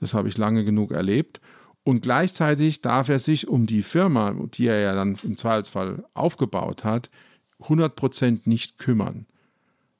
Das 0.00 0.12
habe 0.12 0.26
ich 0.26 0.36
lange 0.36 0.64
genug 0.64 0.90
erlebt. 0.90 1.40
Und 1.84 2.02
gleichzeitig 2.02 2.82
darf 2.82 3.08
er 3.08 3.20
sich 3.20 3.46
um 3.46 3.66
die 3.66 3.84
Firma, 3.84 4.34
die 4.52 4.66
er 4.66 4.80
ja 4.80 4.92
dann 4.96 5.16
im 5.22 5.36
Zweifelsfall 5.36 6.02
aufgebaut 6.14 6.82
hat, 6.82 7.10
100% 7.60 8.40
nicht 8.46 8.76
kümmern. 8.78 9.26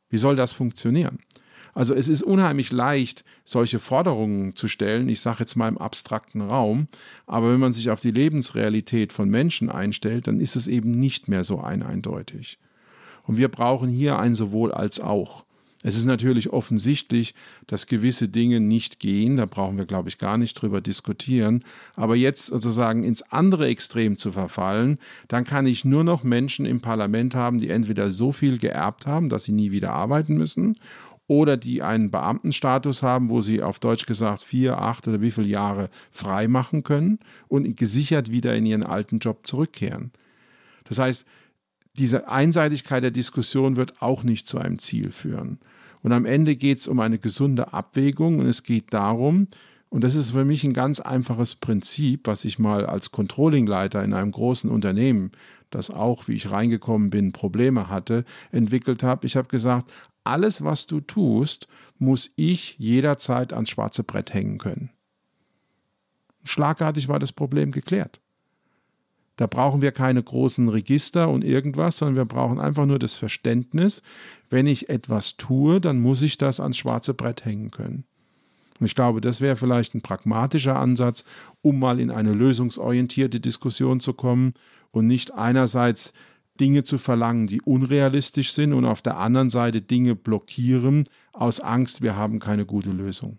Wie 0.08 0.18
soll 0.18 0.34
das 0.34 0.50
funktionieren? 0.50 1.20
Also 1.72 1.94
es 1.94 2.08
ist 2.08 2.24
unheimlich 2.24 2.72
leicht, 2.72 3.24
solche 3.44 3.78
Forderungen 3.78 4.56
zu 4.56 4.66
stellen, 4.66 5.08
ich 5.08 5.20
sage 5.20 5.38
jetzt 5.40 5.54
mal 5.54 5.68
im 5.68 5.78
abstrakten 5.78 6.40
Raum, 6.40 6.88
aber 7.28 7.52
wenn 7.52 7.60
man 7.60 7.72
sich 7.72 7.90
auf 7.90 8.00
die 8.00 8.10
Lebensrealität 8.10 9.12
von 9.12 9.28
Menschen 9.28 9.70
einstellt, 9.70 10.26
dann 10.26 10.40
ist 10.40 10.56
es 10.56 10.66
eben 10.66 10.90
nicht 10.90 11.28
mehr 11.28 11.44
so 11.44 11.60
eindeutig. 11.60 12.58
Und 13.30 13.36
wir 13.36 13.46
brauchen 13.46 13.88
hier 13.88 14.18
ein 14.18 14.34
sowohl 14.34 14.72
als 14.72 14.98
auch. 14.98 15.44
Es 15.84 15.96
ist 15.96 16.04
natürlich 16.04 16.50
offensichtlich, 16.50 17.36
dass 17.68 17.86
gewisse 17.86 18.28
Dinge 18.28 18.58
nicht 18.58 18.98
gehen, 18.98 19.36
da 19.36 19.46
brauchen 19.46 19.78
wir, 19.78 19.86
glaube 19.86 20.08
ich, 20.08 20.18
gar 20.18 20.36
nicht 20.36 20.54
drüber 20.54 20.80
diskutieren. 20.80 21.62
Aber 21.94 22.16
jetzt 22.16 22.46
sozusagen 22.46 23.04
ins 23.04 23.22
andere 23.22 23.68
Extrem 23.68 24.16
zu 24.16 24.32
verfallen, 24.32 24.98
dann 25.28 25.44
kann 25.44 25.68
ich 25.68 25.84
nur 25.84 26.02
noch 26.02 26.24
Menschen 26.24 26.66
im 26.66 26.80
Parlament 26.80 27.36
haben, 27.36 27.58
die 27.58 27.70
entweder 27.70 28.10
so 28.10 28.32
viel 28.32 28.58
geerbt 28.58 29.06
haben, 29.06 29.28
dass 29.28 29.44
sie 29.44 29.52
nie 29.52 29.70
wieder 29.70 29.92
arbeiten 29.92 30.34
müssen, 30.36 30.76
oder 31.28 31.56
die 31.56 31.82
einen 31.82 32.10
Beamtenstatus 32.10 33.04
haben, 33.04 33.28
wo 33.28 33.42
sie 33.42 33.62
auf 33.62 33.78
Deutsch 33.78 34.06
gesagt 34.06 34.42
vier, 34.42 34.78
acht 34.78 35.06
oder 35.06 35.20
wie 35.20 35.30
viele 35.30 35.46
Jahre 35.46 35.88
frei 36.10 36.48
machen 36.48 36.82
können 36.82 37.20
und 37.46 37.76
gesichert 37.76 38.32
wieder 38.32 38.56
in 38.56 38.66
ihren 38.66 38.82
alten 38.82 39.20
Job 39.20 39.46
zurückkehren. 39.46 40.10
Das 40.82 40.98
heißt, 40.98 41.24
diese 41.96 42.30
Einseitigkeit 42.30 43.02
der 43.02 43.10
Diskussion 43.10 43.76
wird 43.76 44.00
auch 44.00 44.22
nicht 44.22 44.46
zu 44.46 44.58
einem 44.58 44.78
Ziel 44.78 45.10
führen. 45.10 45.58
Und 46.02 46.12
am 46.12 46.24
Ende 46.24 46.56
geht 46.56 46.78
es 46.78 46.86
um 46.86 47.00
eine 47.00 47.18
gesunde 47.18 47.72
Abwägung 47.72 48.38
und 48.38 48.46
es 48.46 48.62
geht 48.62 48.94
darum, 48.94 49.48
und 49.90 50.04
das 50.04 50.14
ist 50.14 50.30
für 50.30 50.44
mich 50.44 50.62
ein 50.62 50.72
ganz 50.72 51.00
einfaches 51.00 51.56
Prinzip, 51.56 52.28
was 52.28 52.44
ich 52.44 52.60
mal 52.60 52.86
als 52.86 53.10
Controllingleiter 53.10 54.02
in 54.04 54.14
einem 54.14 54.30
großen 54.30 54.70
Unternehmen, 54.70 55.32
das 55.68 55.90
auch, 55.90 56.28
wie 56.28 56.34
ich 56.34 56.50
reingekommen 56.50 57.10
bin, 57.10 57.32
Probleme 57.32 57.88
hatte, 57.88 58.24
entwickelt 58.52 59.02
habe. 59.02 59.26
Ich 59.26 59.36
habe 59.36 59.48
gesagt, 59.48 59.92
alles, 60.22 60.62
was 60.62 60.86
du 60.86 61.00
tust, 61.00 61.66
muss 61.98 62.30
ich 62.36 62.78
jederzeit 62.78 63.52
ans 63.52 63.70
schwarze 63.70 64.04
Brett 64.04 64.32
hängen 64.32 64.58
können. 64.58 64.90
Schlagartig 66.44 67.08
war 67.08 67.18
das 67.18 67.32
Problem 67.32 67.72
geklärt. 67.72 68.20
Da 69.40 69.46
brauchen 69.46 69.80
wir 69.80 69.90
keine 69.90 70.22
großen 70.22 70.68
Register 70.68 71.30
und 71.30 71.44
irgendwas, 71.44 71.96
sondern 71.96 72.16
wir 72.16 72.26
brauchen 72.26 72.60
einfach 72.60 72.84
nur 72.84 72.98
das 72.98 73.14
Verständnis, 73.14 74.02
wenn 74.50 74.66
ich 74.66 74.90
etwas 74.90 75.38
tue, 75.38 75.80
dann 75.80 75.98
muss 75.98 76.20
ich 76.20 76.36
das 76.36 76.60
ans 76.60 76.76
schwarze 76.76 77.14
Brett 77.14 77.46
hängen 77.46 77.70
können. 77.70 78.04
Und 78.78 78.84
ich 78.84 78.94
glaube, 78.94 79.22
das 79.22 79.40
wäre 79.40 79.56
vielleicht 79.56 79.94
ein 79.94 80.02
pragmatischer 80.02 80.78
Ansatz, 80.78 81.24
um 81.62 81.78
mal 81.78 82.00
in 82.00 82.10
eine 82.10 82.34
lösungsorientierte 82.34 83.40
Diskussion 83.40 83.98
zu 83.98 84.12
kommen 84.12 84.52
und 84.90 85.06
nicht 85.06 85.32
einerseits 85.32 86.12
Dinge 86.60 86.82
zu 86.82 86.98
verlangen, 86.98 87.46
die 87.46 87.62
unrealistisch 87.62 88.52
sind 88.52 88.74
und 88.74 88.84
auf 88.84 89.00
der 89.00 89.16
anderen 89.16 89.48
Seite 89.48 89.80
Dinge 89.80 90.16
blockieren 90.16 91.04
aus 91.32 91.60
Angst, 91.60 92.02
wir 92.02 92.14
haben 92.14 92.40
keine 92.40 92.66
gute 92.66 92.90
Lösung. 92.90 93.38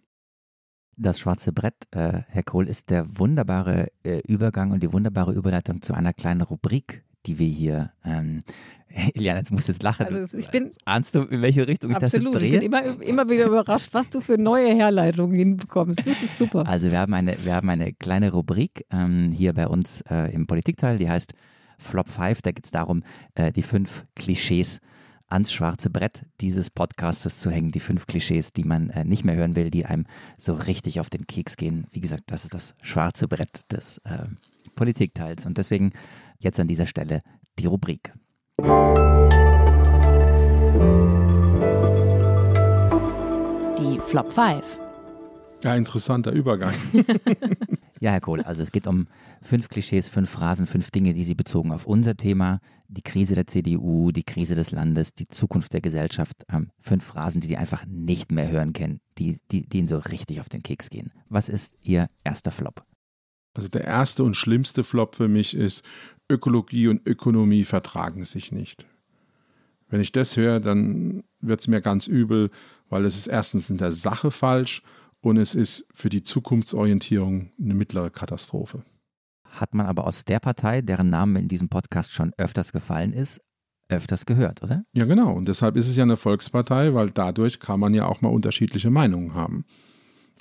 Das 0.97 1.19
schwarze 1.19 1.51
Brett, 1.51 1.75
äh, 1.91 2.21
Herr 2.27 2.43
Kohl, 2.43 2.67
ist 2.67 2.89
der 2.89 3.17
wunderbare 3.17 3.87
äh, 4.03 4.19
Übergang 4.27 4.71
und 4.71 4.83
die 4.83 4.91
wunderbare 4.91 5.33
Überleitung 5.33 5.81
zu 5.81 5.93
einer 5.93 6.13
kleinen 6.13 6.41
Rubrik, 6.41 7.03
die 7.25 7.39
wir 7.39 7.47
hier. 7.47 7.91
Ähm, 8.03 8.43
Iliana, 9.13 9.39
jetzt 9.39 9.51
musst 9.51 9.67
jetzt 9.67 9.83
lachen. 9.83 10.05
Also 10.05 10.37
ich 10.37 10.49
bin, 10.49 10.71
Ahnst 10.85 11.15
du, 11.15 11.21
in 11.21 11.41
welche 11.41 11.67
Richtung 11.67 11.91
ich 11.91 11.97
absolut, 11.97 12.35
das 12.35 12.41
jetzt 12.41 12.51
drehe? 12.51 12.61
Ich 12.61 12.69
bin 12.69 12.83
immer, 12.83 13.01
immer 13.01 13.29
wieder 13.29 13.45
überrascht, 13.45 13.89
was 13.93 14.09
du 14.09 14.21
für 14.21 14.37
neue 14.37 14.75
Herleitungen 14.75 15.35
hinbekommst. 15.35 15.99
Das 15.99 16.21
ist 16.21 16.37
super. 16.37 16.67
Also 16.67 16.91
wir 16.91 16.99
haben 16.99 17.13
eine, 17.13 17.37
wir 17.43 17.55
haben 17.55 17.69
eine 17.69 17.93
kleine 17.93 18.31
Rubrik 18.31 18.85
ähm, 18.91 19.31
hier 19.31 19.53
bei 19.53 19.67
uns 19.67 20.01
äh, 20.09 20.33
im 20.33 20.45
Politikteil, 20.45 20.97
die 20.97 21.09
heißt 21.09 21.33
Flop 21.79 22.09
5. 22.09 22.41
Da 22.41 22.51
geht 22.51 22.65
es 22.65 22.71
darum, 22.71 23.03
äh, 23.35 23.51
die 23.51 23.63
fünf 23.63 24.05
Klischees 24.15 24.81
ans 25.31 25.51
schwarze 25.51 25.89
Brett 25.89 26.25
dieses 26.41 26.69
Podcastes 26.69 27.39
zu 27.39 27.49
hängen. 27.49 27.71
Die 27.71 27.79
fünf 27.79 28.05
Klischees, 28.05 28.53
die 28.53 28.63
man 28.63 28.89
äh, 28.89 29.05
nicht 29.05 29.23
mehr 29.23 29.35
hören 29.35 29.55
will, 29.55 29.69
die 29.69 29.85
einem 29.85 30.05
so 30.37 30.53
richtig 30.53 30.99
auf 30.99 31.09
den 31.09 31.25
Keks 31.25 31.57
gehen. 31.57 31.87
Wie 31.91 32.01
gesagt, 32.01 32.23
das 32.27 32.43
ist 32.43 32.53
das 32.53 32.75
schwarze 32.81 33.27
Brett 33.27 33.71
des 33.71 33.99
äh, 33.99 34.25
Politikteils. 34.75 35.45
Und 35.45 35.57
deswegen 35.57 35.93
jetzt 36.39 36.59
an 36.59 36.67
dieser 36.67 36.85
Stelle 36.85 37.21
die 37.59 37.65
Rubrik. 37.65 38.13
Die 43.79 43.99
Flop 44.07 44.31
5. 44.31 44.79
Ja, 45.63 45.75
interessanter 45.75 46.31
Übergang. 46.31 46.73
ja, 47.99 48.11
Herr 48.11 48.21
Kohl, 48.21 48.41
also 48.41 48.63
es 48.63 48.71
geht 48.71 48.87
um 48.87 49.07
fünf 49.43 49.69
Klischees, 49.69 50.07
fünf 50.07 50.29
Phrasen, 50.29 50.65
fünf 50.65 50.89
Dinge, 50.89 51.13
die 51.13 51.23
Sie 51.23 51.35
bezogen 51.35 51.71
auf 51.71 51.85
unser 51.85 52.17
Thema, 52.17 52.59
die 52.91 53.01
Krise 53.01 53.35
der 53.35 53.47
CDU, 53.47 54.11
die 54.11 54.23
Krise 54.23 54.53
des 54.53 54.71
Landes, 54.71 55.13
die 55.13 55.27
Zukunft 55.27 55.73
der 55.73 55.81
Gesellschaft, 55.81 56.43
ähm, 56.51 56.69
fünf 56.79 57.05
Phrasen, 57.05 57.41
die 57.41 57.47
Sie 57.47 57.57
einfach 57.57 57.85
nicht 57.87 58.31
mehr 58.31 58.49
hören 58.49 58.73
können, 58.73 58.99
die, 59.17 59.37
die, 59.49 59.67
die 59.67 59.79
Ihnen 59.79 59.87
so 59.87 59.97
richtig 59.97 60.39
auf 60.39 60.49
den 60.49 60.61
Keks 60.61 60.89
gehen. 60.89 61.11
Was 61.29 61.49
ist 61.49 61.77
Ihr 61.81 62.07
erster 62.23 62.51
Flop? 62.51 62.85
Also 63.53 63.69
der 63.69 63.85
erste 63.85 64.23
und 64.23 64.35
schlimmste 64.35 64.83
Flop 64.83 65.15
für 65.15 65.27
mich 65.27 65.55
ist, 65.55 65.83
Ökologie 66.29 66.87
und 66.87 67.05
Ökonomie 67.07 67.63
vertragen 67.63 68.25
sich 68.25 68.51
nicht. 68.51 68.85
Wenn 69.89 70.01
ich 70.01 70.11
das 70.11 70.37
höre, 70.37 70.59
dann 70.59 71.23
wird 71.41 71.59
es 71.59 71.67
mir 71.67 71.81
ganz 71.81 72.07
übel, 72.07 72.49
weil 72.89 73.05
es 73.05 73.17
ist 73.17 73.27
erstens 73.27 73.69
in 73.69 73.77
der 73.77 73.91
Sache 73.91 74.31
falsch 74.31 74.83
und 75.21 75.37
es 75.37 75.55
ist 75.55 75.87
für 75.93 76.09
die 76.09 76.23
Zukunftsorientierung 76.23 77.51
eine 77.59 77.73
mittlere 77.73 78.09
Katastrophe. 78.09 78.83
Hat 79.51 79.73
man 79.73 79.85
aber 79.85 80.07
aus 80.07 80.25
der 80.25 80.39
Partei, 80.39 80.81
deren 80.81 81.09
Name 81.09 81.39
in 81.39 81.47
diesem 81.47 81.69
Podcast 81.69 82.11
schon 82.11 82.33
öfters 82.37 82.71
gefallen 82.71 83.13
ist, 83.13 83.41
öfters 83.89 84.25
gehört, 84.25 84.63
oder? 84.63 84.83
Ja, 84.93 85.05
genau. 85.05 85.33
Und 85.33 85.47
deshalb 85.47 85.75
ist 85.75 85.89
es 85.89 85.97
ja 85.97 86.03
eine 86.03 86.15
Volkspartei, 86.15 86.93
weil 86.93 87.11
dadurch 87.11 87.59
kann 87.59 87.79
man 87.79 87.93
ja 87.93 88.05
auch 88.05 88.21
mal 88.21 88.29
unterschiedliche 88.29 88.89
Meinungen 88.89 89.33
haben. 89.33 89.65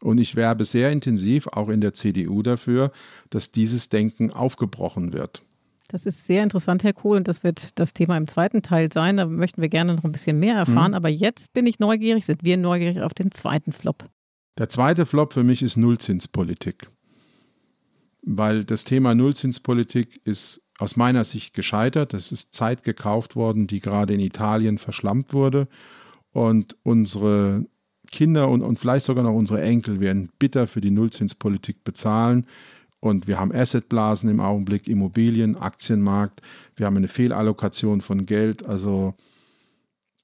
Und 0.01 0.19
ich 0.19 0.37
werbe 0.37 0.65
sehr 0.65 0.91
intensiv 0.91 1.49
auch 1.49 1.69
in 1.69 1.81
der 1.81 1.93
CDU 1.93 2.43
dafür, 2.43 2.93
dass 3.29 3.53
dieses 3.53 3.89
Denken 3.89 4.31
aufgebrochen 4.31 5.13
wird. 5.13 5.43
Das 5.89 6.07
ist 6.07 6.27
sehr 6.27 6.45
interessant, 6.45 6.85
Herr 6.85 6.93
Kohl, 6.93 7.17
und 7.17 7.27
das 7.27 7.43
wird 7.43 7.79
das 7.79 7.93
Thema 7.93 8.17
im 8.17 8.29
zweiten 8.29 8.63
Teil 8.63 8.93
sein. 8.93 9.17
Da 9.17 9.27
möchten 9.27 9.61
wir 9.61 9.69
gerne 9.69 9.97
noch 9.97 10.05
ein 10.05 10.13
bisschen 10.13 10.39
mehr 10.39 10.55
erfahren. 10.55 10.93
Mhm. 10.93 10.97
Aber 10.97 11.09
jetzt 11.09 11.53
bin 11.53 11.67
ich 11.67 11.81
neugierig, 11.81 12.25
sind 12.25 12.45
wir 12.45 12.57
neugierig 12.57 13.03
auf 13.03 13.13
den 13.13 13.33
zweiten 13.33 13.73
Flop. 13.73 14.09
Der 14.57 14.69
zweite 14.69 15.05
Flop 15.05 15.33
für 15.33 15.43
mich 15.43 15.63
ist 15.63 15.77
Nullzinspolitik. 15.77 16.89
Weil 18.23 18.65
das 18.65 18.85
Thema 18.85 19.15
Nullzinspolitik 19.15 20.21
ist 20.25 20.63
aus 20.79 20.97
meiner 20.97 21.25
Sicht 21.25 21.55
gescheitert. 21.55 22.15
Es 22.15 22.33
ist 22.33 22.55
Zeit 22.55 22.85
gekauft 22.85 23.37
worden, 23.37 23.67
die 23.67 23.81
gerade 23.81 24.15
in 24.15 24.21
Italien 24.21 24.79
verschlampt 24.79 25.33
wurde. 25.33 25.69
Und 26.33 26.77
unsere 26.83 27.67
Kinder 28.11 28.49
und, 28.49 28.63
und 28.63 28.79
vielleicht 28.79 29.05
sogar 29.05 29.25
noch 29.25 29.35
unsere 29.35 29.61
Enkel 29.61 30.01
werden 30.01 30.31
bitter 30.39 30.67
für 30.67 30.81
die 30.81 30.91
Nullzinspolitik 30.91 31.85
bezahlen. 31.85 32.47
Und 32.99 33.27
wir 33.27 33.39
haben 33.39 33.53
Assetblasen 33.53 34.29
im 34.29 34.41
Augenblick, 34.41 34.89
Immobilien, 34.89 35.57
Aktienmarkt. 35.57 36.43
Wir 36.77 36.87
haben 36.87 36.97
eine 36.97 37.09
Fehlallokation 37.09 38.01
von 38.01 38.27
Geld. 38.27 38.65
Also 38.67 39.15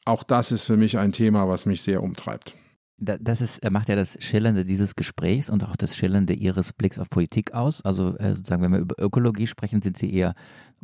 auch 0.05 0.23
das 0.23 0.53
ist 0.53 0.65
für 0.65 0.77
mich 0.77 0.99
ein 0.99 1.13
Thema, 1.13 1.49
was 1.49 1.67
mich 1.67 1.83
sehr 1.83 2.03
umtreibt. 2.03 2.55
Das 2.99 3.43
ist, 3.43 3.69
macht 3.71 3.91
ja 3.91 3.97
das 3.97 4.17
Schillernde 4.21 4.65
dieses 4.65 4.97
Gesprächs 4.97 5.51
und 5.51 5.65
auch 5.65 5.77
das 5.77 5.95
Schillernde 5.95 6.33
Ihres 6.33 6.73
Blicks 6.73 6.99
auf 6.99 7.11
Politik 7.11 7.53
aus. 7.53 7.85
Also 7.85 8.17
äh, 8.17 8.35
sozusagen, 8.35 8.63
wenn 8.63 8.73
wir 8.73 8.79
über 8.79 8.95
Ökologie 8.99 9.47
sprechen, 9.47 9.83
sind 9.83 9.99
Sie 9.99 10.13
eher 10.13 10.35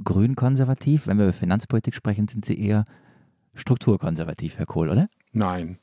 grün-konservativ. 0.05 1.07
Wenn 1.07 1.17
wir 1.17 1.25
über 1.25 1.33
Finanzpolitik 1.33 1.95
sprechen, 1.95 2.29
sind 2.29 2.45
Sie 2.45 2.59
eher 2.59 2.85
strukturkonservativ, 3.55 4.59
Herr 4.59 4.67
Kohl, 4.67 4.91
oder? 4.91 5.09
Nein, 5.33 5.79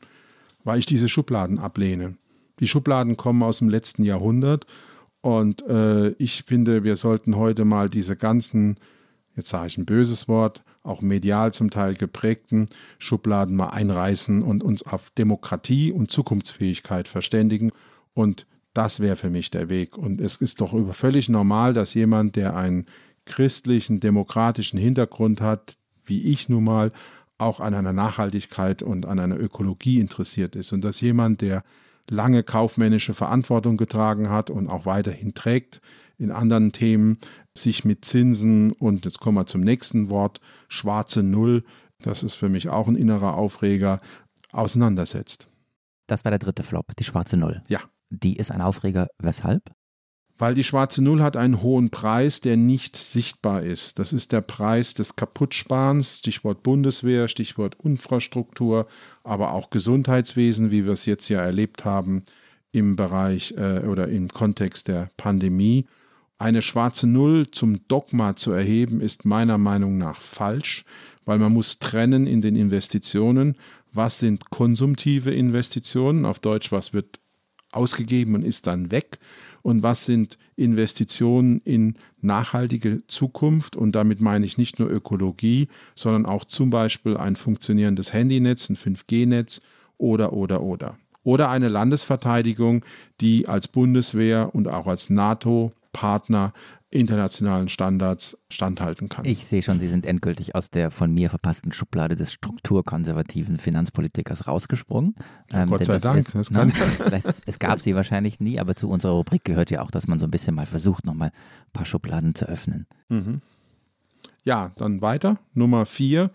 weil 0.64 0.80
ich 0.80 0.86
diese 0.86 1.10
Schubladen 1.10 1.58
ablehne. 1.58 2.16
Die 2.60 2.68
Schubladen 2.68 3.18
kommen 3.18 3.42
aus 3.42 3.60
dem 3.60 3.70
letzten 3.70 4.04
Jahrhundert 4.04 4.68
und 5.22 5.62
äh, 5.68 6.10
ich 6.12 6.44
finde, 6.44 6.84
wir 6.84 6.96
sollten 6.96 7.36
heute 7.36 7.66
mal 7.66 7.90
diese 7.90 8.16
ganzen, 8.16 8.78
jetzt 9.36 9.50
sage 9.50 9.68
ich 9.68 9.78
ein 9.78 9.86
böses 9.86 10.28
Wort, 10.28 10.64
auch 10.84 11.02
medial 11.02 11.54
zum 11.54 11.70
Teil 11.70 11.96
geprägten 11.96 12.68
Schubladen 12.98 13.56
mal 13.56 13.70
einreißen 13.70 14.42
und 14.42 14.64
uns 14.64 14.84
auf 14.84 15.10
Demokratie 15.12 15.92
und 15.92 16.10
Zukunftsfähigkeit 16.10 17.08
verständigen. 17.08 17.72
Und 18.14 18.46
das 18.74 19.00
wäre 19.00 19.16
für 19.16 19.30
mich 19.30 19.52
der 19.52 19.70
Weg. 19.70 19.98
Und 19.98 20.22
es 20.22 20.38
ist 20.38 20.62
doch 20.62 20.74
völlig 20.94 21.30
normal, 21.30 21.74
dass 21.74 21.94
jemand, 21.94 22.36
der 22.36 22.56
einen 22.56 22.86
christlichen, 23.26 24.00
demokratischen 24.00 24.80
Hintergrund 24.80 25.42
hat, 25.42 25.78
wie 26.06 26.24
ich 26.32 26.50
nun 26.50 26.64
mal, 26.64 26.92
auch 27.38 27.60
an 27.60 27.74
einer 27.74 27.94
Nachhaltigkeit 27.94 28.84
und 28.84 29.06
an 29.06 29.20
einer 29.20 29.40
Ökologie 29.40 30.00
interessiert 30.00 30.56
ist. 30.56 30.72
Und 30.74 30.84
dass 30.84 31.02
jemand, 31.02 31.42
der 31.42 31.64
lange 32.10 32.44
kaufmännische 32.44 33.14
Verantwortung 33.14 33.78
getragen 33.78 34.30
hat 34.30 34.50
und 34.50 34.68
auch 34.68 34.86
weiterhin 34.86 35.34
trägt 35.34 35.82
in 36.18 36.32
anderen 36.32 36.72
Themen, 36.72 37.18
sich 37.62 37.86
mit 37.86 38.06
Zinsen 38.06 38.72
und 38.72 39.06
jetzt 39.06 39.20
kommen 39.20 39.38
wir 39.38 39.46
zum 39.46 39.62
nächsten 39.62 40.10
Wort, 40.10 40.40
schwarze 40.68 41.24
Null, 41.24 41.64
das 42.02 42.24
ist 42.24 42.36
für 42.36 42.50
mich 42.50 42.70
auch 42.70 42.88
ein 42.88 42.96
innerer 42.96 43.36
Aufreger, 43.36 44.02
auseinandersetzt. 44.52 45.48
Das 46.08 46.26
war 46.26 46.32
der 46.32 46.40
dritte 46.40 46.64
Flop, 46.64 46.96
die 46.98 47.04
schwarze 47.04 47.38
Null. 47.38 47.62
Ja. 47.68 47.80
Die 48.10 48.38
ist 48.38 48.52
ein 48.52 48.62
Aufreger, 48.62 49.08
weshalb? 49.20 49.72
weil 50.40 50.54
die 50.54 50.64
schwarze 50.64 51.04
Null 51.04 51.22
hat 51.22 51.36
einen 51.36 51.62
hohen 51.62 51.90
Preis, 51.92 52.40
der 52.40 52.56
nicht 52.56 52.96
sichtbar 52.96 53.62
ist. 53.62 54.00
Das 54.00 54.14
ist 54.14 54.32
der 54.32 54.42
Preis 54.42 54.94
des 54.94 55.18
Kaputtsparens, 55.18 56.20
Stichwort 56.20 56.64
Bundeswehr, 56.64 57.28
Stichwort 57.28 57.76
Infrastruktur, 57.84 58.88
aber 59.24 59.54
auch 59.54 59.70
Gesundheitswesen, 59.70 60.72
wie 60.72 60.86
wir 60.86 60.94
es 60.94 61.06
jetzt 61.06 61.28
ja 61.28 61.42
erlebt 61.42 61.84
haben 61.84 62.24
im 62.72 62.96
Bereich 62.96 63.54
äh, 63.58 63.86
oder 63.86 64.08
im 64.08 64.30
Kontext 64.30 64.88
der 64.88 65.10
Pandemie. 65.18 65.86
Eine 66.42 66.62
schwarze 66.62 67.06
Null 67.06 67.48
zum 67.52 67.86
Dogma 67.90 68.38
zu 68.38 68.54
erheben, 68.54 69.02
ist 69.02 69.26
meiner 69.26 69.58
Meinung 69.58 69.98
nach 69.98 70.22
falsch, 70.22 70.86
weil 71.26 71.38
man 71.38 71.52
muss 71.52 71.80
trennen 71.80 72.28
in 72.28 72.40
den 72.40 72.56
Investitionen, 72.56 73.56
was 73.92 74.20
sind 74.20 74.50
konsumtive 74.50 75.34
Investitionen, 75.34 76.26
auf 76.26 76.40
Deutsch, 76.40 76.72
was 76.72 76.94
wird 76.94 77.20
ausgegeben 77.74 78.36
und 78.36 78.44
ist 78.44 78.68
dann 78.68 78.90
weg 78.90 79.20
und 79.64 79.84
was 79.84 80.06
sind 80.06 80.38
Investitionen 80.56 81.60
in 81.66 81.96
nachhaltige 82.22 83.06
Zukunft. 83.08 83.76
Und 83.76 83.94
damit 83.94 84.22
meine 84.22 84.46
ich 84.46 84.58
nicht 84.58 84.80
nur 84.80 84.90
Ökologie, 84.90 85.68
sondern 85.94 86.26
auch 86.26 86.46
zum 86.46 86.70
Beispiel 86.70 87.18
ein 87.18 87.36
funktionierendes 87.36 88.14
Handynetz, 88.14 88.70
ein 88.70 88.78
5G-Netz 88.78 89.62
oder, 89.98 90.32
oder, 90.32 90.62
oder. 90.62 90.98
Oder 91.24 91.50
eine 91.50 91.68
Landesverteidigung, 91.68 92.86
die 93.20 93.50
als 93.50 93.68
Bundeswehr 93.68 94.56
und 94.56 94.70
auch 94.70 94.88
als 94.88 95.10
NATO-Partner 96.00 96.54
internationalen 96.92 97.70
Standards 97.70 98.36
standhalten 98.50 99.10
kann. 99.10 99.24
Ich 99.24 99.46
sehe 99.46 99.62
schon, 99.62 99.80
Sie 99.80 99.88
sind 99.88 100.08
endgültig 100.08 100.56
aus 100.56 100.72
der 100.72 100.90
von 100.90 101.14
mir 101.14 101.30
verpassten 101.30 101.72
Schublade 101.72 102.16
des 102.16 102.34
strukturkonservativen 102.34 103.60
Finanzpolitikers 103.60 104.48
rausgesprungen. 104.48 105.14
Ähm, 105.54 105.70
Gott 105.70 105.86
sei 105.86 106.00
Dank. 106.00 106.18
Ist, 106.18 106.34
das 106.34 106.50
kann 106.50 106.70
ne, 107.12 107.22
es 107.46 107.60
gab 107.60 107.80
sie 107.80 107.94
wahrscheinlich 107.94 108.40
nie, 108.40 108.60
aber 108.60 108.76
zu 108.76 108.90
unserer 108.90 109.12
Rubrik 109.12 109.44
gehört 109.44 109.70
ja 109.70 109.84
auch, 109.84 109.92
dass 109.92 110.08
man 110.08 110.18
so 110.18 110.26
ein 110.26 110.32
bisschen 110.32 110.56
mal 110.56 110.66
versucht, 110.66 111.06
nochmal 111.06 111.30
ein 111.30 111.72
paar 111.74 111.86
Schubladen 111.86 112.34
zu 112.34 112.46
öffnen. 112.46 112.88
Mhm. 113.10 113.42
Ja, 114.44 114.72
dann 114.78 115.04
weiter. 115.04 115.38
Nummer 115.54 115.86
vier, 115.86 116.32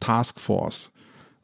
Taskforce 0.00 0.90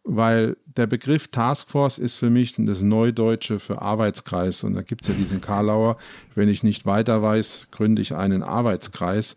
weil 0.05 0.57
der 0.67 0.87
Begriff 0.87 1.29
Taskforce 1.29 1.99
ist 1.99 2.17
für 2.17 2.31
mich 2.31 2.55
das 2.59 2.83
Neudeutsche 2.83 3.59
für 3.59 3.81
Arbeitskreis. 3.81 4.63
Und 4.63 4.75
da 4.75 4.83
gibt 4.83 5.03
es 5.03 5.09
ja 5.09 5.15
diesen 5.15 5.41
Karlauer, 5.41 5.97
wenn 6.35 6.49
ich 6.49 6.63
nicht 6.63 6.85
weiter 6.85 7.23
weiß, 7.23 7.69
gründe 7.71 8.03
ich 8.03 8.15
einen 8.15 8.43
Arbeitskreis. 8.43 9.37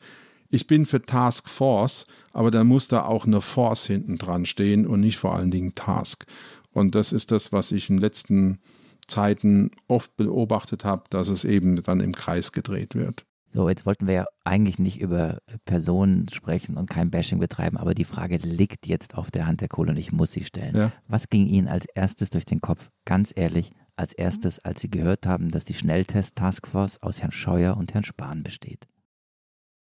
Ich 0.49 0.67
bin 0.67 0.85
für 0.85 1.01
Task 1.01 1.49
Force, 1.49 2.05
aber 2.33 2.51
dann 2.51 2.67
muss 2.67 2.87
da 2.87 3.03
auch 3.03 3.25
eine 3.25 3.41
Force 3.41 3.85
hinten 3.85 4.17
dran 4.17 4.45
stehen 4.45 4.85
und 4.85 4.99
nicht 4.99 5.17
vor 5.17 5.35
allen 5.35 5.51
Dingen 5.51 5.73
Task. 5.75 6.25
Und 6.73 6.95
das 6.95 7.13
ist 7.13 7.31
das, 7.31 7.51
was 7.51 7.71
ich 7.71 7.89
in 7.89 7.97
den 7.97 8.01
letzten 8.01 8.59
Zeiten 9.07 9.71
oft 9.87 10.15
beobachtet 10.17 10.83
habe, 10.83 11.03
dass 11.09 11.29
es 11.29 11.45
eben 11.45 11.81
dann 11.81 12.01
im 12.01 12.13
Kreis 12.13 12.51
gedreht 12.51 12.93
wird. 12.93 13.25
So, 13.49 13.69
jetzt 13.69 13.85
wollten 13.85 14.07
wir 14.07 14.13
ja 14.13 14.25
eigentlich 14.43 14.77
nicht 14.77 14.99
über 14.99 15.39
Personen 15.65 16.27
sprechen 16.29 16.77
und 16.77 16.89
kein 16.89 17.09
Bashing 17.09 17.39
betreiben, 17.39 17.77
aber 17.77 17.93
die 17.93 18.03
Frage 18.03 18.37
liegt 18.37 18.87
jetzt 18.87 19.15
auf 19.15 19.31
der 19.31 19.47
Hand 19.47 19.61
der 19.61 19.69
Kohle 19.69 19.91
und 19.91 19.97
ich 19.97 20.11
muss 20.11 20.31
sie 20.31 20.43
stellen. 20.43 20.75
Ja. 20.75 20.91
Was 21.07 21.29
ging 21.29 21.47
Ihnen 21.47 21.67
als 21.67 21.85
erstes 21.85 22.29
durch 22.29 22.45
den 22.45 22.59
Kopf? 22.59 22.89
Ganz 23.05 23.33
ehrlich, 23.35 23.71
als 23.95 24.13
erstes, 24.13 24.59
als 24.59 24.81
Sie 24.81 24.91
gehört 24.91 25.25
haben, 25.25 25.49
dass 25.49 25.65
die 25.65 25.73
Schnelltest-Taskforce 25.73 27.01
aus 27.01 27.21
Herrn 27.21 27.31
Scheuer 27.31 27.77
und 27.77 27.93
Herrn 27.93 28.03
Spahn 28.03 28.43
besteht? 28.43 28.87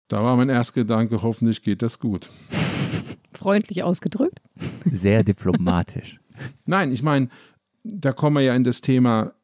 Da 0.09 0.25
war 0.25 0.37
mein 0.37 0.49
erster 0.49 0.81
Gedanke, 0.81 1.23
hoffentlich 1.23 1.63
geht 1.63 1.83
das 1.83 1.99
gut. 1.99 2.29
Freundlich 3.33 3.85
ausgedrückt. 3.85 4.41
Sehr 4.85 5.23
diplomatisch. 5.23 6.19
Nein, 6.65 6.93
ich 6.93 7.03
meine, 7.03 7.29
da 7.85 8.13
kommen 8.13 8.37
wir 8.37 8.43
ja 8.43 8.55
in 8.55 8.65
das 8.65 8.81
Thema 8.81 9.35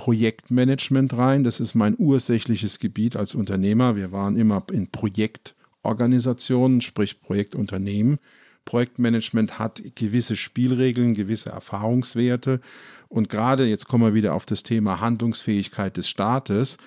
Projektmanagement 0.00 1.14
rein. 1.18 1.44
Das 1.44 1.60
ist 1.60 1.74
mein 1.74 1.94
ursächliches 1.98 2.78
Gebiet 2.78 3.16
als 3.16 3.34
Unternehmer. 3.34 3.96
Wir 3.96 4.12
waren 4.12 4.34
immer 4.34 4.64
in 4.72 4.90
Projektorganisationen, 4.90 6.80
sprich 6.80 7.20
Projektunternehmen. 7.20 8.18
Projektmanagement 8.64 9.58
hat 9.58 9.82
gewisse 9.96 10.36
Spielregeln, 10.36 11.12
gewisse 11.12 11.50
Erfahrungswerte. 11.50 12.62
Und 13.08 13.28
gerade 13.28 13.66
jetzt 13.66 13.88
kommen 13.88 14.04
wir 14.04 14.14
wieder 14.14 14.32
auf 14.32 14.46
das 14.46 14.62
Thema 14.62 15.00
Handlungsfähigkeit 15.00 15.98
des 15.98 16.08
Staates. 16.08 16.78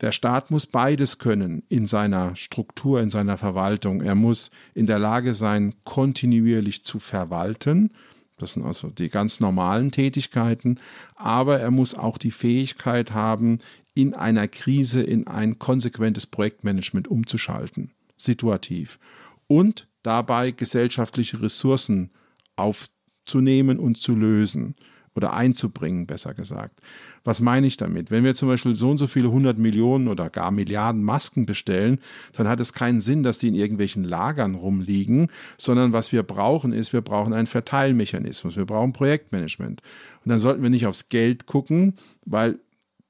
Der 0.00 0.12
Staat 0.12 0.50
muss 0.50 0.66
beides 0.66 1.18
können 1.18 1.64
in 1.68 1.86
seiner 1.86 2.34
Struktur, 2.34 3.02
in 3.02 3.10
seiner 3.10 3.36
Verwaltung. 3.36 4.00
Er 4.00 4.14
muss 4.14 4.50
in 4.72 4.86
der 4.86 4.98
Lage 4.98 5.34
sein, 5.34 5.74
kontinuierlich 5.84 6.82
zu 6.82 6.98
verwalten. 6.98 7.90
Das 8.36 8.54
sind 8.54 8.64
also 8.64 8.88
die 8.90 9.08
ganz 9.08 9.40
normalen 9.40 9.90
Tätigkeiten. 9.90 10.80
Aber 11.14 11.60
er 11.60 11.70
muss 11.70 11.94
auch 11.94 12.18
die 12.18 12.30
Fähigkeit 12.30 13.12
haben, 13.12 13.58
in 13.94 14.14
einer 14.14 14.48
Krise 14.48 15.02
in 15.02 15.26
ein 15.26 15.58
konsequentes 15.58 16.26
Projektmanagement 16.26 17.06
umzuschalten, 17.06 17.92
situativ. 18.16 18.98
Und 19.46 19.88
dabei 20.02 20.50
gesellschaftliche 20.50 21.40
Ressourcen 21.40 22.10
aufzunehmen 22.56 23.78
und 23.78 23.98
zu 23.98 24.16
lösen 24.16 24.74
oder 25.14 25.32
einzubringen, 25.32 26.06
besser 26.06 26.34
gesagt. 26.34 26.80
Was 27.22 27.40
meine 27.40 27.66
ich 27.66 27.76
damit? 27.76 28.10
Wenn 28.10 28.24
wir 28.24 28.34
zum 28.34 28.48
Beispiel 28.48 28.74
so 28.74 28.90
und 28.90 28.98
so 28.98 29.06
viele 29.06 29.30
hundert 29.30 29.58
Millionen 29.58 30.08
oder 30.08 30.28
gar 30.28 30.50
Milliarden 30.50 31.02
Masken 31.02 31.46
bestellen, 31.46 31.98
dann 32.34 32.48
hat 32.48 32.60
es 32.60 32.72
keinen 32.72 33.00
Sinn, 33.00 33.22
dass 33.22 33.38
die 33.38 33.48
in 33.48 33.54
irgendwelchen 33.54 34.04
Lagern 34.04 34.54
rumliegen, 34.54 35.28
sondern 35.56 35.92
was 35.92 36.12
wir 36.12 36.22
brauchen 36.22 36.72
ist, 36.72 36.92
wir 36.92 37.00
brauchen 37.00 37.32
einen 37.32 37.46
Verteilmechanismus, 37.46 38.56
wir 38.56 38.66
brauchen 38.66 38.92
Projektmanagement. 38.92 39.80
Und 40.24 40.28
dann 40.28 40.38
sollten 40.38 40.62
wir 40.62 40.70
nicht 40.70 40.86
aufs 40.86 41.08
Geld 41.08 41.46
gucken, 41.46 41.94
weil 42.26 42.58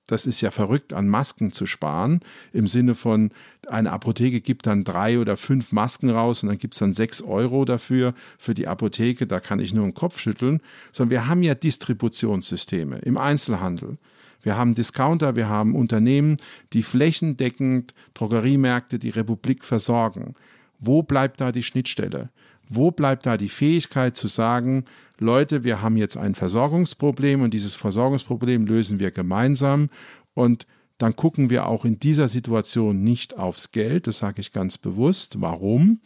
das 0.06 0.26
ist 0.26 0.40
ja 0.42 0.50
verrückt, 0.50 0.92
an 0.92 1.08
Masken 1.08 1.52
zu 1.52 1.64
sparen. 1.64 2.20
Im 2.52 2.68
Sinne 2.68 2.94
von, 2.94 3.30
eine 3.68 3.90
Apotheke 3.90 4.40
gibt 4.40 4.66
dann 4.66 4.84
drei 4.84 5.18
oder 5.18 5.36
fünf 5.36 5.72
Masken 5.72 6.10
raus 6.10 6.42
und 6.42 6.50
dann 6.50 6.58
gibt 6.58 6.74
es 6.74 6.80
dann 6.80 6.92
sechs 6.92 7.22
Euro 7.22 7.64
dafür 7.64 8.12
für 8.36 8.52
die 8.52 8.68
Apotheke. 8.68 9.26
Da 9.26 9.40
kann 9.40 9.60
ich 9.60 9.72
nur 9.72 9.86
den 9.86 9.94
Kopf 9.94 10.18
schütteln. 10.18 10.60
Sondern 10.92 11.10
wir 11.10 11.26
haben 11.26 11.42
ja 11.42 11.54
Distributionssysteme 11.54 12.98
im 12.98 13.16
Einzelhandel. 13.16 13.96
Wir 14.42 14.58
haben 14.58 14.74
Discounter, 14.74 15.36
wir 15.36 15.48
haben 15.48 15.74
Unternehmen, 15.74 16.36
die 16.74 16.82
flächendeckend 16.82 17.94
Drogeriemärkte, 18.12 18.98
die 18.98 19.08
Republik 19.08 19.64
versorgen. 19.64 20.34
Wo 20.78 21.02
bleibt 21.02 21.40
da 21.40 21.50
die 21.50 21.62
Schnittstelle? 21.62 22.28
Wo 22.68 22.90
bleibt 22.90 23.24
da 23.24 23.38
die 23.38 23.48
Fähigkeit 23.48 24.16
zu 24.16 24.26
sagen, 24.26 24.84
Leute, 25.18 25.64
wir 25.64 25.80
haben 25.80 25.96
jetzt 25.96 26.16
ein 26.16 26.34
Versorgungsproblem 26.34 27.42
und 27.42 27.54
dieses 27.54 27.74
Versorgungsproblem 27.74 28.66
lösen 28.66 28.98
wir 28.98 29.10
gemeinsam 29.10 29.88
und 30.34 30.66
dann 30.98 31.16
gucken 31.16 31.50
wir 31.50 31.66
auch 31.66 31.84
in 31.84 31.98
dieser 31.98 32.28
Situation 32.28 33.02
nicht 33.02 33.36
aufs 33.36 33.72
Geld, 33.72 34.06
das 34.06 34.18
sage 34.18 34.40
ich 34.40 34.52
ganz 34.52 34.78
bewusst. 34.78 35.40
Warum? 35.40 36.00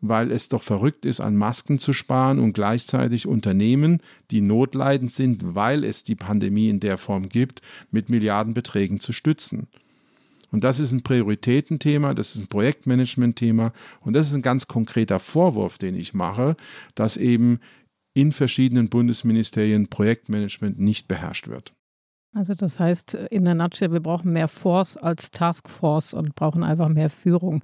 Weil 0.00 0.32
es 0.32 0.48
doch 0.48 0.62
verrückt 0.62 1.04
ist, 1.04 1.20
an 1.20 1.36
Masken 1.36 1.78
zu 1.78 1.92
sparen 1.92 2.38
und 2.38 2.54
gleichzeitig 2.54 3.26
Unternehmen, 3.26 4.00
die 4.30 4.40
notleidend 4.40 5.12
sind, 5.12 5.54
weil 5.54 5.84
es 5.84 6.02
die 6.02 6.16
Pandemie 6.16 6.70
in 6.70 6.80
der 6.80 6.98
Form 6.98 7.28
gibt, 7.28 7.62
mit 7.90 8.08
Milliardenbeträgen 8.08 9.00
zu 9.00 9.12
stützen. 9.12 9.68
Und 10.50 10.64
das 10.64 10.80
ist 10.80 10.92
ein 10.92 11.02
Prioritätenthema, 11.02 12.12
das 12.12 12.34
ist 12.34 12.42
ein 12.42 12.48
Projektmanagement-Thema 12.48 13.72
und 14.00 14.12
das 14.12 14.28
ist 14.28 14.34
ein 14.34 14.42
ganz 14.42 14.66
konkreter 14.66 15.18
Vorwurf, 15.18 15.78
den 15.78 15.96
ich 15.96 16.12
mache, 16.12 16.56
dass 16.94 17.16
eben 17.16 17.60
in 18.14 18.32
verschiedenen 18.32 18.88
Bundesministerien 18.88 19.88
Projektmanagement 19.88 20.78
nicht 20.78 21.08
beherrscht 21.08 21.48
wird. 21.48 21.72
Also 22.34 22.54
das 22.54 22.80
heißt 22.80 23.14
in 23.30 23.44
der 23.44 23.54
Nutshell, 23.54 23.92
wir 23.92 24.00
brauchen 24.00 24.32
mehr 24.32 24.48
Force 24.48 24.96
als 24.96 25.30
Taskforce 25.30 26.14
und 26.14 26.34
brauchen 26.34 26.62
einfach 26.62 26.88
mehr 26.88 27.10
Führung. 27.10 27.62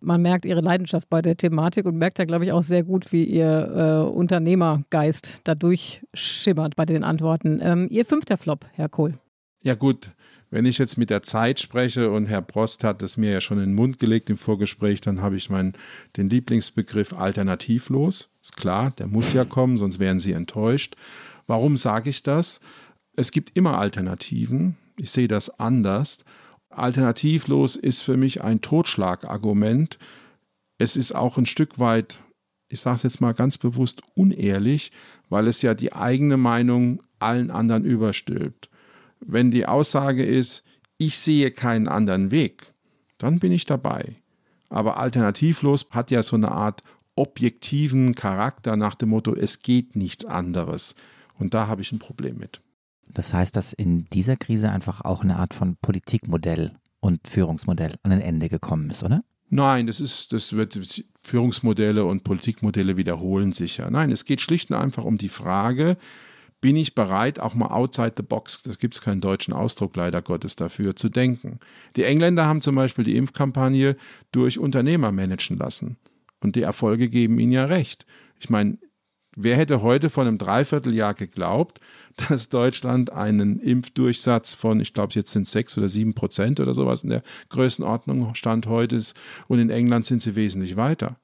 Man 0.00 0.22
merkt 0.22 0.44
Ihre 0.44 0.60
Leidenschaft 0.60 1.08
bei 1.08 1.22
der 1.22 1.36
Thematik 1.36 1.86
und 1.86 1.96
merkt 1.96 2.18
da, 2.18 2.24
glaube 2.24 2.44
ich, 2.44 2.52
auch 2.52 2.62
sehr 2.62 2.84
gut, 2.84 3.10
wie 3.10 3.24
Ihr 3.24 4.04
äh, 4.06 4.10
Unternehmergeist 4.10 5.40
dadurch 5.44 6.02
schimmert 6.12 6.76
bei 6.76 6.84
den 6.84 7.04
Antworten. 7.04 7.58
Ähm, 7.62 7.88
Ihr 7.90 8.04
fünfter 8.04 8.36
Flop, 8.36 8.66
Herr 8.72 8.88
Kohl. 8.88 9.18
Ja 9.62 9.74
gut, 9.74 10.12
wenn 10.50 10.66
ich 10.66 10.78
jetzt 10.78 10.96
mit 10.98 11.10
der 11.10 11.22
Zeit 11.22 11.60
spreche 11.60 12.10
und 12.10 12.26
Herr 12.26 12.42
Prost 12.42 12.84
hat 12.84 13.02
es 13.02 13.16
mir 13.16 13.32
ja 13.32 13.40
schon 13.40 13.58
in 13.58 13.70
den 13.70 13.74
Mund 13.74 13.98
gelegt 13.98 14.30
im 14.30 14.38
Vorgespräch, 14.38 15.00
dann 15.00 15.20
habe 15.20 15.36
ich 15.36 15.50
meinen 15.50 15.72
den 16.16 16.30
Lieblingsbegriff 16.30 17.12
alternativlos. 17.12 18.30
Ist 18.42 18.56
klar, 18.56 18.92
der 18.92 19.06
muss 19.06 19.32
ja 19.32 19.44
kommen, 19.44 19.78
sonst 19.78 19.98
wären 19.98 20.18
Sie 20.18 20.32
enttäuscht. 20.32 20.94
Warum 21.46 21.76
sage 21.76 22.10
ich 22.10 22.22
das? 22.22 22.60
Es 23.16 23.32
gibt 23.32 23.56
immer 23.56 23.78
Alternativen. 23.78 24.76
Ich 24.96 25.10
sehe 25.10 25.28
das 25.28 25.58
anders. 25.58 26.24
Alternativlos 26.70 27.76
ist 27.76 28.00
für 28.00 28.16
mich 28.16 28.42
ein 28.42 28.60
Totschlagargument. 28.60 29.98
Es 30.78 30.96
ist 30.96 31.14
auch 31.14 31.38
ein 31.38 31.46
Stück 31.46 31.78
weit, 31.78 32.20
ich 32.68 32.80
sage 32.80 32.96
es 32.96 33.02
jetzt 33.04 33.20
mal 33.20 33.34
ganz 33.34 33.58
bewusst, 33.58 34.02
unehrlich, 34.14 34.90
weil 35.28 35.46
es 35.46 35.62
ja 35.62 35.74
die 35.74 35.92
eigene 35.92 36.36
Meinung 36.36 36.98
allen 37.18 37.50
anderen 37.50 37.84
überstülpt. 37.84 38.68
Wenn 39.26 39.50
die 39.50 39.66
Aussage 39.66 40.24
ist, 40.24 40.64
ich 40.98 41.18
sehe 41.18 41.50
keinen 41.50 41.88
anderen 41.88 42.30
Weg, 42.30 42.72
dann 43.18 43.38
bin 43.38 43.52
ich 43.52 43.64
dabei. 43.64 44.16
Aber 44.68 44.98
alternativlos 44.98 45.86
hat 45.90 46.10
ja 46.10 46.22
so 46.22 46.36
eine 46.36 46.52
Art 46.52 46.82
objektiven 47.16 48.14
Charakter 48.14 48.76
nach 48.76 48.94
dem 48.94 49.10
Motto, 49.10 49.34
es 49.34 49.60
geht 49.60 49.96
nichts 49.96 50.24
anderes. 50.24 50.94
Und 51.38 51.54
da 51.54 51.66
habe 51.66 51.82
ich 51.82 51.92
ein 51.92 51.98
Problem 51.98 52.38
mit. 52.38 52.60
Das 53.08 53.32
heißt, 53.32 53.54
dass 53.56 53.72
in 53.72 54.06
dieser 54.06 54.36
Krise 54.36 54.70
einfach 54.70 55.02
auch 55.02 55.22
eine 55.22 55.36
Art 55.36 55.54
von 55.54 55.76
Politikmodell 55.80 56.72
und 57.00 57.28
Führungsmodell 57.28 57.94
an 58.02 58.12
ein 58.12 58.20
Ende 58.20 58.48
gekommen 58.48 58.90
ist, 58.90 59.02
oder? 59.02 59.22
Nein, 59.50 59.86
das 59.86 60.00
ist, 60.00 60.32
das 60.32 60.54
wird 60.54 61.04
Führungsmodelle 61.22 62.04
und 62.04 62.24
Politikmodelle 62.24 62.96
wiederholen 62.96 63.52
sicher. 63.52 63.90
Nein, 63.90 64.10
es 64.10 64.24
geht 64.24 64.40
schlicht 64.40 64.70
und 64.70 64.76
einfach 64.76 65.04
um 65.04 65.18
die 65.18 65.28
Frage, 65.28 65.96
bin 66.64 66.76
ich 66.76 66.94
bereit, 66.94 67.40
auch 67.40 67.52
mal 67.52 67.66
outside 67.66 68.14
the 68.16 68.22
box, 68.22 68.62
das 68.62 68.78
gibt 68.78 68.94
es 68.94 69.02
keinen 69.02 69.20
deutschen 69.20 69.52
Ausdruck 69.52 69.94
leider 69.96 70.22
Gottes 70.22 70.56
dafür, 70.56 70.96
zu 70.96 71.10
denken. 71.10 71.58
Die 71.94 72.04
Engländer 72.04 72.46
haben 72.46 72.62
zum 72.62 72.74
Beispiel 72.74 73.04
die 73.04 73.18
Impfkampagne 73.18 73.96
durch 74.32 74.58
Unternehmer 74.58 75.12
managen 75.12 75.58
lassen. 75.58 75.98
Und 76.40 76.56
die 76.56 76.62
Erfolge 76.62 77.10
geben 77.10 77.38
ihnen 77.38 77.52
ja 77.52 77.66
recht. 77.66 78.06
Ich 78.40 78.48
meine, 78.48 78.78
wer 79.36 79.58
hätte 79.58 79.82
heute 79.82 80.08
vor 80.08 80.24
einem 80.24 80.38
Dreivierteljahr 80.38 81.12
geglaubt, 81.12 81.82
dass 82.30 82.48
Deutschland 82.48 83.12
einen 83.12 83.60
Impfdurchsatz 83.60 84.54
von, 84.54 84.80
ich 84.80 84.94
glaube, 84.94 85.12
jetzt 85.12 85.32
sind 85.32 85.42
es 85.42 85.52
sechs 85.52 85.76
oder 85.76 85.90
sieben 85.90 86.14
Prozent 86.14 86.60
oder 86.60 86.72
sowas 86.72 87.04
in 87.04 87.10
der 87.10 87.22
Größenordnung 87.50 88.34
Stand 88.36 88.68
heute 88.68 88.96
ist 88.96 89.14
und 89.48 89.58
in 89.58 89.68
England 89.68 90.06
sind 90.06 90.22
sie 90.22 90.34
wesentlich 90.34 90.76
weiter. 90.76 91.18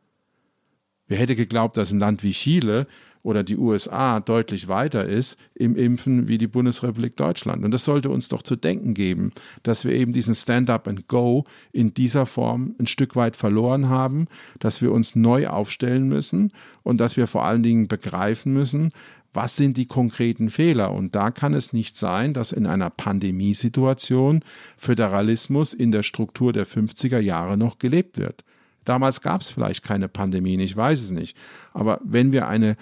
Wer 1.11 1.17
hätte 1.19 1.35
geglaubt, 1.35 1.79
dass 1.79 1.93
ein 1.93 1.99
Land 1.99 2.23
wie 2.23 2.31
Chile 2.31 2.87
oder 3.23 3.43
die 3.43 3.57
USA 3.57 4.21
deutlich 4.21 4.69
weiter 4.69 5.05
ist 5.05 5.39
im 5.55 5.77
Impfen 5.77 6.29
wie 6.29 6.39
die 6.39 6.47
Bundesrepublik 6.47 7.17
Deutschland. 7.17 7.65
Und 7.65 7.71
das 7.71 7.85
sollte 7.85 8.11
uns 8.11 8.29
doch 8.29 8.43
zu 8.43 8.57
denken 8.57 8.95
geben, 8.95 9.33
dass 9.63 9.85
wir 9.85 9.93
eben 9.93 10.13
diesen 10.13 10.35
Stand-up 10.35 10.89
and 10.89 11.09
Go 11.09 11.45
in 11.73 11.93
dieser 11.93 12.27
Form 12.27 12.75
ein 12.79 12.87
Stück 12.87 13.17
weit 13.17 13.37
verloren 13.37 13.89
haben, 13.89 14.27
dass 14.59 14.81
wir 14.81 14.93
uns 14.93 15.17
neu 15.17 15.49
aufstellen 15.49 16.09
müssen 16.09 16.53
und 16.83 16.99
dass 16.99 17.17
wir 17.17 17.27
vor 17.27 17.45
allen 17.45 17.63
Dingen 17.63 17.89
begreifen 17.89 18.53
müssen, 18.53 18.93
was 19.33 19.55
sind 19.57 19.77
die 19.77 19.87
konkreten 19.87 20.51
Fehler? 20.51 20.93
Und 20.93 21.15
da 21.15 21.31
kann 21.31 21.55
es 21.55 21.73
nicht 21.73 21.97
sein, 21.97 22.35
dass 22.35 22.51
in 22.51 22.67
einer 22.67 22.91
Pandemiesituation 22.91 24.43
Föderalismus 24.77 25.73
in 25.73 25.93
der 25.93 26.03
Struktur 26.03 26.53
der 26.53 26.67
50er 26.67 27.21
Jahre 27.21 27.57
noch 27.57 27.79
gelebt 27.79 28.19
wird. 28.19 28.45
Damals 28.85 29.21
gab 29.21 29.43
es 29.43 29.51
vielleicht 29.51 29.85
keine 29.85 30.09
Pandemien, 30.09 30.59
ich 30.59 30.77
weiß 30.77 31.03
es 31.03 31.11
nicht. 31.11 31.37
Aber 31.73 32.01
wenn 32.03 32.33
wir 32.33 32.49
eine 32.49 32.77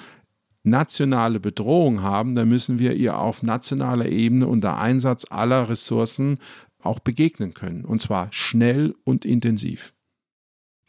nationale 0.68 1.40
Bedrohung 1.40 2.02
haben, 2.02 2.34
dann 2.34 2.48
müssen 2.48 2.78
wir 2.78 2.94
ihr 2.94 3.18
auf 3.18 3.42
nationaler 3.42 4.06
Ebene 4.06 4.46
unter 4.46 4.78
Einsatz 4.78 5.26
aller 5.30 5.68
Ressourcen 5.68 6.38
auch 6.82 7.00
begegnen 7.00 7.54
können. 7.54 7.84
Und 7.84 8.00
zwar 8.00 8.28
schnell 8.30 8.94
und 9.04 9.24
intensiv. 9.24 9.92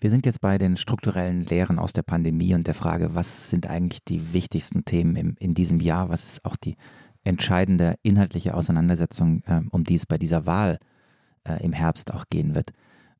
Wir 0.01 0.09
sind 0.09 0.25
jetzt 0.25 0.39
bei 0.39 0.57
den 0.57 0.77
strukturellen 0.77 1.45
Lehren 1.45 1.77
aus 1.77 1.91
der 1.91 2.03
Pandemie 2.03 2.53
und 2.53 2.67
der 2.67 2.73
Frage, 2.73 3.15
was 3.15 3.49
sind 3.49 3.69
eigentlich 3.69 4.03
die 4.05 4.33
wichtigsten 4.33 4.85
Themen 4.85 5.15
im, 5.17 5.35
in 5.39 5.53
diesem 5.53 5.81
Jahr? 5.81 6.07
Was 6.09 6.23
ist 6.23 6.45
auch 6.45 6.55
die 6.55 6.77
entscheidende 7.23 7.95
inhaltliche 8.01 8.53
Auseinandersetzung, 8.53 9.43
äh, 9.45 9.61
um 9.71 9.83
die 9.83 9.95
es 9.95 10.05
bei 10.05 10.17
dieser 10.17 10.45
Wahl 10.45 10.79
äh, 11.43 11.61
im 11.63 11.73
Herbst 11.73 12.13
auch 12.13 12.25
gehen 12.29 12.55
wird? 12.55 12.71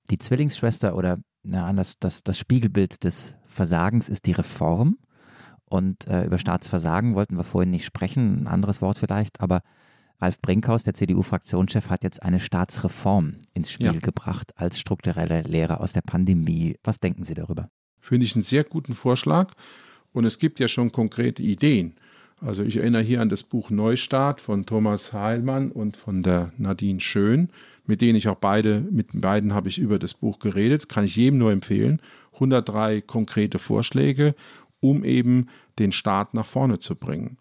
Die 0.10 0.20
Zwillingsschwester 0.20 0.96
oder 0.96 1.18
na, 1.44 1.72
das, 1.74 2.00
das, 2.00 2.24
das 2.24 2.38
Spiegelbild 2.38 3.04
des 3.04 3.36
Versagens 3.44 4.08
ist 4.08 4.26
die 4.26 4.32
Reform. 4.32 4.98
Und 5.70 6.08
äh, 6.08 6.26
über 6.26 6.38
Staatsversagen 6.38 7.16
wollten 7.16 7.38
wir 7.38 7.44
vorhin 7.44 7.70
nicht 7.70 7.86
sprechen, 7.86 8.44
ein 8.44 8.48
anderes 8.48 8.82
Wort 8.82 8.98
vielleicht, 8.98 9.40
aber 9.40 9.62
Ralf 10.22 10.42
Brinkhaus, 10.42 10.84
der 10.84 10.94
CDU-Fraktionschef, 10.94 11.90
hat 11.90 12.04
jetzt 12.04 12.22
eine 12.24 12.40
Staatsreform 12.40 13.36
ins 13.54 13.72
Spiel 13.72 13.94
ja. 13.94 14.00
gebracht 14.00 14.52
als 14.58 14.80
strukturelle 14.80 15.44
Lehre 15.44 15.80
aus 15.80 15.94
der 15.94 16.02
Pandemie. 16.02 16.76
Was 16.84 17.00
denken 17.00 17.24
Sie 17.24 17.36
darüber? 17.36 17.70
Finde 18.02 18.26
ich 18.26 18.36
einen 18.36 18.42
sehr 18.42 18.66
guten 18.66 18.96
Vorschlag. 18.96 19.54
Und 20.12 20.26
es 20.26 20.40
gibt 20.40 20.60
ja 20.60 20.68
schon 20.68 20.92
konkrete 20.92 21.42
Ideen. 21.42 21.94
Also 22.42 22.64
ich 22.64 22.78
erinnere 22.78 23.02
hier 23.02 23.22
an 23.22 23.30
das 23.30 23.44
Buch 23.44 23.70
Neustart 23.70 24.42
von 24.42 24.66
Thomas 24.66 25.14
Heilmann 25.14 25.72
und 25.72 25.98
von 25.98 26.24
der 26.24 26.52
Nadine 26.58 27.00
Schön, 27.00 27.50
mit 27.86 28.02
denen 28.02 28.16
ich 28.16 28.28
auch 28.28 28.38
beide, 28.38 28.82
mit 28.92 29.10
beiden 29.14 29.54
habe 29.54 29.68
ich 29.68 29.78
über 29.78 30.00
das 30.00 30.14
Buch 30.14 30.40
geredet. 30.40 30.90
Kann 30.90 31.06
ich 31.06 31.16
jedem 31.16 31.38
nur 31.38 31.52
empfehlen. 31.52 32.02
103 32.34 33.02
konkrete 33.02 33.60
Vorschläge, 33.60 34.36
um 34.80 35.04
eben 35.04 35.48
den 35.78 35.92
Staat 35.92 36.34
nach 36.34 36.46
vorne 36.46 36.80
zu 36.80 36.96
bringen. 36.96 37.38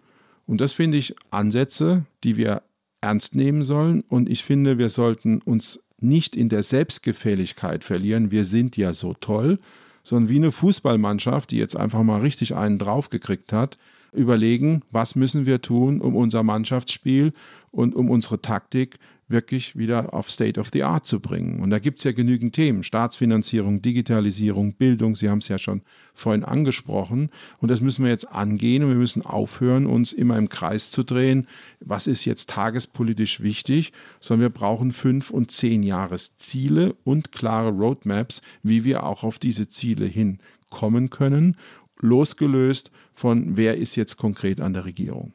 Und 0.47 0.61
das 0.61 0.73
finde 0.73 0.97
ich 0.97 1.15
Ansätze, 1.31 2.05
die 2.25 2.37
wir 2.37 2.63
ernst 3.01 3.35
nehmen 3.35 3.63
sollen. 3.63 4.03
Und 4.09 4.29
ich 4.29 4.45
finde, 4.45 4.79
wir 4.79 4.89
sollten 4.89 5.41
uns 5.43 5.85
nicht 6.01 6.37
in 6.37 6.49
der 6.49 6.63
Selbstgefälligkeit 6.63 7.85
verlieren. 7.85 8.31
Wir 8.31 8.45
sind 8.45 8.77
ja 8.77 8.95
so 8.95 9.15
toll, 9.15 9.59
sondern 10.03 10.31
wie 10.31 10.37
eine 10.37 10.53
Fußballmannschaft, 10.53 11.51
die 11.51 11.59
jetzt 11.59 11.77
einfach 11.77 12.03
mal 12.03 12.21
richtig 12.21 12.55
einen 12.55 12.79
draufgekriegt 12.79 13.53
hat, 13.53 13.79
überlegen, 14.13 14.83
was 14.91 15.15
müssen 15.17 15.45
wir 15.45 15.61
tun, 15.61 16.01
um 16.01 16.17
unser 16.17 16.43
Mannschaftsspiel 16.43 17.33
und 17.71 17.95
um 17.95 18.09
unsere 18.09 18.41
Taktik 18.41 18.99
wirklich 19.29 19.77
wieder 19.77 20.15
auf 20.15 20.31
State 20.31 20.59
of 20.59 20.71
the 20.73 20.83
Art 20.83 21.07
zu 21.07 21.21
bringen. 21.21 21.61
Und 21.61 21.71
da 21.71 21.79
gibt 21.79 21.99
es 21.99 22.05
ja 22.05 22.13
genügend 22.13 22.55
Themen. 22.55 22.83
Staatsfinanzierung, 22.83 23.83
Digitalisierung, 23.83 24.75
Bildung, 24.75 25.17
Sie 25.17 25.29
haben 25.29 25.39
es 25.39 25.49
ja 25.49 25.59
schon 25.59 25.83
vorhin 26.15 26.45
angesprochen. 26.45 27.31
Und 27.59 27.71
das 27.71 27.81
müssen 27.81 28.05
wir 28.05 28.11
jetzt 28.11 28.33
angehen 28.33 28.83
und 28.83 28.89
wir 28.89 28.97
müssen 28.97 29.25
aufhören, 29.25 29.87
uns 29.87 30.13
immer 30.13 30.39
im 30.39 30.49
Kreis 30.49 30.91
zu 30.91 31.05
drehen. 31.05 31.47
Was 31.81 32.07
ist 32.07 32.25
jetzt 32.25 32.51
tagespolitisch 32.51 33.41
wichtig? 33.41 33.93
Sondern 34.21 34.43
wir 34.51 34.59
brauchen 34.59 34.93
fünf 34.93 35.31
und 35.31 35.51
zehn 35.51 35.83
Jahresziele 35.83 36.95
und 37.05 37.31
klare 37.33 37.71
Roadmaps, 37.71 38.43
wie 38.63 38.85
wir 38.85 39.05
auch 39.05 39.23
auf 39.23 39.39
diese 39.39 39.69
Ziele 39.69 40.07
hinkommen 40.07 41.11
können, 41.11 41.57
losgelöst 42.01 42.91
von 43.13 43.57
wer 43.57 43.77
ist 43.77 43.97
jetzt 43.97 44.17
konkret 44.17 44.61
an 44.61 44.73
der 44.73 44.85
Regierung. 44.85 45.33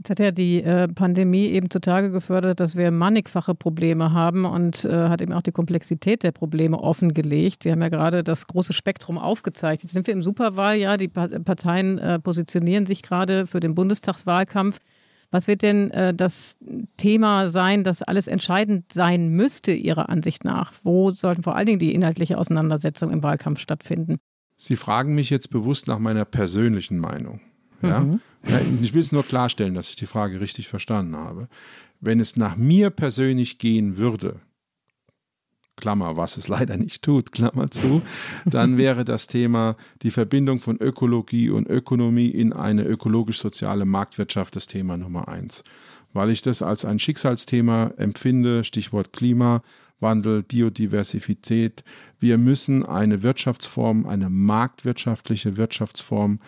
Jetzt 0.00 0.08
hat 0.08 0.20
ja 0.20 0.30
die 0.30 0.62
äh, 0.62 0.88
Pandemie 0.88 1.48
eben 1.48 1.68
zutage 1.68 2.10
gefördert, 2.10 2.58
dass 2.58 2.74
wir 2.74 2.90
mannigfache 2.90 3.54
Probleme 3.54 4.14
haben 4.14 4.46
und 4.46 4.86
äh, 4.86 5.10
hat 5.10 5.20
eben 5.20 5.34
auch 5.34 5.42
die 5.42 5.52
Komplexität 5.52 6.22
der 6.22 6.32
Probleme 6.32 6.78
offengelegt. 6.78 7.64
Sie 7.64 7.70
haben 7.70 7.82
ja 7.82 7.90
gerade 7.90 8.24
das 8.24 8.46
große 8.46 8.72
Spektrum 8.72 9.18
aufgezeigt. 9.18 9.82
Jetzt 9.82 9.92
sind 9.92 10.06
wir 10.06 10.14
im 10.14 10.22
Superwahljahr. 10.22 10.96
Die 10.96 11.08
Parteien 11.08 11.98
äh, 11.98 12.18
positionieren 12.18 12.86
sich 12.86 13.02
gerade 13.02 13.46
für 13.46 13.60
den 13.60 13.74
Bundestagswahlkampf. 13.74 14.78
Was 15.30 15.46
wird 15.46 15.60
denn 15.60 15.90
äh, 15.90 16.14
das 16.14 16.56
Thema 16.96 17.50
sein, 17.50 17.84
das 17.84 18.00
alles 18.00 18.26
entscheidend 18.26 18.90
sein 18.94 19.28
müsste, 19.28 19.72
Ihrer 19.72 20.08
Ansicht 20.08 20.44
nach? 20.44 20.72
Wo 20.82 21.10
sollten 21.10 21.42
vor 21.42 21.56
allen 21.56 21.66
Dingen 21.66 21.78
die 21.78 21.94
inhaltliche 21.94 22.38
Auseinandersetzung 22.38 23.10
im 23.10 23.22
Wahlkampf 23.22 23.60
stattfinden? 23.60 24.16
Sie 24.56 24.76
fragen 24.76 25.14
mich 25.14 25.28
jetzt 25.28 25.48
bewusst 25.48 25.88
nach 25.88 25.98
meiner 25.98 26.24
persönlichen 26.24 26.98
Meinung. 26.98 27.42
Ja? 27.82 28.00
Mhm. 28.00 28.20
Ich 28.80 28.94
will 28.94 29.00
es 29.00 29.12
nur 29.12 29.24
klarstellen, 29.24 29.74
dass 29.74 29.90
ich 29.90 29.96
die 29.96 30.06
Frage 30.06 30.40
richtig 30.40 30.68
verstanden 30.68 31.16
habe. 31.16 31.48
Wenn 32.00 32.20
es 32.20 32.36
nach 32.36 32.56
mir 32.56 32.90
persönlich 32.90 33.58
gehen 33.58 33.96
würde, 33.96 34.40
Klammer, 35.80 36.16
was 36.16 36.36
es 36.36 36.46
leider 36.46 36.76
nicht 36.76 37.02
tut, 37.02 37.32
Klammer 37.32 37.70
zu, 37.70 38.02
dann 38.44 38.76
wäre 38.76 39.04
das 39.04 39.26
Thema 39.26 39.76
die 40.02 40.10
Verbindung 40.10 40.60
von 40.60 40.76
Ökologie 40.76 41.50
und 41.50 41.68
Ökonomie 41.68 42.28
in 42.28 42.52
eine 42.52 42.84
ökologisch-soziale 42.84 43.84
Marktwirtschaft 43.84 44.54
das 44.54 44.66
Thema 44.66 44.96
Nummer 44.96 45.28
eins. 45.28 45.64
Weil 46.12 46.30
ich 46.30 46.42
das 46.42 46.62
als 46.62 46.84
ein 46.84 46.98
Schicksalsthema 46.98 47.94
empfinde, 47.96 48.64
Stichwort 48.64 49.12
Klimawandel, 49.12 50.42
Biodiversität. 50.42 51.84
Wir 52.18 52.36
müssen 52.36 52.84
eine 52.84 53.22
Wirtschaftsform, 53.22 54.06
eine 54.06 54.28
marktwirtschaftliche 54.28 55.56
Wirtschaftsform 55.56 56.40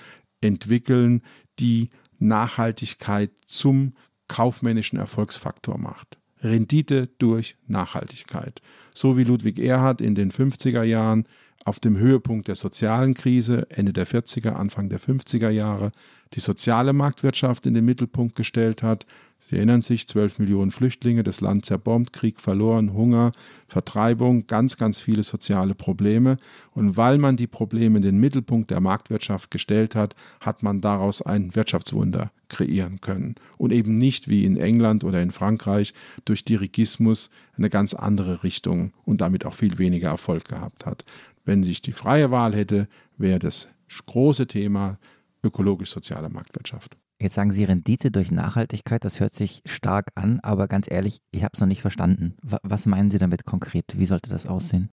entwickeln, 0.43 1.22
die 1.59 1.88
Nachhaltigkeit 2.18 3.30
zum 3.47 3.95
kaufmännischen 4.28 4.99
Erfolgsfaktor 4.99 5.78
macht. 5.78 6.18
Rendite 6.43 7.09
durch 7.18 7.57
Nachhaltigkeit. 7.66 8.61
So 8.95 9.16
wie 9.16 9.24
Ludwig 9.24 9.59
Erhard 9.59 10.01
in 10.01 10.14
den 10.14 10.30
50er 10.30 10.82
Jahren 10.82 11.26
auf 11.65 11.81
dem 11.81 11.99
Höhepunkt 11.99 12.49
der 12.49 12.57
sozialen 12.57 13.15
Krise, 13.15 13.67
Ende 13.71 13.93
der 13.93 14.07
40er, 14.07 14.51
Anfang 14.51 14.89
der 14.89 15.01
50er 15.01 15.51
Jahre, 15.51 15.93
die 16.35 16.41
soziale 16.41 16.93
Marktwirtschaft 16.93 17.67
in 17.67 17.75
den 17.75 17.85
Mittelpunkt 17.85 18.35
gestellt 18.37 18.83
hat. 18.83 19.07
Sie 19.39 19.57
erinnern 19.57 19.83
sich, 19.83 20.07
12 20.07 20.39
Millionen 20.39 20.71
Flüchtlinge, 20.71 21.25
das 21.25 21.41
Land 21.41 21.67
zerbombt, 21.67 22.13
Krieg 22.13 22.41
verloren, 22.41 22.95
Hunger, 22.95 23.33
Vertreibung, 23.67 24.47
ganz, 24.47 24.77
ganz 24.77 25.01
viele 25.01 25.25
soziale 25.25 25.75
Probleme. 25.75 26.37
Und 26.75 26.97
weil 26.97 27.19
man 27.19 27.37
die 27.37 27.49
Probleme 27.49 27.99
in 27.99 28.03
den 28.03 28.19
Mittelpunkt 28.19 28.71
der 28.71 28.81
Marktwirtschaft 28.81 29.51
gestellt 29.51 29.95
hat, 29.97 30.15
hat 30.41 30.63
man 30.63 30.81
daraus 30.81 31.23
ein 31.23 31.55
Wirtschaftswunder 31.57 32.31
kreieren 32.49 33.01
können. 33.01 33.35
Und 33.59 33.73
eben 33.73 33.97
nicht 33.97 34.29
wie 34.29 34.45
in 34.45 34.57
England 34.57 35.03
oder 35.05 35.21
in 35.21 35.33
Frankreich 35.33 35.93
durch 36.25 36.45
Dirigismus 36.45 37.31
eine 37.57 37.69
ganz 37.69 37.95
andere 37.95 38.45
Richtung 38.45 38.93
und 39.05 39.21
damit 39.21 39.45
auch 39.45 39.55
viel 39.55 39.79
weniger 39.79 40.11
Erfolg 40.11 40.45
gehabt 40.45 40.87
hat. 40.87 41.05
Wenn 41.45 41.62
sich 41.62 41.82
die 41.82 41.93
freie 41.93 42.30
Wahl 42.30 42.55
hätte, 42.55 42.88
wäre 43.16 43.38
das 43.38 43.68
große 44.07 44.47
Thema 44.47 44.99
ökologisch-soziale 45.43 46.28
Marktwirtschaft. 46.28 46.97
Jetzt 47.20 47.34
sagen 47.34 47.53
Sie 47.53 47.64
Rendite 47.64 48.11
durch 48.11 48.32
Nachhaltigkeit, 48.32 49.05
das 49.05 49.20
hört 49.20 49.34
sich 49.34 49.62
stark 49.64 50.09
an, 50.16 50.40
aber 50.43 50.66
ganz 50.66 50.90
ehrlich, 50.90 51.20
ich 51.30 51.45
habe 51.45 51.53
es 51.55 51.61
noch 51.61 51.68
nicht 51.68 51.82
verstanden. 51.82 52.36
Was 52.43 52.86
meinen 52.86 53.11
Sie 53.11 53.18
damit 53.18 53.45
konkret? 53.45 53.84
Wie 53.97 54.07
sollte 54.07 54.30
das 54.30 54.47
aussehen? 54.47 54.90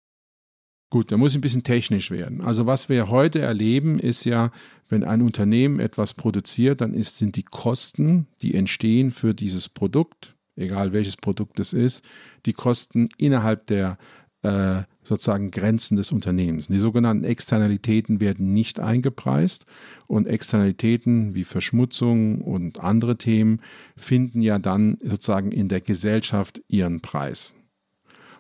Gut, 0.91 1.11
da 1.11 1.17
muss 1.17 1.33
ich 1.33 1.39
ein 1.39 1.43
bisschen 1.43 1.65
technisch 1.65 2.11
werden. 2.11 2.41
Also 2.41 2.67
was 2.67 2.89
wir 2.89 3.11
heute 3.11 3.41
erleben, 3.41 3.99
ist 3.99 4.25
ja, 4.25 4.53
wenn 4.89 5.03
ein 5.03 5.21
Unternehmen 5.21 5.81
etwas 5.81 6.15
produziert, 6.15 6.81
dann 6.81 6.95
ist, 6.95 7.19
sind 7.19 7.37
die 7.37 7.43
Kosten, 7.43 8.29
die 8.41 8.55
entstehen 8.55 9.11
für 9.11 9.35
dieses 9.35 9.69
Produkt, 9.69 10.37
egal 10.55 10.93
welches 10.93 11.17
Produkt 11.17 11.59
es 11.59 11.73
ist, 11.73 12.05
die 12.47 12.53
Kosten 12.53 13.09
innerhalb 13.19 13.67
der 13.67 13.99
äh, 14.47 14.85
sozusagen 15.03 15.51
Grenzen 15.51 15.97
des 15.97 16.13
Unternehmens. 16.13 16.69
Die 16.69 16.79
sogenannten 16.79 17.25
Externalitäten 17.25 18.21
werden 18.21 18.55
nicht 18.55 18.79
eingepreist 18.79 19.67
und 20.07 20.27
Externalitäten 20.27 21.35
wie 21.35 21.45
Verschmutzung 21.45 22.41
und 22.43 22.81
andere 22.81 23.17
Themen 23.17 23.61
finden 23.97 24.43
ja 24.43 24.59
dann 24.59 24.99
sozusagen 25.03 25.51
in 25.51 25.69
der 25.69 25.81
Gesellschaft 25.81 26.63
ihren 26.69 27.01
Preis. 27.01 27.55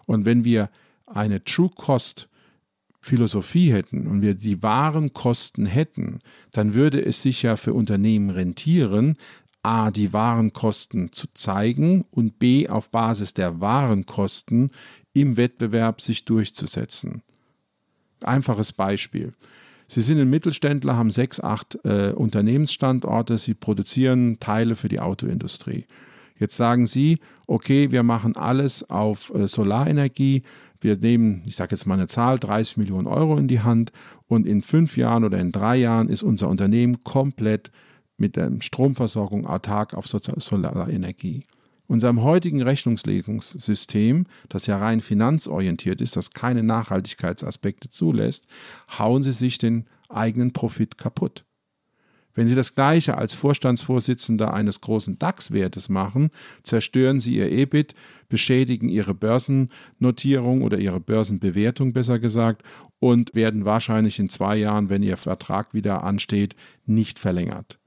Und 0.07 0.25
wenn 0.25 0.45
wir 0.45 0.71
eine 1.07 1.43
True 1.43 1.71
Cost 1.75 2.29
Philosophie 3.01 3.73
hätten 3.73 4.07
und 4.07 4.23
wir 4.23 4.35
die 4.35 4.63
wahren 4.63 5.13
Kosten 5.13 5.67
hätten, 5.67 6.19
dann 6.53 6.75
würde 6.75 7.05
es 7.05 7.23
sich 7.23 7.43
ja 7.43 7.57
für 7.57 7.73
Unternehmen 7.73 8.31
rentieren, 8.31 9.17
A, 9.63 9.91
die 9.91 10.13
wahren 10.13 10.53
Kosten 10.53 11.11
zu 11.11 11.27
zeigen 11.35 12.05
und 12.11 12.39
B, 12.39 12.69
auf 12.69 12.91
Basis 12.91 13.35
der 13.35 13.61
wahren 13.61 14.07
Kosten 14.07 14.71
im 15.21 15.39
Wettbewerb 15.39 16.03
sich 16.03 16.27
durchzusetzen. 16.27 17.23
Einfaches 18.21 18.73
Beispiel. 18.73 19.33
Sie 19.89 20.03
sind 20.03 20.21
ein 20.21 20.29
Mittelständler, 20.29 20.97
haben 20.97 21.11
sechs, 21.11 21.41
acht 21.41 21.79
äh, 21.85 22.13
Unternehmensstandorte, 22.13 23.39
Sie 23.39 23.55
produzieren 23.55 24.39
Teile 24.41 24.75
für 24.75 24.89
die 24.89 25.01
Autoindustrie. 25.01 25.87
Jetzt 26.39 26.57
sagen 26.57 26.87
Sie, 26.87 27.19
okay, 27.47 27.93
wir 27.93 28.03
machen 28.03 28.37
alles 28.37 28.91
auf 28.91 29.33
äh, 29.35 29.47
Solarenergie. 29.47 30.43
Wir 30.81 30.99
nehmen, 30.99 31.43
ich 31.47 31.57
sage 31.57 31.71
jetzt 31.71 31.87
mal 31.87 31.95
eine 31.95 32.09
Zahl, 32.09 32.39
30 32.39 32.77
Millionen 32.77 33.07
Euro 33.07 33.39
in 33.39 33.49
die 33.49 33.61
Hand 33.61 33.93
und 34.27 34.47
in 34.47 34.63
fünf 34.63 34.99
Jahren 34.99 35.25
oder 35.25 35.39
in 35.39 35.53
drei 35.53 35.77
Jahren 35.77 36.09
ist 36.09 36.23
unser 36.23 36.49
Unternehmen 36.49 37.05
komplett 37.05 37.71
mit 38.19 38.37
der 38.37 38.51
Stromversorgung 38.61 39.47
autark 39.47 39.95
auf 39.95 40.07
Solarenergie 40.07 41.45
unserem 41.87 42.23
heutigen 42.23 42.63
Rechnungslegungssystem, 42.63 44.27
das 44.49 44.67
ja 44.67 44.79
rein 44.79 45.01
finanzorientiert 45.01 46.01
ist, 46.01 46.17
das 46.17 46.33
keine 46.33 46.63
Nachhaltigkeitsaspekte 46.63 47.89
zulässt, 47.89 48.47
hauen 48.99 49.23
sie 49.23 49.33
sich 49.33 49.59
den 49.59 49.87
eigenen 50.09 50.53
Profit 50.53 50.99
kaputt. 50.99 51.45
Wenn 52.37 52.47
Sie 52.47 52.55
das 52.55 52.75
Gleiche 52.75 53.17
als 53.17 53.33
Vorstandsvorsitzender 53.33 54.53
eines 54.53 54.83
großen 54.83 55.19
DAX-Wertes 55.19 55.89
machen, 55.89 56.31
zerstören 56.63 57.19
Sie 57.19 57.37
Ihr 57.37 57.51
EBIT, 57.51 57.95
beschädigen 58.29 58.91
Ihre 58.91 59.15
Börsennotierung 59.15 60.61
oder 60.61 60.79
Ihre 60.79 61.01
Börsenbewertung 61.01 61.95
besser 61.95 62.19
gesagt 62.19 62.63
und 62.99 63.35
werden 63.35 63.65
wahrscheinlich 63.65 64.19
in 64.19 64.29
zwei 64.29 64.57
Jahren, 64.59 64.91
wenn 64.91 65.03
Ihr 65.03 65.17
Vertrag 65.17 65.73
wieder 65.73 66.05
ansteht, 66.05 66.55
nicht 66.85 67.19
verlängert. 67.19 67.79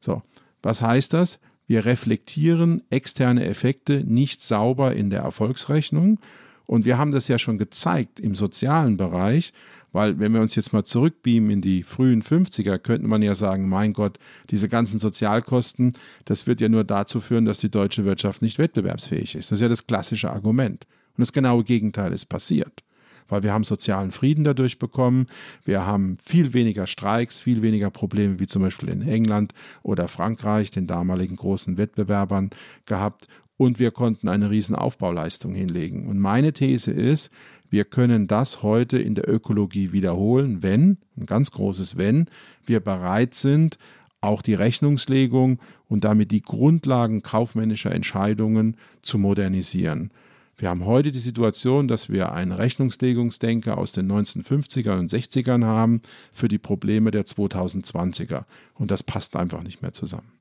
So, 0.00 0.22
was 0.62 0.80
heißt 0.80 1.12
das? 1.12 1.38
Wir 1.66 1.84
reflektieren 1.84 2.82
externe 2.90 3.44
Effekte 3.44 4.04
nicht 4.06 4.40
sauber 4.40 4.94
in 4.94 5.10
der 5.10 5.20
Erfolgsrechnung. 5.20 6.18
Und 6.66 6.84
wir 6.84 6.98
haben 6.98 7.12
das 7.12 7.28
ja 7.28 7.38
schon 7.38 7.58
gezeigt 7.58 8.18
im 8.18 8.34
sozialen 8.34 8.96
Bereich, 8.96 9.52
weil 9.92 10.18
wenn 10.18 10.32
wir 10.32 10.40
uns 10.40 10.54
jetzt 10.56 10.72
mal 10.72 10.84
zurückbeamen 10.84 11.50
in 11.50 11.60
die 11.60 11.82
frühen 11.82 12.22
50er, 12.22 12.78
könnte 12.78 13.06
man 13.06 13.22
ja 13.22 13.34
sagen, 13.34 13.68
mein 13.68 13.92
Gott, 13.92 14.18
diese 14.50 14.68
ganzen 14.68 14.98
Sozialkosten, 14.98 15.92
das 16.24 16.46
wird 16.46 16.60
ja 16.60 16.68
nur 16.68 16.84
dazu 16.84 17.20
führen, 17.20 17.44
dass 17.44 17.60
die 17.60 17.70
deutsche 17.70 18.04
Wirtschaft 18.04 18.42
nicht 18.42 18.58
wettbewerbsfähig 18.58 19.36
ist. 19.36 19.50
Das 19.50 19.58
ist 19.58 19.62
ja 19.62 19.68
das 19.68 19.86
klassische 19.86 20.30
Argument. 20.30 20.86
Und 21.16 21.22
das 21.22 21.32
genaue 21.32 21.64
Gegenteil 21.64 22.12
ist 22.12 22.26
passiert 22.26 22.82
weil 23.28 23.42
wir 23.42 23.52
haben 23.52 23.64
sozialen 23.64 24.10
Frieden 24.10 24.44
dadurch 24.44 24.78
bekommen. 24.78 25.26
Wir 25.64 25.86
haben 25.86 26.16
viel 26.24 26.54
weniger 26.54 26.86
Streiks, 26.86 27.38
viel 27.38 27.62
weniger 27.62 27.90
Probleme 27.90 28.38
wie 28.38 28.46
zum 28.46 28.62
Beispiel 28.62 28.88
in 28.88 29.02
England 29.02 29.52
oder 29.82 30.08
Frankreich, 30.08 30.70
den 30.70 30.86
damaligen 30.86 31.36
großen 31.36 31.78
Wettbewerbern 31.78 32.50
gehabt. 32.86 33.28
Und 33.56 33.78
wir 33.78 33.90
konnten 33.90 34.28
eine 34.28 34.50
riesen 34.50 34.76
Aufbauleistung 34.76 35.54
hinlegen. 35.54 36.06
Und 36.06 36.18
meine 36.18 36.52
These 36.52 36.92
ist, 36.92 37.30
wir 37.70 37.84
können 37.84 38.26
das 38.26 38.62
heute 38.62 38.98
in 38.98 39.14
der 39.14 39.28
Ökologie 39.28 39.92
wiederholen, 39.92 40.62
wenn, 40.62 40.98
ein 41.16 41.26
ganz 41.26 41.50
großes 41.50 41.96
Wenn, 41.96 42.26
wir 42.64 42.80
bereit 42.80 43.34
sind, 43.34 43.78
auch 44.20 44.42
die 44.42 44.54
Rechnungslegung 44.54 45.58
und 45.88 46.04
damit 46.04 46.32
die 46.32 46.42
Grundlagen 46.42 47.22
kaufmännischer 47.22 47.92
Entscheidungen 47.92 48.76
zu 49.02 49.18
modernisieren. 49.18 50.10
Wir 50.58 50.70
haben 50.70 50.86
heute 50.86 51.12
die 51.12 51.18
Situation, 51.18 51.86
dass 51.86 52.08
wir 52.08 52.32
einen 52.32 52.52
Rechnungslegungsdenker 52.52 53.76
aus 53.76 53.92
den 53.92 54.10
1950er 54.10 54.98
und 54.98 55.10
60ern 55.10 55.64
haben 55.64 56.00
für 56.32 56.48
die 56.48 56.58
Probleme 56.58 57.10
der 57.10 57.26
2020er. 57.26 58.44
Und 58.74 58.90
das 58.90 59.02
passt 59.02 59.36
einfach 59.36 59.62
nicht 59.62 59.82
mehr 59.82 59.92
zusammen. 59.92 60.35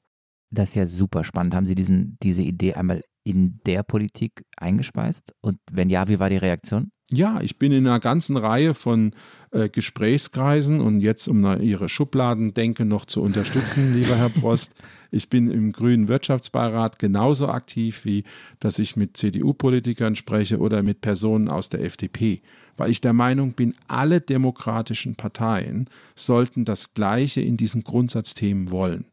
Das 0.55 0.69
ist 0.69 0.75
ja 0.75 0.85
super 0.85 1.23
spannend. 1.23 1.53
Haben 1.53 1.65
Sie 1.65 1.75
diesen, 1.75 2.17
diese 2.23 2.41
Idee 2.41 2.73
einmal 2.73 3.03
in 3.23 3.59
der 3.65 3.83
Politik 3.83 4.43
eingespeist? 4.57 5.33
Und 5.41 5.57
wenn 5.71 5.89
ja, 5.89 6.07
wie 6.07 6.19
war 6.19 6.29
die 6.29 6.37
Reaktion? 6.37 6.91
Ja, 7.11 7.39
ich 7.41 7.59
bin 7.59 7.71
in 7.71 7.85
einer 7.85 7.99
ganzen 7.99 8.35
Reihe 8.35 8.73
von 8.73 9.13
äh, 9.51 9.69
Gesprächskreisen 9.69 10.81
und 10.81 11.01
jetzt, 11.01 11.27
um 11.27 11.45
Ihre 11.61 11.87
Schubladendenke 11.87 12.83
noch 12.83 13.05
zu 13.05 13.21
unterstützen, 13.21 13.93
lieber 13.99 14.15
Herr 14.15 14.29
Prost, 14.29 14.73
ich 15.11 15.29
bin 15.29 15.51
im 15.51 15.71
Grünen 15.71 16.07
Wirtschaftsbeirat 16.07 16.97
genauso 16.97 17.47
aktiv, 17.47 18.05
wie 18.05 18.23
dass 18.59 18.79
ich 18.79 18.95
mit 18.95 19.17
CDU-Politikern 19.17 20.15
spreche 20.15 20.57
oder 20.57 20.81
mit 20.81 21.01
Personen 21.01 21.47
aus 21.47 21.69
der 21.69 21.83
FDP, 21.83 22.41
weil 22.75 22.89
ich 22.89 23.01
der 23.01 23.13
Meinung 23.13 23.53
bin, 23.53 23.75
alle 23.87 24.19
demokratischen 24.19 25.15
Parteien 25.15 25.89
sollten 26.15 26.65
das 26.65 26.95
Gleiche 26.95 27.41
in 27.41 27.55
diesen 27.55 27.83
Grundsatzthemen 27.83 28.71
wollen. 28.71 29.05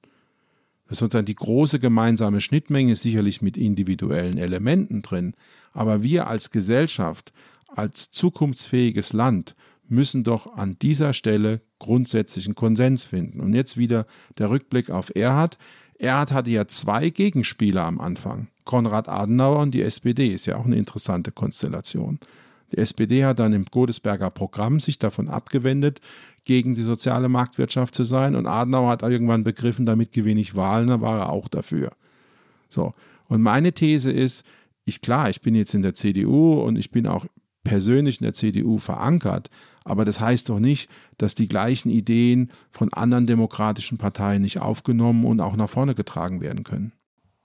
Sozusagen 0.92 1.26
die 1.26 1.34
große 1.34 1.78
gemeinsame 1.78 2.40
Schnittmenge, 2.40 2.96
sicherlich 2.96 3.42
mit 3.42 3.56
individuellen 3.56 4.38
Elementen 4.38 5.02
drin, 5.02 5.34
aber 5.72 6.02
wir 6.02 6.26
als 6.26 6.50
Gesellschaft 6.50 7.32
als 7.68 8.10
zukunftsfähiges 8.10 9.12
Land 9.12 9.54
müssen 9.88 10.24
doch 10.24 10.54
an 10.54 10.76
dieser 10.80 11.12
Stelle 11.12 11.60
grundsätzlichen 11.78 12.54
Konsens 12.54 13.04
finden. 13.04 13.40
Und 13.40 13.54
jetzt 13.54 13.76
wieder 13.76 14.06
der 14.38 14.50
Rückblick 14.50 14.90
auf 14.90 15.14
Erhard. 15.14 15.58
Erhard 15.98 16.32
hatte 16.32 16.50
ja 16.50 16.66
zwei 16.66 17.10
Gegenspieler 17.10 17.84
am 17.84 18.00
Anfang. 18.00 18.48
Konrad 18.64 19.08
Adenauer 19.08 19.60
und 19.60 19.72
die 19.72 19.82
SPD 19.82 20.28
ist 20.28 20.46
ja 20.46 20.56
auch 20.56 20.64
eine 20.64 20.76
interessante 20.76 21.32
Konstellation. 21.32 22.18
Die 22.72 22.78
SPD 22.78 23.24
hat 23.24 23.38
dann 23.38 23.52
im 23.52 23.66
Godesberger 23.66 24.30
Programm 24.30 24.80
sich 24.80 24.98
davon 24.98 25.28
abgewendet, 25.28 26.00
gegen 26.44 26.74
die 26.74 26.82
soziale 26.82 27.28
Marktwirtschaft 27.28 27.94
zu 27.94 28.04
sein. 28.04 28.34
Und 28.34 28.46
Adenauer 28.46 28.90
hat 28.90 29.02
irgendwann 29.02 29.44
begriffen, 29.44 29.86
damit 29.86 30.12
gewinne 30.12 30.40
ich 30.40 30.54
Wahlen, 30.54 30.88
da 30.88 31.00
war 31.00 31.18
er 31.18 31.30
auch 31.30 31.48
dafür. 31.48 31.92
So. 32.68 32.94
Und 33.28 33.42
meine 33.42 33.72
These 33.72 34.10
ist, 34.10 34.44
ich 34.84 35.00
klar, 35.00 35.30
ich 35.30 35.40
bin 35.40 35.54
jetzt 35.54 35.74
in 35.74 35.82
der 35.82 35.94
CDU 35.94 36.60
und 36.60 36.76
ich 36.76 36.90
bin 36.90 37.06
auch 37.06 37.26
persönlich 37.64 38.20
in 38.20 38.24
der 38.24 38.32
CDU 38.32 38.78
verankert. 38.78 39.50
Aber 39.84 40.04
das 40.04 40.20
heißt 40.20 40.48
doch 40.48 40.58
nicht, 40.58 40.88
dass 41.18 41.34
die 41.34 41.48
gleichen 41.48 41.90
Ideen 41.90 42.50
von 42.70 42.92
anderen 42.92 43.26
demokratischen 43.26 43.98
Parteien 43.98 44.42
nicht 44.42 44.60
aufgenommen 44.60 45.24
und 45.24 45.40
auch 45.40 45.56
nach 45.56 45.70
vorne 45.70 45.94
getragen 45.94 46.40
werden 46.40 46.64
können. 46.64 46.92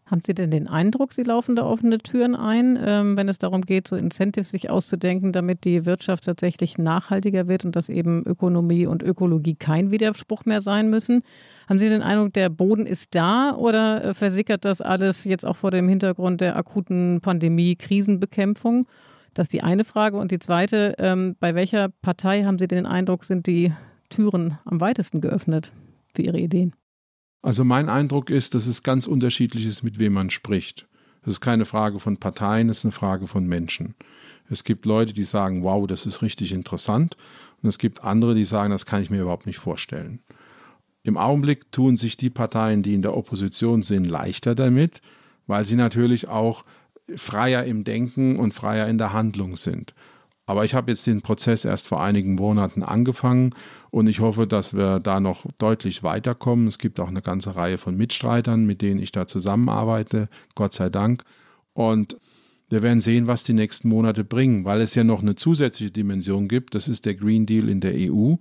Haben 0.09 0.21
Sie 0.25 0.33
denn 0.33 0.51
den 0.51 0.69
Eindruck, 0.69 1.11
Sie 1.13 1.23
laufen 1.23 1.57
da 1.57 1.65
offene 1.65 1.97
Türen 1.97 2.33
ein, 2.33 2.79
ähm, 2.81 3.17
wenn 3.17 3.27
es 3.27 3.39
darum 3.39 3.61
geht, 3.61 3.89
so 3.89 3.97
Incentives 3.97 4.51
sich 4.51 4.69
auszudenken, 4.69 5.33
damit 5.33 5.65
die 5.65 5.85
Wirtschaft 5.85 6.23
tatsächlich 6.23 6.77
nachhaltiger 6.77 7.49
wird 7.49 7.65
und 7.65 7.75
dass 7.75 7.89
eben 7.89 8.23
Ökonomie 8.25 8.85
und 8.85 9.03
Ökologie 9.03 9.55
kein 9.55 9.91
Widerspruch 9.91 10.45
mehr 10.45 10.61
sein 10.61 10.89
müssen? 10.89 11.23
Haben 11.67 11.79
Sie 11.79 11.89
den 11.89 12.01
Eindruck, 12.01 12.31
der 12.31 12.47
Boden 12.47 12.85
ist 12.85 13.15
da 13.15 13.53
oder 13.53 14.01
äh, 14.01 14.13
versickert 14.13 14.63
das 14.63 14.79
alles 14.79 15.25
jetzt 15.25 15.45
auch 15.45 15.57
vor 15.57 15.71
dem 15.71 15.89
Hintergrund 15.89 16.39
der 16.39 16.55
akuten 16.55 17.19
Pandemie, 17.21 17.75
Krisenbekämpfung? 17.75 18.87
Das 19.33 19.45
ist 19.45 19.53
die 19.53 19.61
eine 19.61 19.83
Frage. 19.83 20.15
Und 20.15 20.31
die 20.31 20.39
zweite, 20.39 20.95
ähm, 20.99 21.35
bei 21.41 21.53
welcher 21.53 21.89
Partei 22.01 22.45
haben 22.45 22.59
Sie 22.59 22.67
den 22.69 22.85
Eindruck, 22.85 23.25
sind 23.25 23.45
die 23.45 23.73
Türen 24.09 24.57
am 24.63 24.79
weitesten 24.79 25.19
geöffnet 25.19 25.73
für 26.15 26.21
Ihre 26.21 26.39
Ideen? 26.39 26.73
Also 27.41 27.63
mein 27.63 27.89
Eindruck 27.89 28.29
ist, 28.29 28.55
dass 28.55 28.67
es 28.67 28.83
ganz 28.83 29.07
unterschiedlich 29.07 29.65
ist, 29.65 29.83
mit 29.83 29.99
wem 29.99 30.13
man 30.13 30.29
spricht. 30.29 30.88
Das 31.23 31.35
ist 31.35 31.41
keine 31.41 31.65
Frage 31.65 31.99
von 31.99 32.17
Parteien, 32.17 32.69
es 32.69 32.79
ist 32.79 32.85
eine 32.85 32.91
Frage 32.91 33.27
von 33.27 33.45
Menschen. 33.47 33.95
Es 34.49 34.63
gibt 34.63 34.85
Leute, 34.85 35.13
die 35.13 35.25
sagen, 35.25 35.63
wow, 35.63 35.85
das 35.85 36.05
ist 36.05 36.21
richtig 36.21 36.53
interessant. 36.53 37.17
Und 37.61 37.69
es 37.69 37.77
gibt 37.77 38.03
andere, 38.03 38.33
die 38.33 38.45
sagen, 38.45 38.71
das 38.71 38.85
kann 38.85 39.01
ich 39.01 39.09
mir 39.09 39.21
überhaupt 39.21 39.45
nicht 39.45 39.59
vorstellen. 39.59 40.19
Im 41.03 41.17
Augenblick 41.17 41.71
tun 41.71 41.97
sich 41.97 42.17
die 42.17 42.29
Parteien, 42.29 42.83
die 42.83 42.93
in 42.93 43.01
der 43.01 43.15
Opposition 43.15 43.83
sind, 43.83 44.05
leichter 44.05 44.55
damit, 44.55 45.01
weil 45.47 45.65
sie 45.65 45.75
natürlich 45.75 46.27
auch 46.29 46.65
freier 47.15 47.63
im 47.63 47.83
Denken 47.83 48.38
und 48.38 48.53
freier 48.53 48.88
in 48.88 48.97
der 48.97 49.13
Handlung 49.13 49.55
sind. 49.55 49.93
Aber 50.45 50.65
ich 50.65 50.73
habe 50.73 50.91
jetzt 50.91 51.07
den 51.07 51.21
Prozess 51.21 51.65
erst 51.65 51.88
vor 51.88 52.01
einigen 52.01 52.35
Monaten 52.35 52.83
angefangen 52.83 53.53
und 53.91 54.07
ich 54.07 54.19
hoffe, 54.19 54.47
dass 54.47 54.73
wir 54.73 54.99
da 54.99 55.19
noch 55.19 55.45
deutlich 55.57 56.03
weiterkommen. 56.03 56.67
Es 56.67 56.77
gibt 56.77 56.99
auch 56.99 57.07
eine 57.07 57.21
ganze 57.21 57.55
Reihe 57.55 57.77
von 57.77 57.95
Mitstreitern, 57.95 58.65
mit 58.65 58.81
denen 58.81 59.01
ich 59.01 59.11
da 59.11 59.27
zusammenarbeite, 59.27 60.29
Gott 60.55 60.73
sei 60.73 60.89
Dank. 60.89 61.23
Und 61.73 62.17
wir 62.69 62.83
werden 62.83 62.99
sehen, 62.99 63.27
was 63.27 63.43
die 63.43 63.53
nächsten 63.53 63.88
Monate 63.88 64.23
bringen, 64.23 64.65
weil 64.65 64.81
es 64.81 64.95
ja 64.95 65.03
noch 65.03 65.21
eine 65.21 65.35
zusätzliche 65.35 65.91
Dimension 65.91 66.47
gibt. 66.47 66.75
Das 66.75 66.88
ist 66.88 67.05
der 67.05 67.15
Green 67.15 67.45
Deal 67.45 67.69
in 67.69 67.79
der 67.79 67.93
EU. 67.95 68.35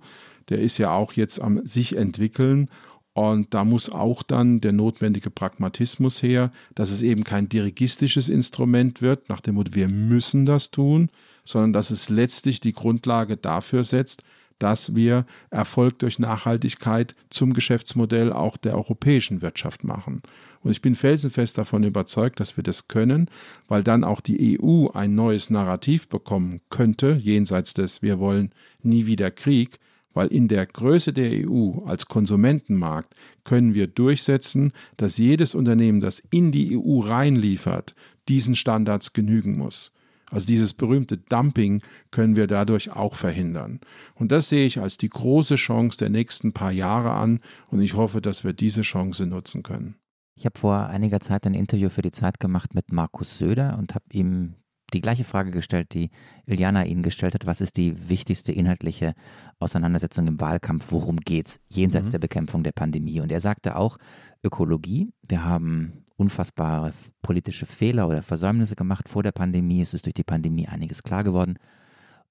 Der 0.49 0.59
ist 0.59 0.77
ja 0.77 0.91
auch 0.91 1.13
jetzt 1.13 1.41
am 1.41 1.65
sich 1.65 1.95
entwickeln 1.95 2.69
und 3.17 3.55
da 3.55 3.65
muss 3.65 3.89
auch 3.89 4.21
dann 4.21 4.61
der 4.61 4.73
notwendige 4.73 5.31
Pragmatismus 5.31 6.21
her, 6.21 6.51
dass 6.75 6.91
es 6.91 7.01
eben 7.01 7.23
kein 7.23 7.49
dirigistisches 7.49 8.29
Instrument 8.29 9.01
wird, 9.01 9.27
nach 9.27 9.41
dem 9.41 9.55
Motto, 9.55 9.73
wir 9.73 9.87
müssen 9.87 10.45
das 10.45 10.69
tun, 10.69 11.09
sondern 11.43 11.73
dass 11.73 11.89
es 11.89 12.09
letztlich 12.09 12.59
die 12.59 12.73
Grundlage 12.73 13.35
dafür 13.35 13.83
setzt, 13.83 14.21
dass 14.59 14.95
wir 14.95 15.25
Erfolg 15.49 15.99
durch 15.99 16.19
Nachhaltigkeit 16.19 17.15
zum 17.29 17.53
Geschäftsmodell 17.53 18.33
auch 18.33 18.57
der 18.57 18.75
europäischen 18.75 19.41
Wirtschaft 19.41 19.83
machen. 19.83 20.21
Und 20.61 20.71
ich 20.71 20.81
bin 20.81 20.95
felsenfest 20.95 21.57
davon 21.57 21.83
überzeugt, 21.83 22.39
dass 22.39 22.57
wir 22.57 22.63
das 22.63 22.87
können, 22.87 23.29
weil 23.67 23.83
dann 23.83 24.03
auch 24.03 24.21
die 24.21 24.59
EU 24.59 24.87
ein 24.89 25.15
neues 25.15 25.49
Narrativ 25.49 26.07
bekommen 26.07 26.61
könnte, 26.69 27.19
jenseits 27.21 27.73
des 27.73 28.01
Wir 28.01 28.19
wollen 28.19 28.51
nie 28.81 29.05
wieder 29.05 29.31
Krieg, 29.31 29.79
weil 30.13 30.27
in 30.27 30.47
der 30.47 30.65
Größe 30.65 31.13
der 31.13 31.47
EU 31.47 31.85
als 31.85 32.07
Konsumentenmarkt 32.07 33.13
können 33.43 33.75
wir 33.75 33.85
durchsetzen, 33.85 34.73
dass 34.97 35.17
jedes 35.17 35.53
Unternehmen, 35.53 35.99
das 35.99 36.23
in 36.31 36.51
die 36.51 36.75
EU 36.75 37.01
reinliefert, 37.01 37.93
diesen 38.27 38.55
Standards 38.55 39.13
genügen 39.13 39.57
muss. 39.57 39.93
Also 40.29 40.47
dieses 40.47 40.73
berühmte 40.73 41.17
Dumping 41.17 41.81
können 42.11 42.35
wir 42.35 42.47
dadurch 42.47 42.91
auch 42.91 43.15
verhindern. 43.15 43.79
Und 44.15 44.31
das 44.31 44.49
sehe 44.49 44.65
ich 44.65 44.79
als 44.79 44.97
die 44.97 45.09
große 45.09 45.55
Chance 45.55 45.97
der 45.97 46.09
nächsten 46.09 46.53
paar 46.53 46.71
Jahre 46.71 47.11
an 47.11 47.39
und 47.69 47.81
ich 47.81 47.93
hoffe, 47.93 48.21
dass 48.21 48.43
wir 48.43 48.53
diese 48.53 48.81
Chance 48.81 49.25
nutzen 49.25 49.63
können. 49.63 49.95
Ich 50.35 50.45
habe 50.45 50.59
vor 50.59 50.87
einiger 50.87 51.19
Zeit 51.19 51.47
ein 51.47 51.53
Interview 51.53 51.89
für 51.89 52.01
die 52.01 52.11
Zeit 52.11 52.39
gemacht 52.39 52.75
mit 52.75 52.91
Markus 52.91 53.37
Söder 53.37 53.77
und 53.79 53.95
habe 53.95 54.05
ihm 54.11 54.55
die 54.93 55.01
gleiche 55.01 55.23
Frage 55.23 55.51
gestellt, 55.51 55.93
die 55.93 56.11
Iliana 56.45 56.85
Ihnen 56.85 57.01
gestellt 57.01 57.33
hat. 57.33 57.45
Was 57.45 57.59
ist 57.59 57.75
die 57.77 58.09
wichtigste 58.09 58.51
inhaltliche 58.51 59.15
Auseinandersetzung 59.59 60.27
im 60.27 60.39
Wahlkampf? 60.39 60.87
Worum 60.91 61.17
geht's 61.17 61.59
jenseits 61.67 62.07
mhm. 62.07 62.11
der 62.11 62.19
Bekämpfung 62.19 62.63
der 62.63 62.71
Pandemie? 62.71 63.19
Und 63.19 63.31
er 63.31 63.41
sagte 63.41 63.75
auch 63.75 63.97
Ökologie. 64.43 65.09
Wir 65.27 65.43
haben 65.43 66.05
unfassbare 66.17 66.93
politische 67.21 67.65
Fehler 67.65 68.07
oder 68.07 68.21
Versäumnisse 68.21 68.75
gemacht 68.75 69.07
vor 69.07 69.23
der 69.23 69.31
Pandemie. 69.31 69.81
Es 69.81 69.93
ist 69.93 70.05
durch 70.05 70.15
die 70.15 70.23
Pandemie 70.23 70.67
einiges 70.67 71.03
klar 71.03 71.23
geworden. 71.23 71.57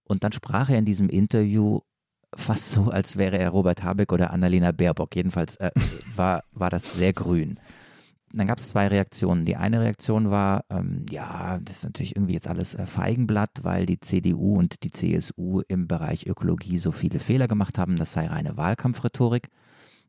Und 0.04 0.24
dann 0.24 0.32
sprach 0.32 0.68
er 0.68 0.78
in 0.78 0.84
diesem 0.84 1.08
Interview 1.08 1.80
fast 2.34 2.70
so, 2.70 2.90
als 2.90 3.16
wäre 3.16 3.38
er 3.38 3.50
Robert 3.50 3.82
Habeck 3.82 4.12
oder 4.12 4.32
Annalena 4.32 4.72
Baerbock. 4.72 5.14
Jedenfalls 5.16 5.56
äh, 5.56 5.70
war, 6.14 6.42
war 6.52 6.70
das 6.70 6.94
sehr 6.94 7.12
grün. 7.12 7.58
Dann 8.32 8.48
gab 8.48 8.58
es 8.58 8.68
zwei 8.68 8.88
Reaktionen. 8.88 9.44
Die 9.44 9.56
eine 9.56 9.80
Reaktion 9.80 10.30
war, 10.30 10.64
ähm, 10.68 11.06
ja, 11.08 11.58
das 11.62 11.78
ist 11.78 11.84
natürlich 11.84 12.16
irgendwie 12.16 12.34
jetzt 12.34 12.48
alles 12.48 12.74
äh, 12.74 12.86
Feigenblatt, 12.86 13.50
weil 13.62 13.86
die 13.86 14.00
CDU 14.00 14.58
und 14.58 14.82
die 14.82 14.90
CSU 14.90 15.62
im 15.68 15.86
Bereich 15.86 16.26
Ökologie 16.26 16.78
so 16.78 16.90
viele 16.90 17.18
Fehler 17.18 17.48
gemacht 17.48 17.78
haben. 17.78 17.96
Das 17.96 18.12
sei 18.12 18.26
reine 18.26 18.56
Wahlkampfrhetorik. 18.56 19.48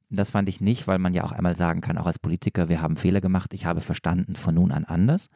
Das 0.09 0.29
fand 0.29 0.47
ich 0.47 0.61
nicht, 0.61 0.87
weil 0.87 0.99
man 0.99 1.13
ja 1.13 1.23
auch 1.23 1.33
einmal 1.33 1.55
sagen 1.55 1.81
kann, 1.81 1.97
auch 1.97 2.05
als 2.05 2.19
Politiker, 2.19 2.69
wir 2.69 2.81
haben 2.81 2.95
Fehler 2.95 3.19
gemacht, 3.19 3.53
ich 3.53 3.65
habe 3.65 3.81
verstanden, 3.81 4.35
von 4.35 4.55
nun 4.55 4.71
an 4.71 4.85
anders. 4.85 5.29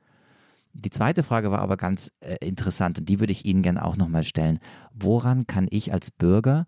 Die 0.74 0.90
zweite 0.90 1.24
Frage 1.24 1.52
war 1.52 1.60
aber 1.60 1.76
ganz 1.76 2.12
äh, 2.22 2.38
interessant 2.46 3.00
und 3.00 3.10
die 3.10 3.20
würde 3.20 3.34
ich 3.34 3.46
Ihnen 3.46 3.62
gerne 3.62 3.84
auch 3.84 3.98
nochmal 3.98 4.24
stellen. 4.24 4.60
Woran 4.94 5.46
kann 5.46 5.68
ich 5.70 5.92
als 5.92 6.12
Bürger 6.12 6.66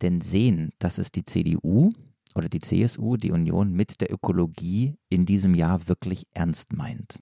denn 0.00 0.22
sehen, 0.22 0.70
dass 0.78 0.96
es 0.96 1.12
die 1.12 1.26
CDU 1.26 1.90
oder 2.34 2.48
die 2.48 2.60
CSU, 2.60 3.16
die 3.18 3.30
Union 3.30 3.74
mit 3.74 4.00
der 4.00 4.10
Ökologie 4.10 4.96
in 5.10 5.26
diesem 5.26 5.54
Jahr 5.54 5.88
wirklich 5.88 6.26
ernst 6.32 6.72
meint? 6.72 7.18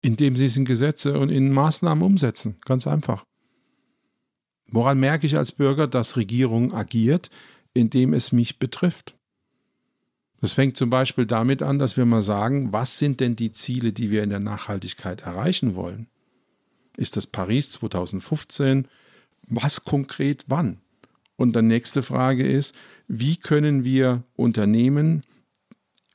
Indem 0.00 0.36
sie 0.36 0.46
es 0.46 0.56
in 0.56 0.64
Gesetze 0.64 1.18
und 1.18 1.28
in 1.28 1.52
Maßnahmen 1.52 2.02
umsetzen. 2.02 2.56
Ganz 2.64 2.86
einfach. 2.86 3.24
Woran 4.70 4.98
merke 4.98 5.26
ich 5.26 5.36
als 5.36 5.52
Bürger, 5.52 5.86
dass 5.86 6.16
Regierung 6.16 6.72
agiert, 6.72 7.30
indem 7.74 8.14
es 8.14 8.32
mich 8.32 8.58
betrifft? 8.58 9.17
Das 10.40 10.52
fängt 10.52 10.76
zum 10.76 10.90
Beispiel 10.90 11.26
damit 11.26 11.62
an, 11.62 11.78
dass 11.78 11.96
wir 11.96 12.04
mal 12.06 12.22
sagen, 12.22 12.72
was 12.72 12.98
sind 12.98 13.20
denn 13.20 13.34
die 13.34 13.52
Ziele, 13.52 13.92
die 13.92 14.10
wir 14.10 14.22
in 14.22 14.30
der 14.30 14.38
Nachhaltigkeit 14.38 15.22
erreichen 15.22 15.74
wollen? 15.74 16.06
Ist 16.96 17.16
das 17.16 17.26
Paris 17.26 17.72
2015? 17.72 18.86
Was 19.48 19.84
konkret 19.84 20.44
wann? 20.46 20.78
Und 21.36 21.56
die 21.56 21.62
nächste 21.62 22.02
Frage 22.02 22.46
ist, 22.46 22.74
wie 23.08 23.36
können 23.36 23.84
wir 23.84 24.22
Unternehmen 24.36 25.22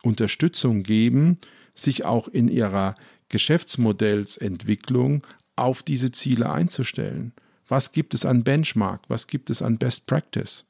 Unterstützung 0.04 0.84
geben, 0.84 1.38
sich 1.76 2.06
auch 2.06 2.28
in 2.28 2.50
ihrer 2.50 2.96
Geschäftsmodellsentwicklung 3.30 5.26
auf 5.56 5.84
diese 5.84 6.12
Ziele 6.12 6.50
einzustellen? 6.50 7.34
Was 7.68 7.94
gibt 7.94 8.14
es 8.14 8.26
an 8.26 8.44
Benchmark? 8.44 9.02
Was 9.08 9.28
gibt 9.28 9.50
es 9.50 9.62
an 9.62 9.78
Best 9.78 10.06
Practice? 10.06 10.66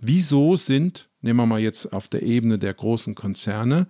Wieso 0.00 0.56
sind, 0.56 1.08
nehmen 1.26 1.38
wir 1.38 1.46
mal 1.46 1.60
jetzt 1.60 1.92
auf 1.92 2.08
der 2.08 2.22
Ebene 2.22 2.58
der 2.58 2.72
großen 2.72 3.14
Konzerne, 3.14 3.86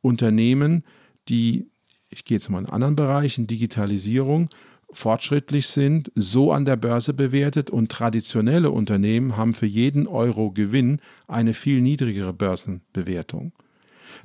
Unternehmen, 0.00 0.84
die, 1.28 1.68
ich 2.10 2.24
gehe 2.24 2.36
jetzt 2.36 2.48
mal 2.48 2.60
in 2.60 2.66
anderen 2.66 2.96
Bereichen, 2.96 3.46
Digitalisierung, 3.46 4.48
fortschrittlich 4.90 5.68
sind, 5.68 6.10
so 6.14 6.52
an 6.52 6.64
der 6.64 6.76
Börse 6.76 7.12
bewertet 7.12 7.70
und 7.70 7.90
traditionelle 7.92 8.70
Unternehmen 8.70 9.36
haben 9.36 9.54
für 9.54 9.66
jeden 9.66 10.06
Euro 10.06 10.50
Gewinn 10.50 11.00
eine 11.26 11.54
viel 11.54 11.80
niedrigere 11.80 12.32
Börsenbewertung. 12.32 13.52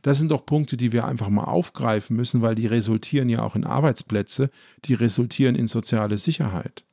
Das 0.01 0.17
sind 0.17 0.31
doch 0.31 0.45
Punkte, 0.45 0.77
die 0.77 0.91
wir 0.91 1.05
einfach 1.05 1.29
mal 1.29 1.43
aufgreifen 1.43 2.15
müssen, 2.15 2.41
weil 2.41 2.55
die 2.55 2.67
resultieren 2.67 3.29
ja 3.29 3.41
auch 3.41 3.55
in 3.55 3.65
Arbeitsplätze, 3.65 4.49
die 4.85 4.93
resultieren 4.93 5.55
in 5.55 5.67
soziale 5.67 6.17
Sicherheit. 6.17 6.83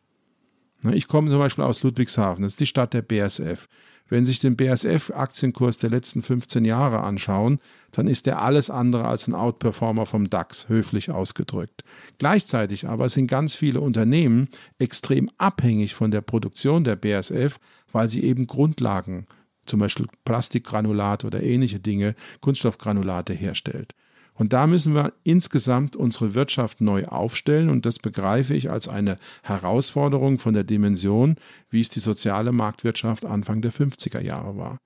Ich 0.92 1.08
komme 1.08 1.30
zum 1.30 1.38
Beispiel 1.38 1.64
aus 1.64 1.82
Ludwigshafen, 1.82 2.42
das 2.42 2.54
ist 2.54 2.60
die 2.60 2.66
Stadt 2.66 2.94
der 2.94 3.02
BSF. 3.02 3.68
Wenn 4.10 4.24
Sie 4.24 4.32
sich 4.32 4.40
den 4.40 4.56
BASF-Aktienkurs 4.56 5.78
der 5.78 5.88
letzten 5.88 6.22
15 6.22 6.64
Jahre 6.64 7.04
anschauen, 7.04 7.60
dann 7.92 8.08
ist 8.08 8.26
der 8.26 8.42
alles 8.42 8.68
andere 8.68 9.06
als 9.06 9.28
ein 9.28 9.34
Outperformer 9.34 10.04
vom 10.04 10.28
DAX, 10.28 10.68
höflich 10.68 11.10
ausgedrückt. 11.10 11.84
Gleichzeitig 12.18 12.88
aber 12.88 13.08
sind 13.08 13.28
ganz 13.28 13.54
viele 13.54 13.80
Unternehmen 13.80 14.48
extrem 14.78 15.30
abhängig 15.38 15.94
von 15.94 16.10
der 16.10 16.20
Produktion 16.20 16.82
der 16.82 16.96
BASF, 16.96 17.58
weil 17.92 18.08
sie 18.08 18.24
eben 18.24 18.48
Grundlagen, 18.48 19.26
zum 19.64 19.78
Beispiel 19.78 20.08
Plastikgranulate 20.24 21.28
oder 21.28 21.42
ähnliche 21.42 21.78
Dinge, 21.78 22.16
Kunststoffgranulate 22.40 23.32
herstellt. 23.32 23.94
Und 24.40 24.54
da 24.54 24.66
müssen 24.66 24.94
wir 24.94 25.12
insgesamt 25.22 25.96
unsere 25.96 26.34
Wirtschaft 26.34 26.80
neu 26.80 27.04
aufstellen 27.04 27.68
und 27.68 27.84
das 27.84 27.98
begreife 27.98 28.54
ich 28.54 28.70
als 28.70 28.88
eine 28.88 29.18
Herausforderung 29.42 30.38
von 30.38 30.54
der 30.54 30.64
Dimension, 30.64 31.36
wie 31.68 31.82
es 31.82 31.90
die 31.90 32.00
soziale 32.00 32.50
Marktwirtschaft 32.50 33.26
Anfang 33.26 33.60
der 33.60 33.70
50er 33.70 34.22
Jahre 34.22 34.56
war. 34.56 34.78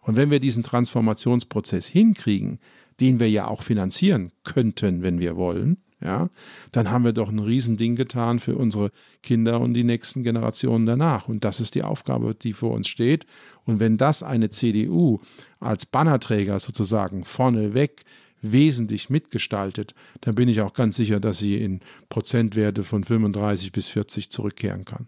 Und 0.00 0.16
wenn 0.16 0.30
wir 0.30 0.40
diesen 0.40 0.62
Transformationsprozess 0.62 1.88
hinkriegen, 1.88 2.58
den 3.00 3.20
wir 3.20 3.28
ja 3.28 3.48
auch 3.48 3.60
finanzieren 3.60 4.32
könnten, 4.44 5.02
wenn 5.02 5.20
wir 5.20 5.36
wollen, 5.36 5.76
ja, 6.00 6.30
dann 6.72 6.90
haben 6.90 7.04
wir 7.04 7.12
doch 7.12 7.28
ein 7.28 7.38
Riesending 7.38 7.96
getan 7.96 8.40
für 8.40 8.56
unsere 8.56 8.92
Kinder 9.22 9.60
und 9.60 9.74
die 9.74 9.84
nächsten 9.84 10.24
Generationen 10.24 10.86
danach. 10.86 11.28
Und 11.28 11.44
das 11.44 11.60
ist 11.60 11.74
die 11.74 11.82
Aufgabe, 11.82 12.34
die 12.34 12.54
vor 12.54 12.72
uns 12.72 12.88
steht. 12.88 13.26
Und 13.66 13.78
wenn 13.78 13.98
das 13.98 14.22
eine 14.22 14.48
CDU 14.48 15.20
als 15.60 15.84
Bannerträger 15.84 16.58
sozusagen 16.58 17.26
vorneweg 17.26 18.04
wesentlich 18.42 19.08
mitgestaltet, 19.08 19.94
dann 20.20 20.34
bin 20.34 20.48
ich 20.48 20.60
auch 20.60 20.74
ganz 20.74 20.96
sicher, 20.96 21.20
dass 21.20 21.38
sie 21.38 21.56
in 21.56 21.80
Prozentwerte 22.08 22.84
von 22.84 23.04
35 23.04 23.72
bis 23.72 23.88
40 23.88 24.30
zurückkehren 24.30 24.84
kann. 24.84 25.06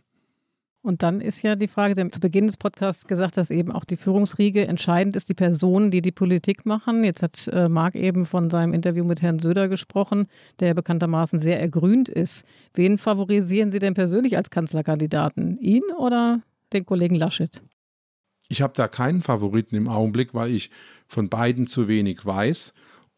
Und 0.85 1.03
dann 1.03 1.23
ist 1.23 1.41
ja 1.41 1.57
die 1.57 1.67
Frage, 1.67 1.95
Sie 1.95 2.03
haben 2.03 2.13
zu 2.13 2.21
Beginn 2.21 2.47
des 2.47 2.59
Podcasts 2.59 3.07
gesagt, 3.07 3.39
dass 3.39 3.51
eben 3.51 3.73
auch 3.73 3.87
die 3.87 3.97
Führungsriege 3.97 4.69
entscheidend 4.69 5.17
ist, 5.17 5.31
die 5.31 5.35
Personen, 5.35 5.91
die 5.91 6.03
die 6.03 6.13
Politik 6.13 6.67
machen. 6.67 7.05
Jetzt 7.05 7.23
hat 7.23 7.49
äh, 7.49 7.71
Marc 7.71 7.95
eben 7.95 8.27
von 8.27 8.51
seinem 8.51 8.75
Interview 8.75 9.03
mit 9.03 9.23
Herrn 9.23 9.39
Söder 9.39 9.69
gesprochen, 9.69 10.27
der 10.61 10.69
ja 10.69 10.75
bekanntermaßen 10.75 11.39
sehr 11.39 11.59
ergrünt 11.59 12.11
ist. 12.11 12.45
Wen 12.75 12.99
favorisieren 12.99 13.71
Sie 13.71 13.79
denn 13.79 13.95
persönlich 13.95 14.37
als 14.37 14.51
Kanzlerkandidaten? 14.51 15.57
Ihn 15.59 15.85
oder 15.97 16.43
den 16.75 16.85
Kollegen 16.85 17.15
Laschet? 17.15 17.63
Ich 18.51 18.61
habe 18.61 18.75
da 18.77 18.87
keinen 18.87 19.23
Favoriten 19.23 19.77
im 19.77 19.89
Augenblick, 19.89 20.35
weil 20.35 20.51
ich 20.51 20.71
von 21.07 21.31
beiden 21.31 21.67
zu 21.67 21.89
wenig 21.89 22.27
weiß. 22.27 22.75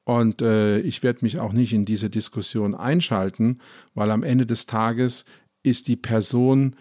Und 0.06 0.40
äh, 0.40 0.78
ich 0.78 1.02
werde 1.02 1.24
mich 1.24 1.40
auch 1.40 1.52
nicht 1.52 1.72
in 1.72 1.84
diese 1.84 2.08
Diskussion 2.08 2.76
einschalten, 2.76 3.58
weil 3.92 4.12
am 4.12 4.22
Ende 4.22 4.46
des 4.46 4.66
Tages 4.66 5.24
ist 5.64 5.88
die 5.88 5.96
Person 5.96 6.76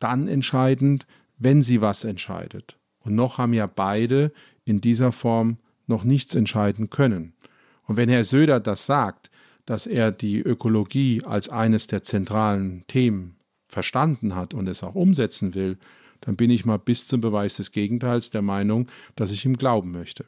dann 0.00 0.26
entscheidend, 0.26 1.06
wenn 1.38 1.62
sie 1.62 1.80
was 1.80 2.02
entscheidet. 2.02 2.76
Und 3.04 3.14
noch 3.14 3.38
haben 3.38 3.52
ja 3.52 3.68
beide 3.68 4.32
in 4.64 4.80
dieser 4.80 5.12
Form 5.12 5.58
noch 5.86 6.02
nichts 6.02 6.34
entscheiden 6.34 6.90
können. 6.90 7.34
Und 7.84 7.96
wenn 7.96 8.08
Herr 8.08 8.24
Söder 8.24 8.58
das 8.58 8.84
sagt, 8.84 9.30
dass 9.64 9.86
er 9.86 10.10
die 10.10 10.40
Ökologie 10.40 11.22
als 11.22 11.50
eines 11.50 11.86
der 11.86 12.02
zentralen 12.02 12.84
Themen 12.88 13.36
verstanden 13.68 14.34
hat 14.34 14.54
und 14.54 14.66
es 14.66 14.82
auch 14.82 14.96
umsetzen 14.96 15.54
will, 15.54 15.78
dann 16.20 16.34
bin 16.34 16.50
ich 16.50 16.64
mal 16.64 16.80
bis 16.80 17.06
zum 17.06 17.20
Beweis 17.20 17.58
des 17.58 17.70
Gegenteils 17.70 18.30
der 18.30 18.42
Meinung, 18.42 18.90
dass 19.14 19.30
ich 19.30 19.44
ihm 19.44 19.56
glauben 19.56 19.92
möchte. 19.92 20.26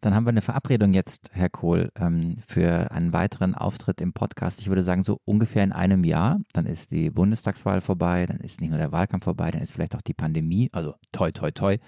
Dann 0.00 0.14
haben 0.14 0.24
wir 0.24 0.30
eine 0.30 0.42
Verabredung 0.42 0.94
jetzt, 0.94 1.30
Herr 1.32 1.48
Kohl, 1.48 1.90
ähm, 1.98 2.36
für 2.46 2.90
einen 2.90 3.12
weiteren 3.12 3.54
Auftritt 3.54 4.00
im 4.00 4.12
Podcast. 4.12 4.60
Ich 4.60 4.68
würde 4.68 4.82
sagen, 4.82 5.04
so 5.04 5.20
ungefähr 5.24 5.64
in 5.64 5.72
einem 5.72 6.04
Jahr. 6.04 6.38
Dann 6.52 6.66
ist 6.66 6.90
die 6.90 7.10
Bundestagswahl 7.10 7.80
vorbei, 7.80 8.26
dann 8.26 8.38
ist 8.38 8.60
nicht 8.60 8.70
nur 8.70 8.78
der 8.78 8.92
Wahlkampf 8.92 9.24
vorbei, 9.24 9.50
dann 9.50 9.62
ist 9.62 9.72
vielleicht 9.72 9.96
auch 9.96 10.02
die 10.02 10.14
Pandemie, 10.14 10.68
also 10.72 10.94
toi, 11.12 11.32
toi, 11.32 11.50
toi, 11.50 11.78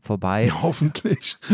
vorbei. 0.00 0.46
Ja, 0.46 0.62
hoffentlich. 0.62 1.36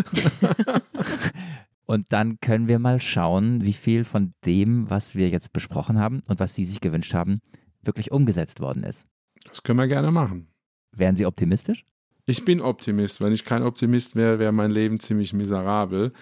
Und 1.86 2.12
dann 2.12 2.38
können 2.40 2.68
wir 2.68 2.78
mal 2.78 3.00
schauen, 3.00 3.64
wie 3.64 3.72
viel 3.72 4.04
von 4.04 4.32
dem, 4.46 4.88
was 4.88 5.16
wir 5.16 5.28
jetzt 5.28 5.52
besprochen 5.52 5.98
haben 5.98 6.22
und 6.28 6.38
was 6.38 6.54
Sie 6.54 6.64
sich 6.64 6.80
gewünscht 6.80 7.14
haben, 7.14 7.40
wirklich 7.82 8.12
umgesetzt 8.12 8.60
worden 8.60 8.84
ist. 8.84 9.06
Das 9.48 9.64
können 9.64 9.80
wir 9.80 9.88
gerne 9.88 10.12
machen. 10.12 10.46
Wären 10.92 11.16
Sie 11.16 11.26
optimistisch? 11.26 11.84
Ich 12.30 12.44
bin 12.44 12.60
Optimist. 12.60 13.20
Wenn 13.20 13.32
ich 13.32 13.44
kein 13.44 13.64
Optimist 13.64 14.14
wäre, 14.14 14.38
wäre 14.38 14.52
mein 14.52 14.70
Leben 14.70 15.00
ziemlich 15.00 15.32
miserabel. 15.32 16.12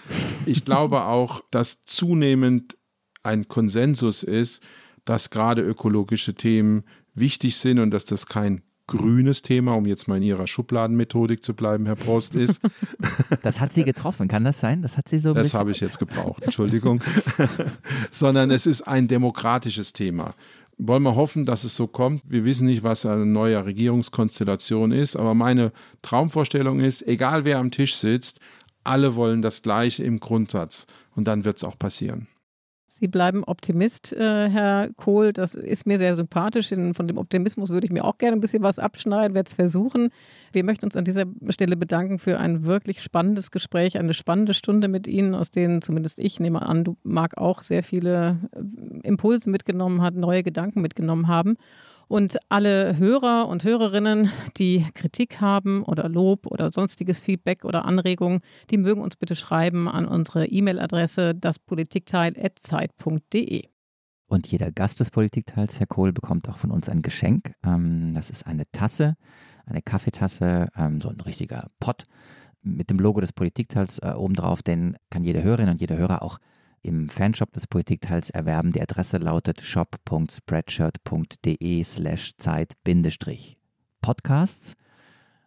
Ich 0.47 0.65
glaube 0.65 1.03
auch, 1.03 1.43
dass 1.51 1.85
zunehmend 1.85 2.79
ein 3.23 3.47
Konsensus 3.47 4.23
ist, 4.23 4.63
dass 5.05 5.29
gerade 5.29 5.61
ökologische 5.61 6.33
Themen 6.33 6.85
wichtig 7.15 7.59
sind 7.59 7.79
und 7.79 7.91
dass 7.91 8.07
das 8.07 8.25
kein 8.25 8.63
grünes 8.87 9.43
Thema, 9.43 9.75
um 9.75 9.85
jetzt 9.85 10.09
mal 10.09 10.17
in 10.17 10.23
Ihrer 10.23 10.47
Schubladenmethodik 10.47 11.43
zu 11.43 11.53
bleiben, 11.53 11.85
Herr 11.85 11.97
Prost, 11.97 12.35
ist. 12.35 12.63
Das 13.43 13.61
hat 13.61 13.75
Sie 13.75 13.85
getroffen, 13.85 14.29
kann 14.29 14.45
das 14.45 14.61
sein? 14.61 14.81
Das 14.81 14.97
hat 14.97 15.11
Sie 15.11 15.19
so. 15.19 15.35
Das 15.35 15.53
habe 15.53 15.71
ich 15.73 15.81
jetzt 15.81 15.99
gebraucht, 15.99 16.43
Entschuldigung. 16.43 17.05
Sondern 18.11 18.51
es 18.51 18.65
ist 18.65 18.81
ein 18.83 19.09
demokratisches 19.09 19.93
Thema 19.93 20.35
wollen 20.79 21.03
wir 21.03 21.17
hoffen, 21.17 21.45
dass 21.45 21.65
es 21.65 21.77
so 21.77 21.87
kommt. 21.87 22.23
Wir 22.27 22.45
wissen 22.45 22.67
nicht, 22.67 22.83
was 22.83 23.05
eine 23.05 23.27
neue 23.27 23.65
Regierungskonstellation 23.65 24.93
ist, 24.93 25.17
aber 25.17 25.35
meine 25.35 25.73
Traumvorstellung 26.03 26.81
ist, 26.81 27.07
egal 27.07 27.45
wer 27.45 27.59
am 27.59 27.71
Tisch 27.71 27.97
sitzt, 27.97 28.41
alle 28.85 29.17
wollen 29.17 29.43
das 29.43 29.63
Gleiche 29.63 30.05
im 30.05 30.21
Grundsatz 30.21 30.87
und 31.15 31.27
dann 31.27 31.45
wird 31.45 31.59
es 31.59 31.65
auch 31.65 31.79
passieren. 31.79 32.29
Sie 33.01 33.07
bleiben 33.07 33.45
Optimist, 33.45 34.13
äh, 34.13 34.49
Herr 34.49 34.91
Kohl. 34.97 35.33
Das 35.33 35.55
ist 35.55 35.87
mir 35.87 35.99
sehr 35.99 36.17
sympathisch. 36.17 36.69
Von 36.69 37.07
dem 37.07 37.17
Optimismus 37.17 37.71
würde 37.71 37.87
ich 37.87 37.93
mir 37.93 38.05
auch 38.05 38.19
gerne 38.19 38.37
ein 38.37 38.41
bisschen 38.41 38.65
was 38.65 38.81
abschneiden, 38.81 39.37
werde 39.37 39.47
es 39.47 39.55
versuchen. 39.55 40.11
Wir 40.53 40.65
möchten 40.65 40.85
uns 40.85 40.97
an 40.97 41.05
dieser 41.05 41.25
Stelle 41.49 41.77
bedanken 41.77 42.19
für 42.19 42.41
ein 42.41 42.65
wirklich 42.65 43.01
spannendes 43.01 43.53
Gespräch, 43.53 43.99
eine 43.99 44.15
spannende 44.15 44.53
Stunde 44.53 44.89
mit 44.89 45.07
Ihnen, 45.07 45.37
aus 45.37 45.53
denen 45.53 45.81
zumindest 45.81 46.19
ich 46.19 46.41
nehme 46.41 46.63
an, 46.63 46.83
du 46.83 46.97
Marc 47.05 47.39
auch 47.39 47.63
sehr 47.63 47.85
viele 47.85 48.39
äh, 48.53 49.07
Impulse 49.07 49.49
mitgenommen 49.49 50.03
hat, 50.03 50.15
neue 50.15 50.43
Gedanken 50.43 50.81
mitgenommen 50.81 51.29
haben. 51.29 51.57
Und 52.09 52.39
alle 52.49 52.97
Hörer 52.97 53.47
und 53.49 53.65
Hörerinnen, 53.65 54.33
die 54.57 54.87
Kritik 54.95 55.43
haben 55.43 55.83
oder 55.83 56.09
Lob 56.09 56.47
oder 56.47 56.73
sonstiges 56.73 57.21
Feedback 57.21 57.67
oder 57.67 57.85
Anregungen, 57.85 58.41
die 58.71 58.79
mögen 58.79 59.03
uns 59.03 59.17
bitte 59.17 59.37
schreiben 59.37 59.89
an 59.89 60.09
unsere 60.09 60.47
E-Mail-Adresse 60.47 61.35
daspolitikteil.zeit.de. 61.35 63.69
Und 64.27 64.47
jeder 64.47 64.73
Gast 64.73 65.01
des 65.01 65.11
Politikteils, 65.11 65.81
Herr 65.81 65.87
Kohl, 65.87 66.13
bekommt 66.13 66.49
auch 66.49 66.57
von 66.57 66.71
uns 66.71 66.89
ein 66.89 67.03
Geschenk. 67.03 67.53
Ähm, 67.63 68.15
das 68.15 68.31
ist 68.31 68.47
eine 68.47 68.65
Tasse, 68.73 69.17
eine 69.67 69.83
Kaffeetasse, 69.83 70.69
ähm, 70.77 71.03
so 71.03 71.11
ein 71.11 71.21
richtiger 71.21 71.69
Pott 71.79 72.07
mit 72.63 72.89
dem 72.89 72.99
Logo 72.99 73.21
des 73.21 73.35
Politikteils 73.35 73.99
äh, 73.99 74.15
obendrauf. 74.17 74.63
Den 74.63 74.97
kann 75.11 75.23
jede 75.23 75.43
Hörerin 75.43 75.69
und 75.69 75.79
jeder 75.81 75.99
Hörer 75.99 76.23
auch 76.23 76.39
im 76.83 77.09
Fanshop 77.09 77.53
des 77.53 77.67
Politikteils 77.67 78.31
erwerben. 78.31 78.71
Die 78.73 78.81
Adresse 78.81 79.19
lautet 79.19 79.61
shop.spreadshirt.de 79.61 81.85
slash 81.85 82.37
Zeit-Podcasts 82.39 84.75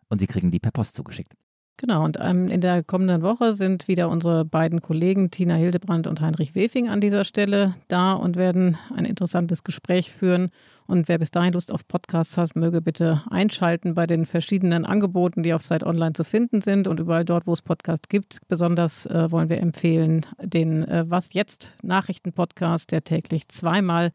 und 0.09 0.19
Sie 0.19 0.27
kriegen 0.27 0.51
die 0.51 0.59
per 0.59 0.71
Post 0.71 0.95
zugeschickt. 0.95 1.33
Genau, 1.81 2.05
und 2.05 2.19
ähm, 2.21 2.47
in 2.47 2.61
der 2.61 2.83
kommenden 2.83 3.23
Woche 3.23 3.53
sind 3.53 3.87
wieder 3.87 4.07
unsere 4.09 4.45
beiden 4.45 4.83
Kollegen 4.83 5.31
Tina 5.31 5.55
Hildebrand 5.55 6.05
und 6.05 6.21
Heinrich 6.21 6.53
Wefing 6.53 6.89
an 6.89 7.01
dieser 7.01 7.23
Stelle 7.23 7.73
da 7.87 8.13
und 8.13 8.35
werden 8.35 8.77
ein 8.95 9.03
interessantes 9.03 9.63
Gespräch 9.63 10.11
führen. 10.11 10.51
Und 10.85 11.07
wer 11.07 11.17
bis 11.17 11.31
dahin 11.31 11.53
Lust 11.53 11.71
auf 11.71 11.87
Podcasts 11.87 12.37
hat, 12.37 12.55
möge 12.55 12.81
bitte 12.81 13.23
einschalten 13.31 13.95
bei 13.95 14.05
den 14.05 14.27
verschiedenen 14.27 14.85
Angeboten, 14.85 15.41
die 15.41 15.55
auf 15.55 15.63
Zeit 15.63 15.83
Online 15.83 16.13
zu 16.13 16.23
finden 16.23 16.61
sind 16.61 16.87
und 16.87 16.99
überall 16.99 17.25
dort, 17.25 17.47
wo 17.47 17.53
es 17.53 17.63
Podcasts 17.63 18.09
gibt. 18.09 18.47
Besonders 18.47 19.07
äh, 19.07 19.31
wollen 19.31 19.49
wir 19.49 19.57
empfehlen 19.57 20.27
den 20.39 20.83
äh, 20.87 21.05
Was 21.07 21.33
jetzt 21.33 21.75
Nachrichten-Podcast, 21.81 22.91
der 22.91 23.03
täglich 23.03 23.47
zweimal 23.47 24.11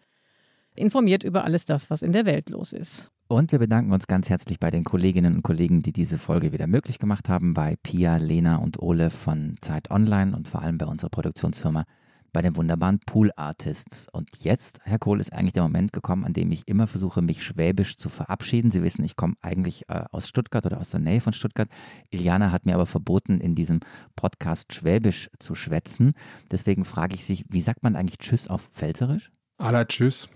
informiert 0.77 1.25
über 1.25 1.43
alles 1.43 1.65
das, 1.65 1.91
was 1.91 2.03
in 2.03 2.13
der 2.13 2.27
Welt 2.27 2.49
los 2.49 2.73
ist. 2.73 3.11
Und 3.29 3.51
wir 3.51 3.59
bedanken 3.59 3.93
uns 3.93 4.07
ganz 4.07 4.31
herzlich 4.31 4.61
bei 4.61 4.71
den 4.71 4.85
Kolleginnen 4.85 5.35
und 5.35 5.43
Kollegen, 5.43 5.83
die 5.83 5.93
diese 5.93 6.17
Folge 6.17 6.53
wieder 6.53 6.69
möglich 6.69 7.01
gemacht 7.01 7.29
haben, 7.29 7.55
bei 7.55 7.75
Pia, 7.83 8.19
Lena 8.19 8.57
und 8.57 8.81
Ole 8.81 9.11
von 9.11 9.57
Zeit 9.63 9.91
Online 9.91 10.37
und 10.37 10.47
vor 10.47 10.63
allem 10.63 10.79
bei 10.79 10.87
unserer 10.87 11.11
Produktionsfirma, 11.11 11.87
bei 12.33 12.41
den 12.41 12.55
wunderbaren 12.55 13.01
Pool 13.01 13.33
Artists. 13.35 14.07
Und 14.13 14.31
jetzt, 14.45 14.79
Herr 14.85 15.01
Kohl, 15.01 15.19
ist 15.19 15.33
eigentlich 15.33 15.55
der 15.55 15.65
Moment 15.65 15.93
gekommen, 15.93 16.25
an 16.25 16.35
dem 16.35 16.53
ich 16.53 16.69
immer 16.69 16.87
versuche, 16.87 17.21
mich 17.21 17.43
schwäbisch 17.45 17.97
zu 17.97 18.11
verabschieden. 18.11 18.71
Sie 18.71 18.85
wissen, 18.85 19.05
ich 19.05 19.17
komme 19.17 19.35
eigentlich 19.43 19.89
äh, 19.89 20.05
aus 20.13 20.29
Stuttgart 20.29 20.65
oder 20.65 20.79
aus 20.79 20.91
der 20.91 21.01
Nähe 21.01 21.21
von 21.21 21.33
Stuttgart. 21.33 21.69
Iliana 22.11 22.53
hat 22.53 22.65
mir 22.65 22.75
aber 22.75 22.87
verboten, 22.87 23.41
in 23.41 23.57
diesem 23.57 23.81
Podcast 24.15 24.73
schwäbisch 24.73 25.31
zu 25.41 25.57
schwätzen. 25.57 26.13
Deswegen 26.53 26.85
frage 26.85 27.17
ich 27.17 27.25
Sie, 27.25 27.45
wie 27.49 27.61
sagt 27.61 27.83
man 27.83 27.97
eigentlich 27.97 28.19
Tschüss 28.19 28.47
auf 28.47 28.69
Pfälzerisch? 28.73 29.33
Aller 29.59 29.89
Tschüss. 29.89 30.29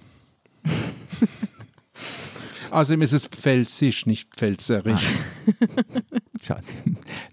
Außerdem 2.71 3.03
ist 3.03 3.13
es 3.13 3.27
pfälzisch, 3.27 4.07
nicht 4.07 4.35
pfälzerisch. 4.37 5.07
Ah. 5.61 5.67
Schaut, 6.43 6.65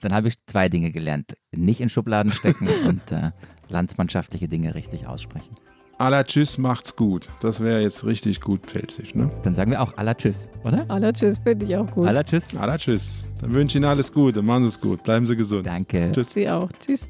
dann 0.02 0.14
habe 0.14 0.28
ich 0.28 0.36
zwei 0.48 0.70
Dinge 0.70 0.92
gelernt. 0.92 1.38
Nicht 1.52 1.82
in 1.82 1.90
Schubladen 1.90 2.32
stecken 2.32 2.68
und 2.88 3.12
äh, 3.12 3.32
landsmannschaftliche 3.70 4.48
Dinge 4.48 4.76
richtig 4.76 5.08
aussprechen. 5.08 5.56
Aller 6.00 6.24
Tschüss, 6.26 6.60
macht's 6.60 6.96
gut. 6.96 7.28
Das 7.40 7.60
wäre 7.60 7.82
jetzt 7.82 8.06
richtig 8.06 8.40
gut 8.40 8.62
pfälzisch, 8.68 9.16
ne? 9.16 9.32
Dann 9.42 9.56
sagen 9.56 9.72
wir 9.72 9.82
auch 9.82 9.98
aller 9.98 10.16
Tschüss, 10.16 10.48
oder? 10.64 10.86
Aller 10.90 11.12
Tschüss 11.12 11.40
finde 11.40 11.66
ich 11.66 11.76
auch 11.76 11.90
gut. 11.90 12.08
Aller 12.08 12.24
Tschüss. 12.24 12.56
Aller 12.56 12.78
Tschüss. 12.78 13.28
Dann 13.42 13.52
wünsche 13.52 13.78
ich 13.78 13.82
Ihnen 13.82 13.90
alles 13.90 14.12
Gute. 14.14 14.44
Machen 14.44 14.64
Sie 14.64 14.70
es 14.70 14.80
gut. 14.80 15.02
Bleiben 15.02 15.26
Sie 15.26 15.36
gesund. 15.36 15.66
Danke. 15.66 16.12
Tschüss. 16.14 16.32
Sie 16.32 16.48
auch. 16.48 16.70
Tschüss. 16.86 17.10